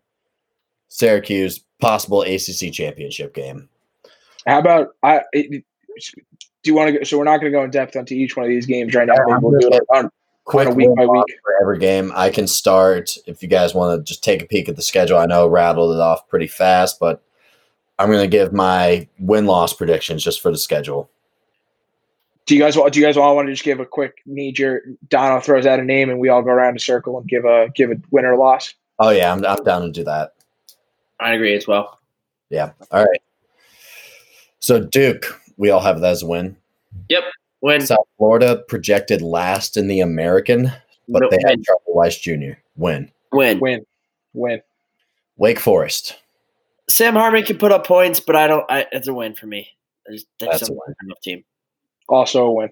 [0.88, 3.68] Syracuse, possible ACC championship game.
[4.46, 5.22] How about I?
[6.64, 7.04] Do you want to go?
[7.04, 9.06] So we're not going to go in depth onto each one of these games right
[9.06, 9.14] now.
[9.28, 10.10] Yeah, we'll do it on,
[10.44, 12.12] quick on week by week for every game.
[12.14, 15.18] I can start if you guys want to just take a peek at the schedule.
[15.18, 17.22] I know rattled it off pretty fast, but
[17.98, 21.10] I'm going to give my win loss predictions just for the schedule.
[22.46, 24.84] Do you guys do you guys all want to just give a quick knee jerk?
[25.08, 27.68] Dono throws out a name and we all go around a circle and give a
[27.74, 28.74] give a win or loss.
[28.98, 30.34] Oh yeah, I'm I'm down to do that.
[31.20, 31.98] I agree as well.
[32.50, 32.72] Yeah.
[32.90, 33.22] All right.
[34.58, 36.56] So Duke, we all have that as a win.
[37.08, 37.22] Yep.
[37.60, 37.80] Win.
[37.80, 40.70] South Florida projected last in the American,
[41.08, 41.64] but No, they had win.
[41.64, 42.52] trouble Weiss Jr.
[42.76, 43.10] Win.
[43.32, 43.58] Win.
[43.60, 43.86] Win.
[44.34, 44.60] Win.
[45.36, 46.16] Wake Forest.
[46.88, 48.70] Sam Hartman can put up points, but I don't.
[48.70, 49.68] I, it's a win for me.
[50.08, 51.44] I just, I That's don't a have enough team.
[52.08, 52.70] Also a win.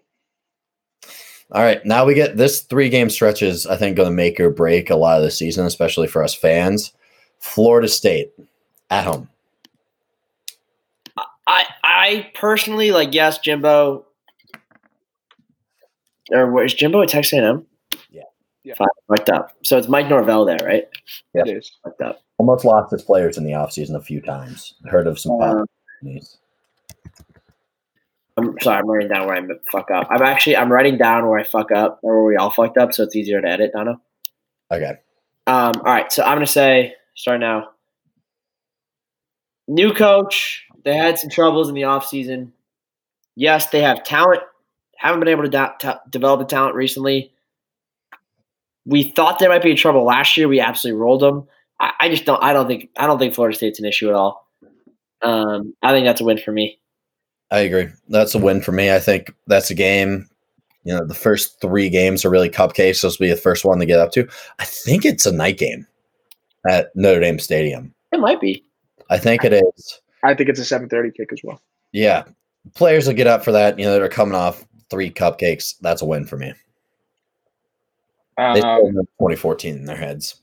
[1.52, 4.38] All right, now we get this three game stretch is I think going to make
[4.40, 6.92] or break a lot of the season, especially for us fans.
[7.38, 8.32] Florida State
[8.90, 9.28] at home.
[11.46, 11.66] I
[12.02, 14.04] I personally like yes, Jimbo.
[16.32, 17.64] Or what is Jimbo at Texas A&M?
[18.10, 18.22] Yeah.
[18.64, 18.74] Yeah.
[18.74, 19.52] Fine, fucked up.
[19.62, 20.88] So it's Mike Norvell there, right?
[21.34, 21.46] Yep.
[21.46, 21.70] It is.
[21.84, 22.22] Fucked up.
[22.38, 24.74] Almost lost his players in the offseason a few times.
[24.86, 25.64] Heard of some Uh,
[26.00, 26.38] companies.
[28.36, 30.08] I'm sorry, I'm writing down where I fuck up.
[30.10, 32.94] I'm actually I'm writing down where I fuck up or where we all fucked up,
[32.94, 34.00] so it's easier to edit, Dono.
[34.72, 34.94] Okay.
[35.46, 37.68] Um, all right, so I'm gonna say start now.
[39.68, 40.66] New coach.
[40.84, 42.50] They had some troubles in the offseason.
[43.34, 44.42] Yes, they have talent.
[44.96, 47.32] Haven't been able to da- develop the talent recently.
[48.84, 50.48] We thought there might be in trouble last year.
[50.48, 51.46] We absolutely rolled them.
[51.80, 52.42] I, I just don't.
[52.42, 52.90] I don't think.
[52.96, 54.48] I don't think Florida State's an issue at all.
[55.22, 56.78] Um, I think that's a win for me.
[57.50, 57.88] I agree.
[58.08, 58.92] That's a win for me.
[58.92, 60.28] I think that's a game.
[60.84, 62.96] You know, the first three games are really cupcakes.
[62.96, 64.26] So this will be the first one to get up to.
[64.58, 65.86] I think it's a night game
[66.68, 67.94] at Notre Dame Stadium.
[68.10, 68.64] It might be.
[69.10, 70.00] I think it is.
[70.22, 71.60] I think it's a 7:30 kick as well.
[71.92, 72.24] Yeah.
[72.74, 73.78] Players will get up for that.
[73.78, 75.74] You know, they're coming off three cupcakes.
[75.80, 76.52] That's a win for me.
[78.38, 78.82] Um, have
[79.18, 80.40] 2014 in their heads.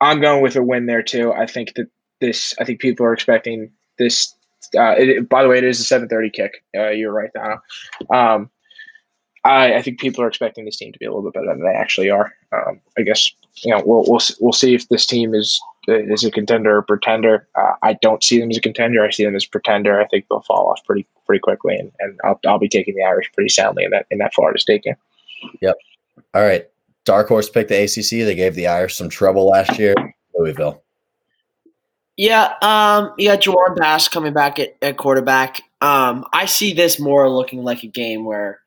[0.00, 1.32] I'm going with a win there too.
[1.32, 1.88] I think that
[2.20, 2.54] this.
[2.58, 4.34] I think people are expecting this.
[4.76, 6.64] Uh, it, by the way, it is a 7:30 kick.
[6.76, 7.60] Uh, you're right, Dono.
[8.12, 8.50] Um,
[9.44, 11.62] I, I think people are expecting this team to be a little bit better than
[11.62, 12.32] they actually are.
[12.52, 16.30] Um, I guess you know we'll we'll we'll see if this team is is a
[16.30, 17.46] contender or pretender.
[17.54, 19.04] Uh, I don't see them as a contender.
[19.04, 20.00] I see them as a pretender.
[20.00, 23.02] I think they'll fall off pretty pretty quickly, and, and I'll, I'll be taking the
[23.04, 24.96] Irish pretty soundly in that in that Florida State game.
[25.60, 25.76] Yep.
[26.34, 26.66] All right.
[27.04, 28.24] Dark Horse picked the ACC.
[28.26, 29.94] They gave the Irish some trouble last year.
[30.34, 30.82] Louisville.
[32.16, 35.62] Yeah, um, you got Jawon Pass coming back at, at quarterback.
[35.80, 38.60] Um, I see this more looking like a game where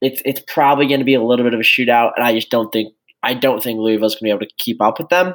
[0.00, 2.50] it's it's probably going to be a little bit of a shootout, and I just
[2.50, 5.34] don't think I don't think Louisville's going to be able to keep up with them.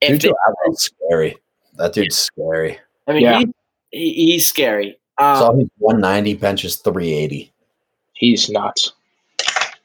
[0.00, 1.36] If Dude, they- Atwell's scary.
[1.76, 2.78] That dude's scary.
[3.08, 3.38] I mean, Yeah.
[3.40, 3.46] he,
[3.90, 4.98] he, he's scary.
[5.18, 7.52] Um, Saw he's 190, benches 380.
[8.14, 8.92] He's nuts.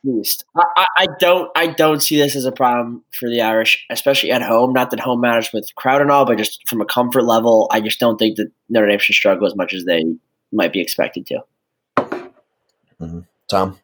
[0.04, 0.46] least.
[0.56, 4.32] I, I, I don't I don't see this as a problem for the Irish, especially
[4.32, 4.72] at home.
[4.74, 7.82] Not that home matters with crowd and all, but just from a comfort level, I
[7.82, 10.04] just don't think that Notre Dame should struggle as much as they
[10.52, 11.44] might be expected to.
[13.48, 13.80] Tom?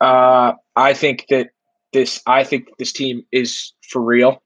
[0.00, 1.50] Uh, I think that
[1.92, 2.20] this.
[2.26, 4.42] I think this team is for real.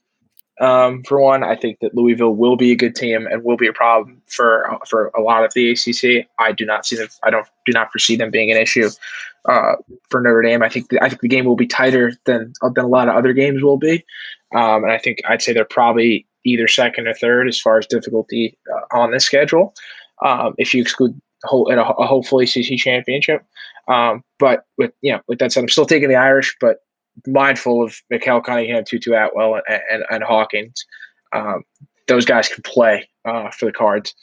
[0.59, 3.67] Um, for one, I think that Louisville will be a good team and will be
[3.67, 6.27] a problem for for a lot of the ACC.
[6.39, 7.09] I do not see them.
[7.23, 8.89] I don't do not foresee them being an issue
[9.47, 9.75] uh,
[10.09, 10.63] for Notre Dame.
[10.63, 13.17] I think the, I think the game will be tighter than than a lot of
[13.17, 14.05] other games will be,
[14.55, 17.87] um, and I think I'd say they're probably either second or third as far as
[17.87, 19.75] difficulty uh, on this schedule.
[20.25, 23.45] Um, if you exclude whole, a, a hopefully ACC championship.
[23.89, 26.79] Um, but with you know, with that said, I'm still taking the Irish, but
[27.27, 30.85] mindful of Malik Cunningham, Tutu Atwell, and and, and Hawkins.
[31.33, 31.65] Um,
[32.09, 34.15] those guys can play uh, for the Cards.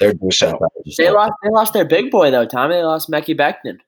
[0.00, 0.38] They're defense.
[0.38, 0.58] So,
[0.98, 2.74] They lost they lost their big boy though, Tommy.
[2.74, 3.78] They lost Mekhi Becton.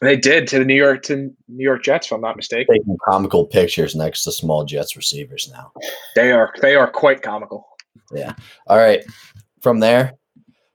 [0.00, 2.74] They did to the New York to New York Jets, if I'm not mistaken.
[2.74, 5.70] taking comical pictures next to small Jets receivers now.
[6.16, 7.68] They are they are quite comical.
[8.12, 8.34] Yeah.
[8.66, 9.04] All right.
[9.60, 10.14] From there,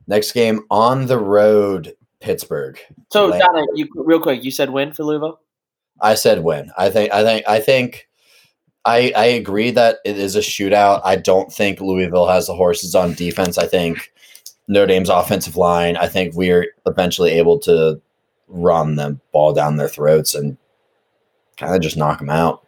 [0.07, 2.79] next game on the road, Pittsburgh.
[3.11, 3.45] So Atlanta.
[3.47, 5.41] Dono, you real quick, you said win for Louisville?
[6.01, 6.71] I said win.
[6.77, 8.07] I think I think I think
[8.85, 11.01] I I agree that it is a shootout.
[11.03, 13.57] I don't think Louisville has the horses on defense.
[13.57, 14.11] I think
[14.67, 18.01] Notre Dame's offensive line, I think we're eventually able to
[18.47, 20.57] run the ball down their throats and
[21.57, 22.65] kind of just knock them out.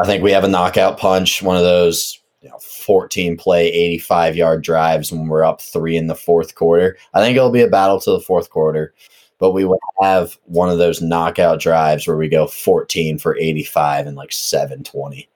[0.00, 4.36] I think we have a knockout punch, one of those you know, 14 play, 85
[4.36, 6.96] yard drives when we're up three in the fourth quarter.
[7.14, 8.94] I think it'll be a battle to the fourth quarter,
[9.42, 14.06] but we would have one of those knockout drives where we go 14 for 85
[14.06, 15.28] and like 720.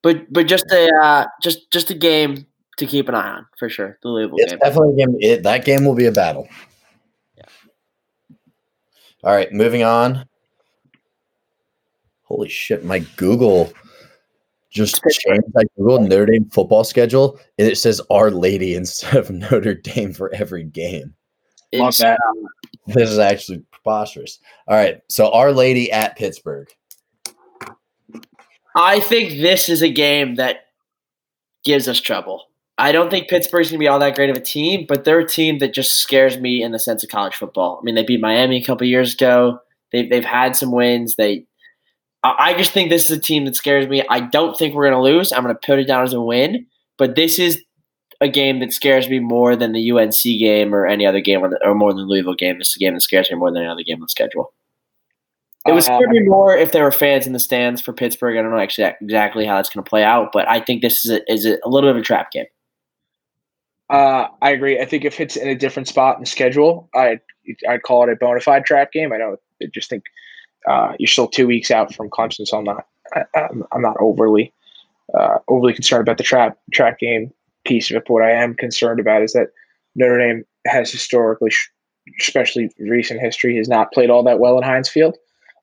[0.00, 2.46] But but just a uh, just just a game
[2.78, 3.98] to keep an eye on for sure.
[4.02, 4.58] The Louisville It's game.
[4.58, 5.16] definitely a game.
[5.20, 6.48] It, that game will be a battle.
[7.36, 7.44] Yeah.
[9.22, 10.26] All right, moving on.
[12.22, 13.70] Holy shit, my Google
[14.70, 19.30] just changed my Google Notre Dame football schedule and it says Our Lady instead of
[19.30, 21.14] Notre Dame for every game.
[21.74, 22.18] Love that.
[22.86, 24.38] This is actually preposterous.
[24.68, 26.68] All right, so Our Lady at Pittsburgh.
[28.74, 30.66] I think this is a game that
[31.64, 32.44] gives us trouble.
[32.78, 35.20] I don't think Pittsburgh's going to be all that great of a team, but they're
[35.20, 37.78] a team that just scares me in the sense of college football.
[37.80, 39.60] I mean, they beat Miami a couple years ago.
[39.92, 41.16] They've they've had some wins.
[41.16, 41.44] They,
[42.24, 44.02] I just think this is a team that scares me.
[44.08, 45.32] I don't think we're going to lose.
[45.32, 46.66] I'm going to put it down as a win,
[46.96, 47.62] but this is
[48.22, 51.58] a game that scares me more than the UNC game or any other game, the,
[51.66, 52.58] or more than the Louisville game.
[52.58, 54.52] This is a game that scares me more than any other game on the schedule.
[55.66, 58.36] It would scare me more if there were fans in the stands for Pittsburgh.
[58.36, 61.04] I don't know actually exactly how that's going to play out, but I think this
[61.04, 62.46] is a, is a, a little bit of a trap game.
[63.90, 64.80] Uh, I agree.
[64.80, 67.20] I think if it's in a different spot in the schedule, I'd
[67.68, 69.12] I'd call it a bona fide trap game.
[69.12, 70.04] I don't I just think
[70.68, 73.96] uh, you're still two weeks out from Clemson, so I'm not I, am I'm not
[74.00, 74.52] overly
[75.16, 77.32] uh, overly concerned about the trap trap game
[77.64, 78.04] piece of it.
[78.06, 79.48] But what I am concerned about is that
[79.94, 81.50] Notre Dame has historically,
[82.20, 85.16] especially recent history, has not played all that well in Heinz Field.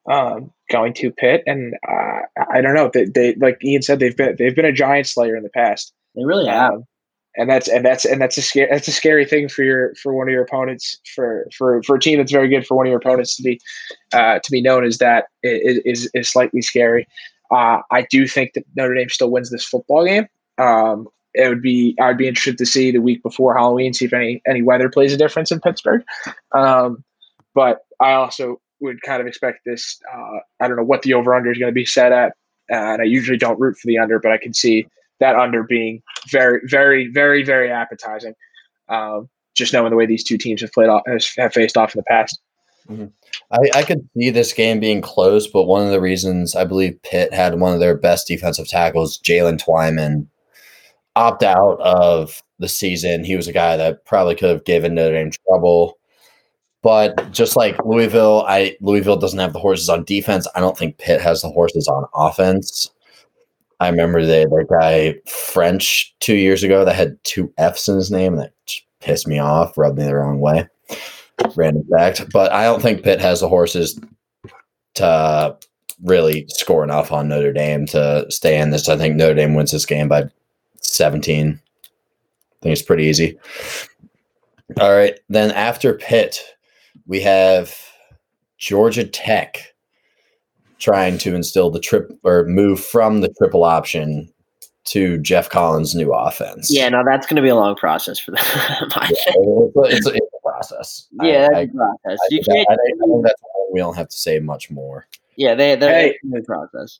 [0.09, 2.21] Um, going to Pitt, and uh,
[2.51, 2.89] I don't know.
[2.91, 5.93] They, they like Ian said, they've been they've been a giant slayer in the past.
[6.15, 6.73] They really have.
[6.73, 6.84] Um,
[7.38, 10.13] and that's and that's and that's a scary that's a scary thing for your for
[10.13, 12.89] one of your opponents for for for a team that's very good for one of
[12.89, 13.59] your opponents to be
[14.13, 17.07] uh, to be known as that is is slightly scary.
[17.51, 20.27] Uh, I do think that Notre Dame still wins this football game.
[20.57, 24.14] Um, it would be I'd be interested to see the week before Halloween see if
[24.14, 26.03] any any weather plays a difference in Pittsburgh.
[26.53, 27.03] Um,
[27.53, 29.99] but I also would kind of expect this.
[30.11, 32.34] Uh, I don't know what the over under is going to be set at,
[32.69, 34.88] and I usually don't root for the under, but I can see
[35.19, 36.01] that under being
[36.31, 38.34] very, very, very, very appetizing.
[38.88, 41.03] Um, just knowing the way these two teams have played off,
[41.38, 42.39] have faced off in the past.
[42.89, 43.07] Mm-hmm.
[43.51, 47.01] I, I could see this game being close, but one of the reasons I believe
[47.03, 50.27] Pitt had one of their best defensive tackles, Jaylen Twyman,
[51.19, 53.25] opt out of the season.
[53.25, 55.97] He was a guy that probably could have given Notre Dame trouble.
[56.81, 60.47] But just like Louisville, I Louisville doesn't have the horses on defense.
[60.55, 62.89] I don't think Pitt has the horses on offense.
[63.81, 68.11] I remember they that guy French two years ago that had two F's in his
[68.11, 68.53] name that
[69.01, 70.67] pissed me off, rubbed me the wrong way.
[71.55, 73.99] Random fact, but I don't think Pitt has the horses
[74.95, 75.57] to
[76.03, 78.87] really score enough on Notre Dame to stay in this.
[78.87, 80.29] I think Notre Dame wins this game by
[80.89, 81.59] 17.
[81.59, 83.37] I think it's pretty easy.
[84.79, 86.43] All right, then after Pitt,
[87.07, 87.75] we have
[88.57, 89.73] Georgia Tech
[90.77, 94.31] trying to instill the trip or move from the triple option
[94.85, 96.71] to Geoff Collins' new offense.
[96.71, 98.43] Yeah, no, that's going to be a long process for them.
[98.55, 101.07] yeah, it's, a, it's, a, process.
[101.21, 102.19] Yeah, I, I, process.
[102.21, 103.41] I, you can't, I, think that's
[103.71, 105.07] we don't have to say much more.
[105.35, 106.99] Yeah, they they're hey, in process.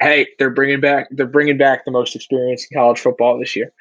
[0.00, 3.72] Hey, they're bringing back they're bringing back the most experience in college football this year.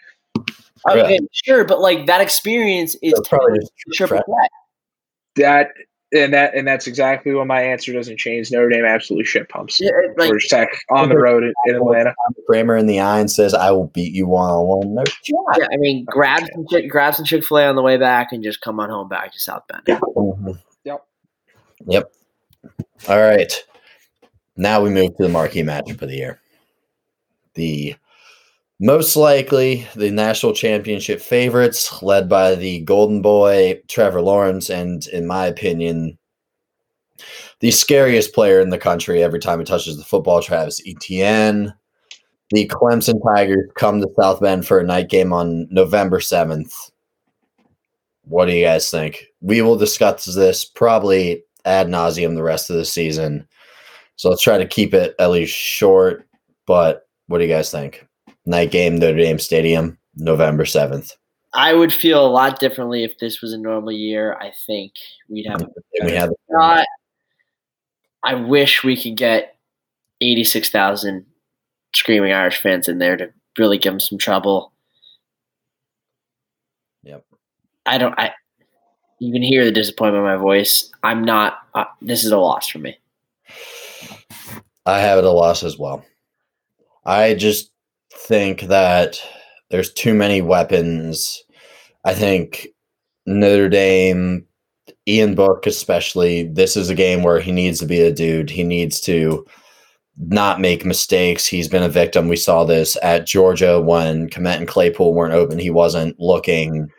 [0.90, 3.60] Okay, sure, but like that experience is probably
[3.94, 4.50] triple threat.
[5.36, 5.72] That
[6.12, 8.52] and that and that's exactly why my answer doesn't change.
[8.52, 9.80] Notre Dame absolutely shit pumps.
[9.80, 12.14] Yeah, like, Georgia Tech on the road in, in Atlanta.
[12.50, 15.58] Kraemer in the eye and says, "I will beat you one on one." No shot.
[15.58, 18.44] Yeah, I mean, grab some grab some Chick Fil A on the way back and
[18.44, 19.84] just come on home back to South Bend.
[19.88, 20.00] Yeah.
[20.00, 20.52] Mm-hmm.
[20.84, 21.06] Yep.
[21.88, 22.12] Yep.
[23.08, 23.64] All right.
[24.60, 26.41] Now we move to the marquee matchup of the year.
[27.53, 27.95] The
[28.81, 35.26] most likely the national championship favorites, led by the Golden Boy, Trevor Lawrence, and in
[35.26, 36.18] my opinion,
[37.61, 41.73] the scariest player in the country every time he touches the football, Travis Etienne.
[42.49, 46.91] The Clemson Tigers come to South Bend for a night game on November 7th.
[48.26, 49.27] What do you guys think?
[49.40, 53.48] We will discuss this probably ad nauseum the rest of the season.
[54.20, 56.28] So let's try to keep it at least short.
[56.68, 58.06] But what do you guys think?
[58.46, 61.14] night game, Notre Dame Stadium, November 7th.
[61.54, 64.36] I would feel a lot differently if this was a normal year.
[64.36, 64.91] I think
[65.30, 65.66] we'd have.
[66.04, 66.86] We have not,
[68.24, 69.56] I wish we could get
[70.20, 71.26] 86,000
[71.96, 74.74] screaming Irish fans in there to really give them some trouble.
[77.04, 77.24] Yep.
[77.86, 78.20] I don't.
[78.20, 78.34] I.
[79.20, 80.91] You can hear the disappointment in my voice.
[81.04, 81.60] I'm not.
[81.74, 82.98] Uh, this is a loss for me.
[84.90, 86.03] I have it a loss as well.
[87.06, 87.72] I just
[88.14, 89.22] think that
[89.70, 91.44] there's too many weapons.
[92.06, 92.68] I think
[93.26, 94.45] Notre Dame,
[95.07, 98.49] Ian Book especially, this is a game where he needs to be a dude.
[98.49, 99.45] He needs to
[100.18, 101.45] not make mistakes.
[101.45, 102.28] He's been a victim.
[102.28, 105.60] We saw this at Georgia when Kmet and Claypool weren't open.
[105.60, 106.90] He wasn't looking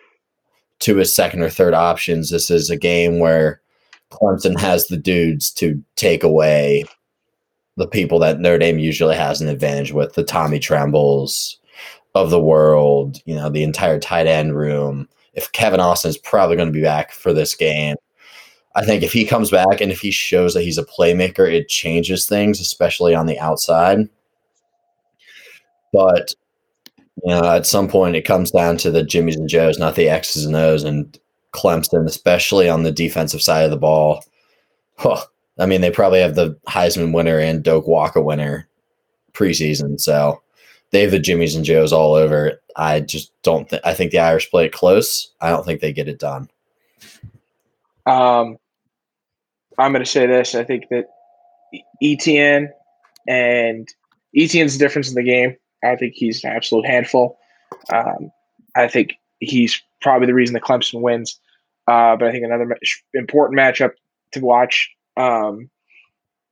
[0.80, 2.30] to his second or third options.
[2.30, 3.60] This is a game where
[4.10, 6.84] Clemson has the dudes to take away
[7.76, 11.58] the people that Notre Dame usually has an advantage with, the Tommy Trembles
[12.14, 15.08] of the world, you know, the entire tight end room.
[15.34, 17.96] If Kevin Austin is probably going to be back for this game,
[18.76, 21.68] I think if he comes back and if he shows that he's a playmaker, it
[21.68, 24.08] changes things, especially on the outside.
[25.92, 26.34] But
[27.24, 30.08] you know, at some point it comes down to the Jimmys and Joes, not the
[30.08, 31.18] X's and O's, and
[31.52, 34.24] Clemson, especially on the defensive side of the ball.
[34.96, 35.24] Huh.
[35.60, 38.68] I mean, they probably have the Heisman winner and Doak Walker winner
[39.32, 40.40] preseason, so
[40.90, 42.60] they have the Jimmys and Joes all over.
[42.76, 43.82] I just don't think.
[43.84, 45.30] I think the Irish play it close.
[45.40, 46.48] I don't think they get it done.
[48.06, 48.56] Um,
[49.78, 50.54] I'm going to say this.
[50.54, 51.06] I think that
[52.02, 52.72] Etienne
[53.28, 53.88] and
[54.36, 55.56] Etienne's difference in the game.
[55.84, 57.38] I think he's an absolute handful.
[57.92, 58.30] Um,
[58.76, 61.38] I think he's probably the reason the Clemson wins.
[61.88, 62.76] Uh, but I think another
[63.14, 63.92] important matchup
[64.32, 65.70] to watch, um,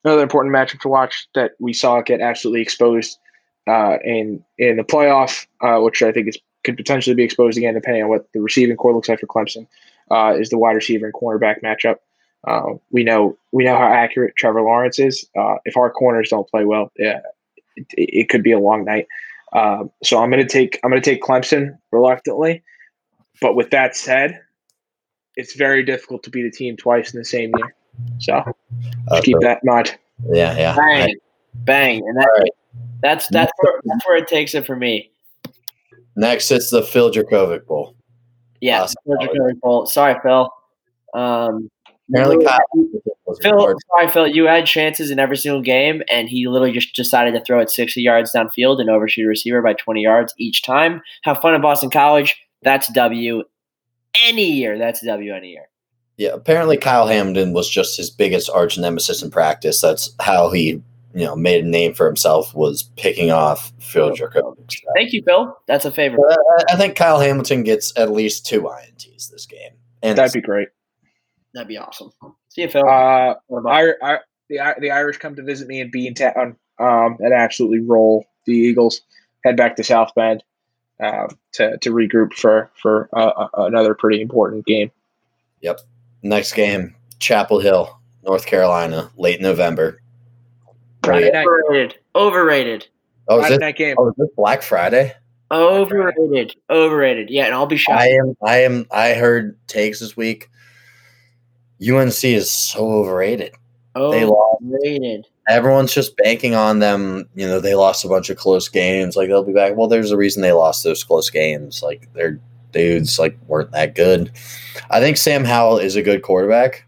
[0.05, 3.18] another important matchup to watch that we saw get absolutely exposed
[3.66, 7.74] uh, in in the playoff, uh, which I think is could potentially be exposed again
[7.74, 9.66] depending on what the receiving core looks like for Clemson,
[10.10, 11.97] uh, is the wide receiver and cornerback matchup.
[12.47, 15.28] Uh, we know we know how accurate Trevor Lawrence is.
[15.39, 17.20] Uh, if our corners don't play well, yeah,
[17.76, 19.06] it, it could be a long night.
[19.52, 22.62] Uh, so I'm going to take I'm going to take Clemson reluctantly,
[23.40, 24.40] but with that said,
[25.36, 27.74] it's very difficult to beat a team twice in the same year.
[28.19, 28.43] So
[29.09, 29.99] uh, keep that in mind.
[30.33, 30.77] Yeah, yeah.
[30.77, 31.15] Bang,
[31.55, 32.51] bang, and that, right.
[33.03, 35.11] that's that's where, that's where it takes it for me.
[36.16, 37.95] Next, it's the Phil Jurkovec Bowl.
[38.61, 39.87] Yeah, Phil Jurkovec Bowl.
[39.87, 40.51] Sorry, Phil.
[41.15, 41.70] Um,
[42.11, 42.47] Apparently,
[43.43, 47.35] Phil, sorry, Phil, you had chances in every single game, and he literally just decided
[47.35, 51.03] to throw it 60 yards downfield and overshoot a receiver by 20 yards each time.
[51.25, 52.41] Have fun at Boston College.
[52.62, 53.45] That's W
[54.27, 54.79] any year.
[54.79, 55.69] That's W any year.
[56.19, 59.81] Yeah, apparently Kyle Hamilton was just his biggest arch nemesis in practice.
[59.81, 60.82] That's how he,
[61.15, 64.82] you know, made a name for himself was picking off Phil Jurkovec.
[64.97, 65.57] Thank you, Phil.
[65.69, 66.16] That's a favor.
[66.28, 69.70] I, I think Kyle Hamilton gets at least two ints this game,
[70.03, 70.69] and that'd be great.
[71.55, 72.11] That'd be awesome.
[72.49, 72.85] See you, Phil.
[72.85, 73.35] Uh,
[73.69, 74.19] I, I,
[74.49, 77.81] the the Irish come to visit me and be in Bean Town um, and absolutely
[77.81, 79.03] roll the Eagles.
[79.45, 80.43] Head back to South Bend
[81.01, 84.90] uh, to to regroup for for uh, another pretty important game.
[85.61, 85.81] Yep.
[86.23, 90.01] Next game, Chapel Hill, North Carolina, late November.
[91.07, 91.97] Overrated.
[92.15, 92.89] Overrated.
[93.28, 93.95] Oh, is this, game.
[93.99, 95.15] oh, is this Black Friday?
[95.51, 96.55] Overrated.
[96.70, 97.31] Overrated.
[97.31, 98.01] Yeah, and I'll be shocked.
[98.01, 98.35] I am.
[98.45, 98.86] I am.
[98.90, 100.51] I heard takes this week
[101.81, 103.55] UNC is so overrated.
[103.95, 104.62] They lost.
[104.62, 105.27] Overrated.
[105.49, 107.28] Everyone's just banking on them.
[107.35, 109.16] You know, they lost a bunch of close games.
[109.16, 109.77] Like they'll be back.
[109.77, 111.82] Well, there's a reason they lost those close games.
[111.82, 112.39] Like their
[112.73, 114.31] dudes like weren't that good.
[114.90, 116.85] I think Sam Howell is a good quarterback.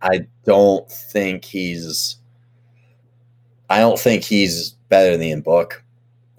[0.00, 2.16] I don't think he's.
[3.70, 5.82] I don't think he's better than Ian Book.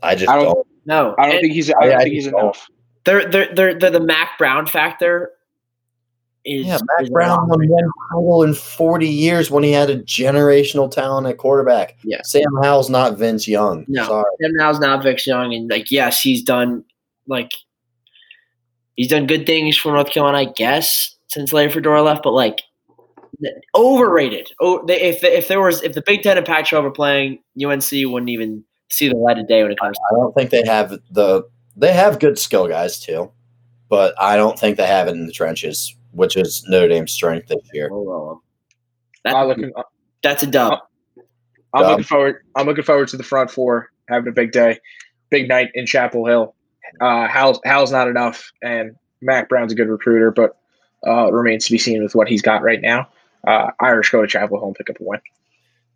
[0.04, 0.68] I just I don't, don't.
[0.86, 1.70] No, I don't think he's.
[1.70, 2.68] I don't I, think he's enough.
[3.06, 5.32] They're, they're they're they're the Mack Brown factor
[6.46, 6.78] is yeah.
[7.00, 11.38] Mack Brown won one title in forty years when he had a generational talent at
[11.38, 11.98] quarterback.
[12.04, 13.86] Yeah, Sam Howell's not Vince Young.
[13.88, 14.26] No, Sorry.
[14.42, 16.84] Sam Howell's not Vince Young, and like yes, he's done
[17.28, 17.52] like
[18.96, 22.62] he's done good things for North Carolina, I guess, since Larry Fedora left, but like
[23.76, 24.52] overrated.
[24.60, 27.90] Oh, they, if if there was if the Big Ten and Pac-12 were playing, UNC
[27.92, 29.98] wouldn't even see the light of day when it comes.
[30.12, 31.44] I don't think they have the
[31.76, 33.32] they have good skill guys too,
[33.90, 37.48] but I don't think they have it in the trenches which is Notre Dame's strength
[37.48, 37.90] this year.
[39.24, 39.72] That's, uh, looking,
[40.22, 40.80] that's a dub.
[41.74, 41.90] I'm dub.
[41.92, 42.36] looking forward.
[42.56, 44.80] I'm looking forward to the front four having a big day,
[45.30, 46.56] big night in Chapel Hill.
[47.02, 50.58] Uh, Hal's, Hal's not enough, and Mack Brown's a good recruiter, but
[51.08, 53.08] uh, remains to be seen with what he's got right now.
[53.48, 55.20] Uh, Irish go to Chapel Hill and pick up a win.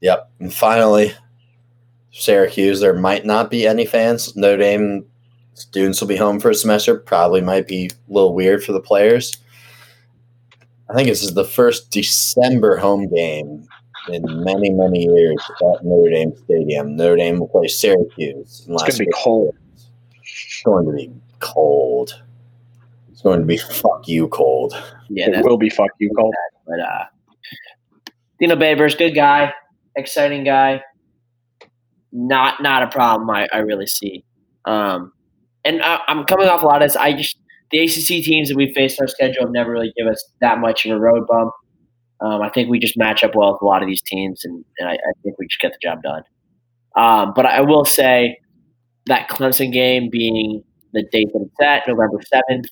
[0.02, 1.14] Yep, and finally,
[2.12, 2.80] Syracuse.
[2.80, 4.36] There might not be any fans.
[4.36, 5.06] Notre Dame
[5.54, 6.96] students will be home for a semester.
[6.98, 9.38] Probably might be a little weird for the players.
[10.90, 13.68] I think this is the first December home game
[14.10, 15.38] in many, many years
[15.74, 16.96] at Notre Dame Stadium.
[16.96, 18.66] Notre Dame will play Syracuse.
[18.68, 19.56] It's going to be cold.
[20.58, 22.20] It's going to be cold.
[23.12, 24.74] It's going to be fuck you cold.
[25.08, 26.34] Yeah, it will be fuck you cold.
[26.66, 27.06] But uh,
[28.40, 29.54] Dino Babers, good guy,
[29.96, 30.82] exciting guy.
[32.12, 33.30] Not not a problem.
[33.30, 34.26] I, I really see.
[34.66, 35.14] Um,
[35.64, 36.96] and I, I'm coming off a lot of this.
[36.96, 37.38] I just
[37.70, 40.88] the ACC teams that we faced our schedule have never really given us that much
[40.88, 41.54] of a road bump.
[42.20, 44.66] Um, I think we just match up well with a lot of these teams, and,
[44.80, 46.24] and I, I, think we just get the job done.
[46.96, 48.40] Um, but I will say
[49.08, 50.64] that Clemson game being
[50.94, 52.68] the date that it's at, November seventh,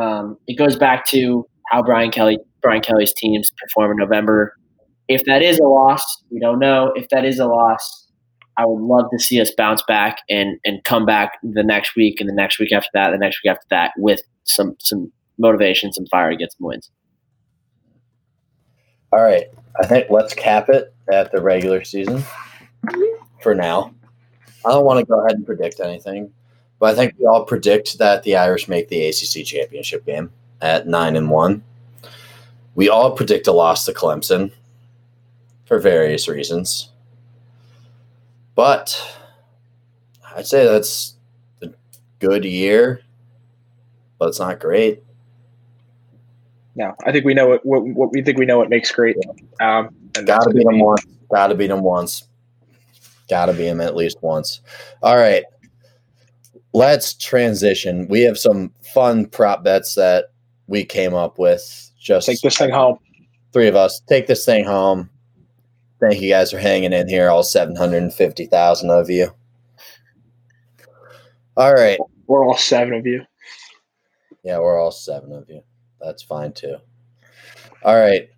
[0.00, 4.54] um, it goes back to how Brian Kelly Brian Kelly's teams perform in November.
[5.08, 6.92] If that is a loss, we don't know.
[6.94, 8.06] If that is a loss,
[8.56, 12.20] I would love to see us bounce back and and come back the next week
[12.20, 15.92] and the next week after that, the next week after that with some some motivation,
[15.92, 16.90] some fire to get some wins.
[19.12, 19.44] All right,
[19.78, 22.24] I think let's cap it at the regular season
[23.42, 23.94] for now.
[24.64, 26.32] I don't want to go ahead and predict anything.
[26.78, 30.88] But I think we all predict that the Irish make the ACC championship game at
[30.88, 31.62] nine and one.
[32.74, 34.50] We all predict a loss to Clemson
[35.66, 36.90] for various reasons.
[38.54, 39.00] But
[40.34, 41.14] I'd say that's
[41.62, 41.70] a
[42.18, 43.02] good year,
[44.18, 45.02] but it's not great.
[46.74, 49.16] No, I think we know what, what, what we think we know what makes great.
[49.60, 49.94] Um,
[50.24, 51.06] Got to beat them once.
[51.30, 52.26] Got to beat them once.
[53.28, 54.60] Got to be him at least once.
[55.02, 55.44] All right.
[56.74, 58.08] Let's transition.
[58.08, 60.26] We have some fun prop bets that
[60.66, 61.90] we came up with.
[61.98, 62.98] Just take this thing home.
[63.52, 65.10] Three of us take this thing home.
[66.00, 69.30] Thank you guys for hanging in here, all 750,000 of you.
[71.56, 71.98] All right.
[72.26, 73.24] We're all seven of you.
[74.42, 75.62] Yeah, we're all seven of you.
[76.00, 76.76] That's fine too.
[77.84, 78.28] All right.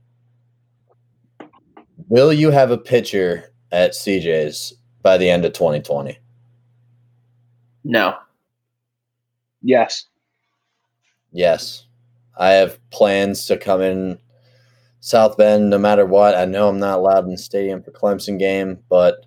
[2.09, 4.73] Will you have a pitcher at CJ's
[5.03, 6.17] by the end of 2020?
[7.83, 8.17] No.
[9.63, 10.07] Yes.
[11.33, 11.87] Yes.
[12.39, 14.19] I have plans to come in
[15.01, 16.37] South Bend no matter what.
[16.37, 19.27] I know I'm not allowed in the stadium for Clemson game, but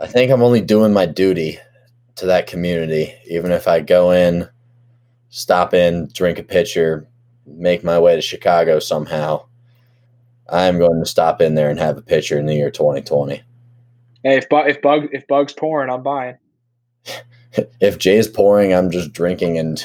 [0.00, 1.58] I think I'm only doing my duty
[2.16, 3.14] to that community.
[3.28, 4.48] Even if I go in,
[5.28, 7.06] stop in, drink a pitcher,
[7.46, 9.44] make my way to Chicago somehow,
[10.52, 13.42] I'm going to stop in there and have a pitcher in the year 2020.
[14.22, 16.36] Hey, if if bug if bugs pouring, I'm buying.
[17.80, 19.84] if Jay's pouring, I'm just drinking and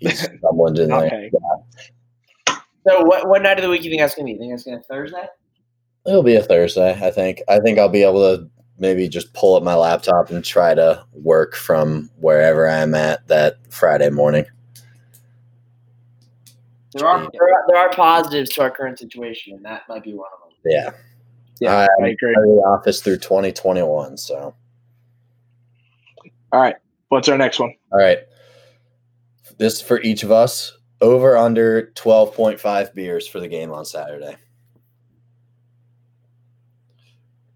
[0.00, 1.30] he's stumbling in okay.
[1.32, 2.56] there.
[2.86, 4.32] So, what what night of the week do you think that's gonna be?
[4.32, 5.26] You think it's gonna be Thursday?
[6.06, 6.98] It'll be a Thursday.
[7.00, 7.42] I think.
[7.48, 11.04] I think I'll be able to maybe just pull up my laptop and try to
[11.12, 14.46] work from wherever I'm at that Friday morning.
[16.94, 20.14] There are, there are, there are positives to our current situation, and that might be
[20.14, 20.58] one of them.
[20.64, 20.90] Yeah.
[21.60, 22.34] Yeah, I, I agree.
[22.34, 24.16] the office through 2021.
[24.16, 24.54] So,
[26.52, 26.76] all right.
[27.08, 27.74] What's our next one?
[27.92, 28.18] All right.
[29.58, 34.36] This for each of us over under 12.5 beers for the game on Saturday.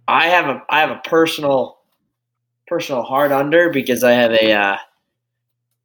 [0.09, 1.79] I have a I have a personal
[2.67, 4.77] personal hard under because I have a uh,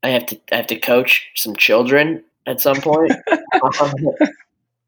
[0.03, 3.11] I have to I have to coach some children at some point.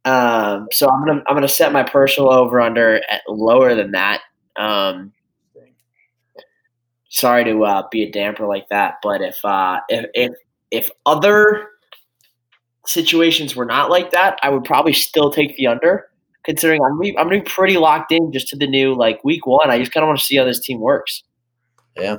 [0.05, 4.21] um, so I'm gonna I'm gonna set my personal over under at lower than that.
[4.57, 5.13] Um,
[7.09, 10.31] sorry to uh, be a damper like that, but if uh, if if
[10.71, 11.67] if other
[12.85, 16.07] situations were not like that, I would probably still take the under.
[16.45, 19.69] Considering I'm I'm pretty locked in just to the new like week one.
[19.69, 21.23] I just kind of want to see how this team works.
[21.97, 22.17] Yeah.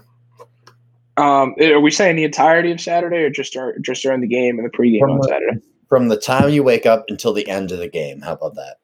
[1.21, 4.67] Um, are we saying the entirety of Saturday, or just just during the game and
[4.67, 5.61] the pregame from on Saturday?
[5.89, 8.23] From the time you wake up until the end of the game.
[8.23, 8.79] How about that?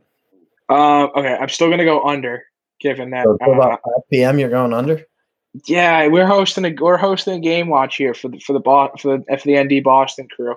[0.75, 2.45] Um, okay, I'm still gonna go under,
[2.81, 3.25] given that.
[3.25, 4.39] So about uh, 5 p.m.
[4.39, 5.03] You're going under.
[5.67, 8.61] Yeah, we're hosting a we're hosting a game watch here for the for the
[9.01, 10.57] for the for the ND Boston crew.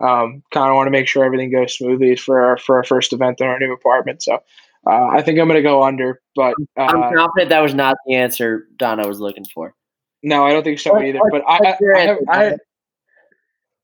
[0.00, 3.12] Um, kind of want to make sure everything goes smoothly for our for our first
[3.12, 4.22] event in our new apartment.
[4.22, 4.38] So,
[4.86, 6.22] uh, I think I'm going to go under.
[6.34, 9.74] But uh, I'm confident that was not the answer Dono was looking for.
[10.22, 11.20] No, I don't think so either.
[11.30, 12.56] But I, I, I, have, I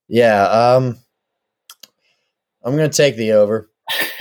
[0.08, 0.98] yeah, um,
[2.62, 3.70] I'm gonna take the over.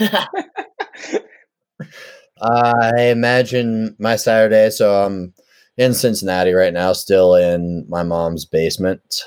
[2.40, 5.32] I imagine my Saturday, so I'm
[5.76, 9.24] in Cincinnati right now, still in my mom's basement.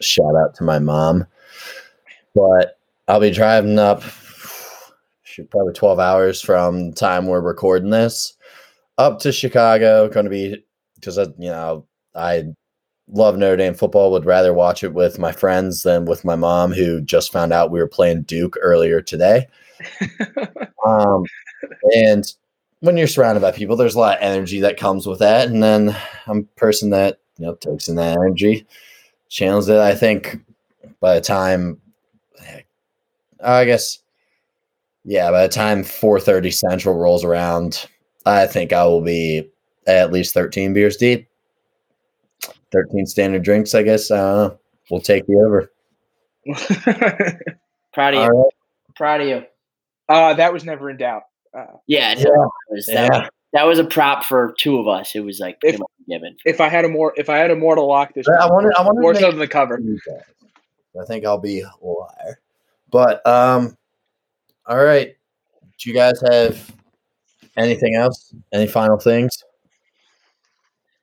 [0.00, 1.26] Shout out to my mom.
[2.34, 2.78] But
[3.08, 4.02] I'll be driving up
[5.36, 8.34] shoot, probably 12 hours from the time we're recording this
[8.98, 10.08] up to Chicago.
[10.08, 10.64] Going to be
[10.94, 11.86] because you know
[12.16, 12.44] I
[13.08, 14.10] love Notre Dame football.
[14.12, 17.70] Would rather watch it with my friends than with my mom, who just found out
[17.70, 19.46] we were playing Duke earlier today.
[20.86, 21.24] um,
[21.94, 22.32] and
[22.80, 25.48] when you're surrounded by people, there's a lot of energy that comes with that.
[25.48, 28.66] And then I'm a person that you know takes in that energy,
[29.28, 29.78] channels it.
[29.78, 30.38] I think
[31.00, 31.80] by the time,
[33.42, 33.98] I guess,
[35.04, 37.86] yeah, by the time 4:30 Central rolls around,
[38.24, 39.48] I think I will be
[39.86, 41.28] at least 13 beers deep.
[42.76, 44.10] 13 standard drinks, I guess.
[44.10, 44.54] Uh,
[44.90, 45.72] we'll take you over.
[47.92, 48.28] Proud of you.
[48.28, 48.52] Right.
[48.94, 49.44] Proud of you.
[50.08, 51.22] Uh, that was never in doubt.
[51.56, 52.46] Uh, yeah, no, yeah.
[52.70, 53.18] Was, that, yeah.
[53.20, 55.14] Was, that was a prop for two of us.
[55.14, 56.36] It was like if, given.
[56.44, 58.72] If I had a more, if I had a more to lock this, I wanted,
[58.78, 59.80] I wanted more so than the cover.
[61.00, 62.40] I think I'll be a liar.
[62.90, 63.76] But um,
[64.66, 65.16] all right.
[65.78, 66.72] Do you guys have
[67.56, 68.34] anything else?
[68.52, 69.42] Any final things?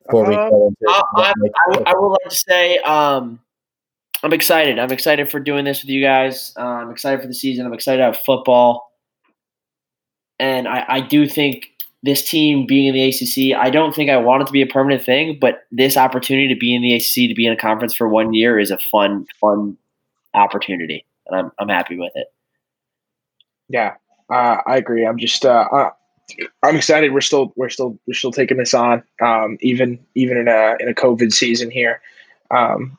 [0.06, 3.40] Before we um, go into I, I, I, would like to say um,
[4.22, 4.78] I'm excited.
[4.78, 6.52] I'm excited for doing this with you guys.
[6.56, 7.66] Uh, I'm excited for the season.
[7.66, 8.90] I'm excited to have football.
[10.38, 11.66] And I, I do think
[12.02, 14.66] this team being in the ACC, I don't think I want it to be a
[14.66, 17.94] permanent thing, but this opportunity to be in the ACC, to be in a conference
[17.94, 19.76] for one year, is a fun, fun
[20.34, 22.26] opportunity, and I'm I'm happy with it.
[23.68, 23.94] Yeah,
[24.30, 25.06] uh, I agree.
[25.06, 25.90] I'm just uh, uh,
[26.62, 27.12] I'm excited.
[27.12, 30.88] We're still we're still we're still taking this on, um, even even in a in
[30.88, 32.00] a COVID season here.
[32.50, 32.98] Um,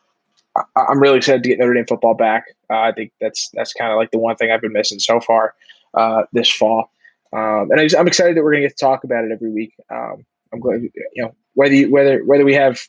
[0.56, 2.46] I, am really excited to get Notre Dame football back.
[2.70, 5.20] Uh, I think that's that's kind of like the one thing I've been missing so
[5.20, 5.54] far
[5.94, 6.92] uh, this fall.
[7.34, 9.52] Um, and I am excited that we're going to get to talk about it every
[9.52, 9.74] week.
[9.90, 12.80] Um, I'm glad, you know, whether you, whether whether we have,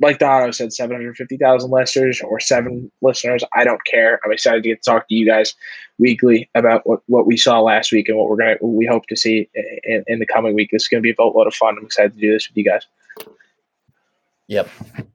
[0.00, 4.20] like Dono said, 750,000 listeners or seven listeners, I don't care.
[4.24, 5.54] I'm excited to get to talk to you guys
[5.98, 9.16] weekly about what, what we saw last week and what we're gonna we hope to
[9.16, 9.48] see
[9.84, 10.70] in, in the coming week.
[10.72, 11.76] Is going to be a boatload of fun.
[11.78, 12.86] I'm excited to do this with you guys.
[14.48, 14.68] Yep,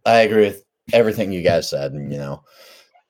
[0.06, 1.92] I agree with everything you guys said.
[1.92, 2.44] And you know,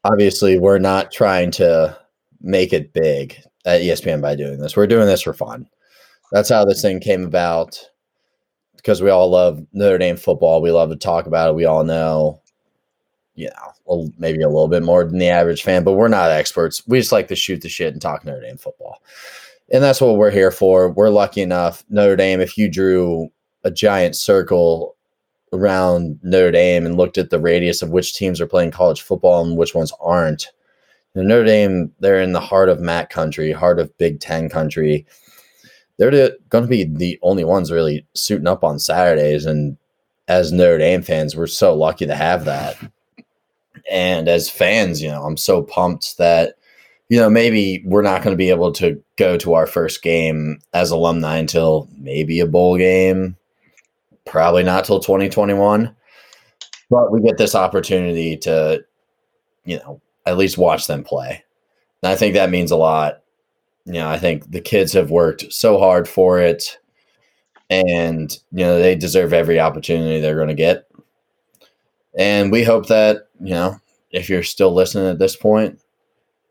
[0.04, 1.98] obviously, we're not trying to
[2.42, 3.36] make it big
[3.66, 4.76] at ESPN by doing this.
[4.76, 5.68] We're doing this for fun.
[6.32, 7.80] That's how this thing came about
[8.82, 10.62] because we all love Notre Dame football.
[10.62, 11.56] We love to talk about it.
[11.56, 12.42] We all know,
[13.36, 13.50] you
[13.88, 16.82] know, maybe a little bit more than the average fan, but we're not experts.
[16.88, 19.02] We just like to shoot the shit and talk Notre Dame football.
[19.72, 20.90] And that's what we're here for.
[20.90, 21.84] We're lucky enough.
[21.90, 23.30] Notre Dame, if you drew
[23.64, 24.96] a giant circle
[25.54, 29.46] around Notre Dame and looked at the radius of which teams are playing college football
[29.46, 30.52] and which ones aren't,
[31.16, 35.06] Notre Dame, they're in the heart of MAC country, heart of Big Ten country.
[36.00, 39.46] They're the, going to be the only ones really suiting up on Saturdays.
[39.46, 39.78] And
[40.30, 42.78] as Notre Dame fans, we're so lucky to have that.
[43.92, 46.56] And as fans, you know, I'm so pumped that,
[47.10, 50.62] you know, maybe we're not going to be able to go to our first game
[50.74, 53.36] as alumni until maybe a bowl game,
[54.26, 55.94] probably not till 2021.
[56.90, 58.84] But we get this opportunity to,
[59.66, 61.44] you know, at least watch them play.
[62.02, 63.22] And I think that means a lot.
[63.90, 66.78] You know, I think the kids have worked so hard for it
[67.72, 70.88] and you know they deserve every opportunity they're going to get.
[72.18, 73.80] And we hope that, you know,
[74.12, 75.80] if you're still listening at this point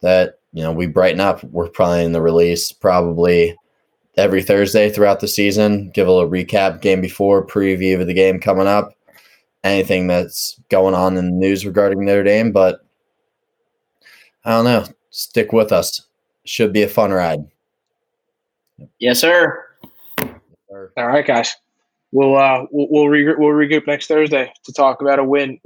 [0.02, 1.44] that, you know, we brighten up.
[1.44, 3.56] We're planning the release probably
[4.16, 5.90] every Thursday throughout the season.
[5.90, 8.94] Give a little recap game before, preview of the game coming up,
[9.62, 12.50] anything that's going on in the news regarding Notre Dame.
[12.50, 12.80] But
[14.44, 14.86] I don't know.
[15.10, 16.07] Stick with us.
[16.48, 17.46] Should be a fun ride.
[18.98, 19.64] Yes, sir.
[20.68, 21.54] All right, guys.
[22.10, 25.56] We'll uh we'll we'll, regroup, we'll regroup next Thursday to talk about a win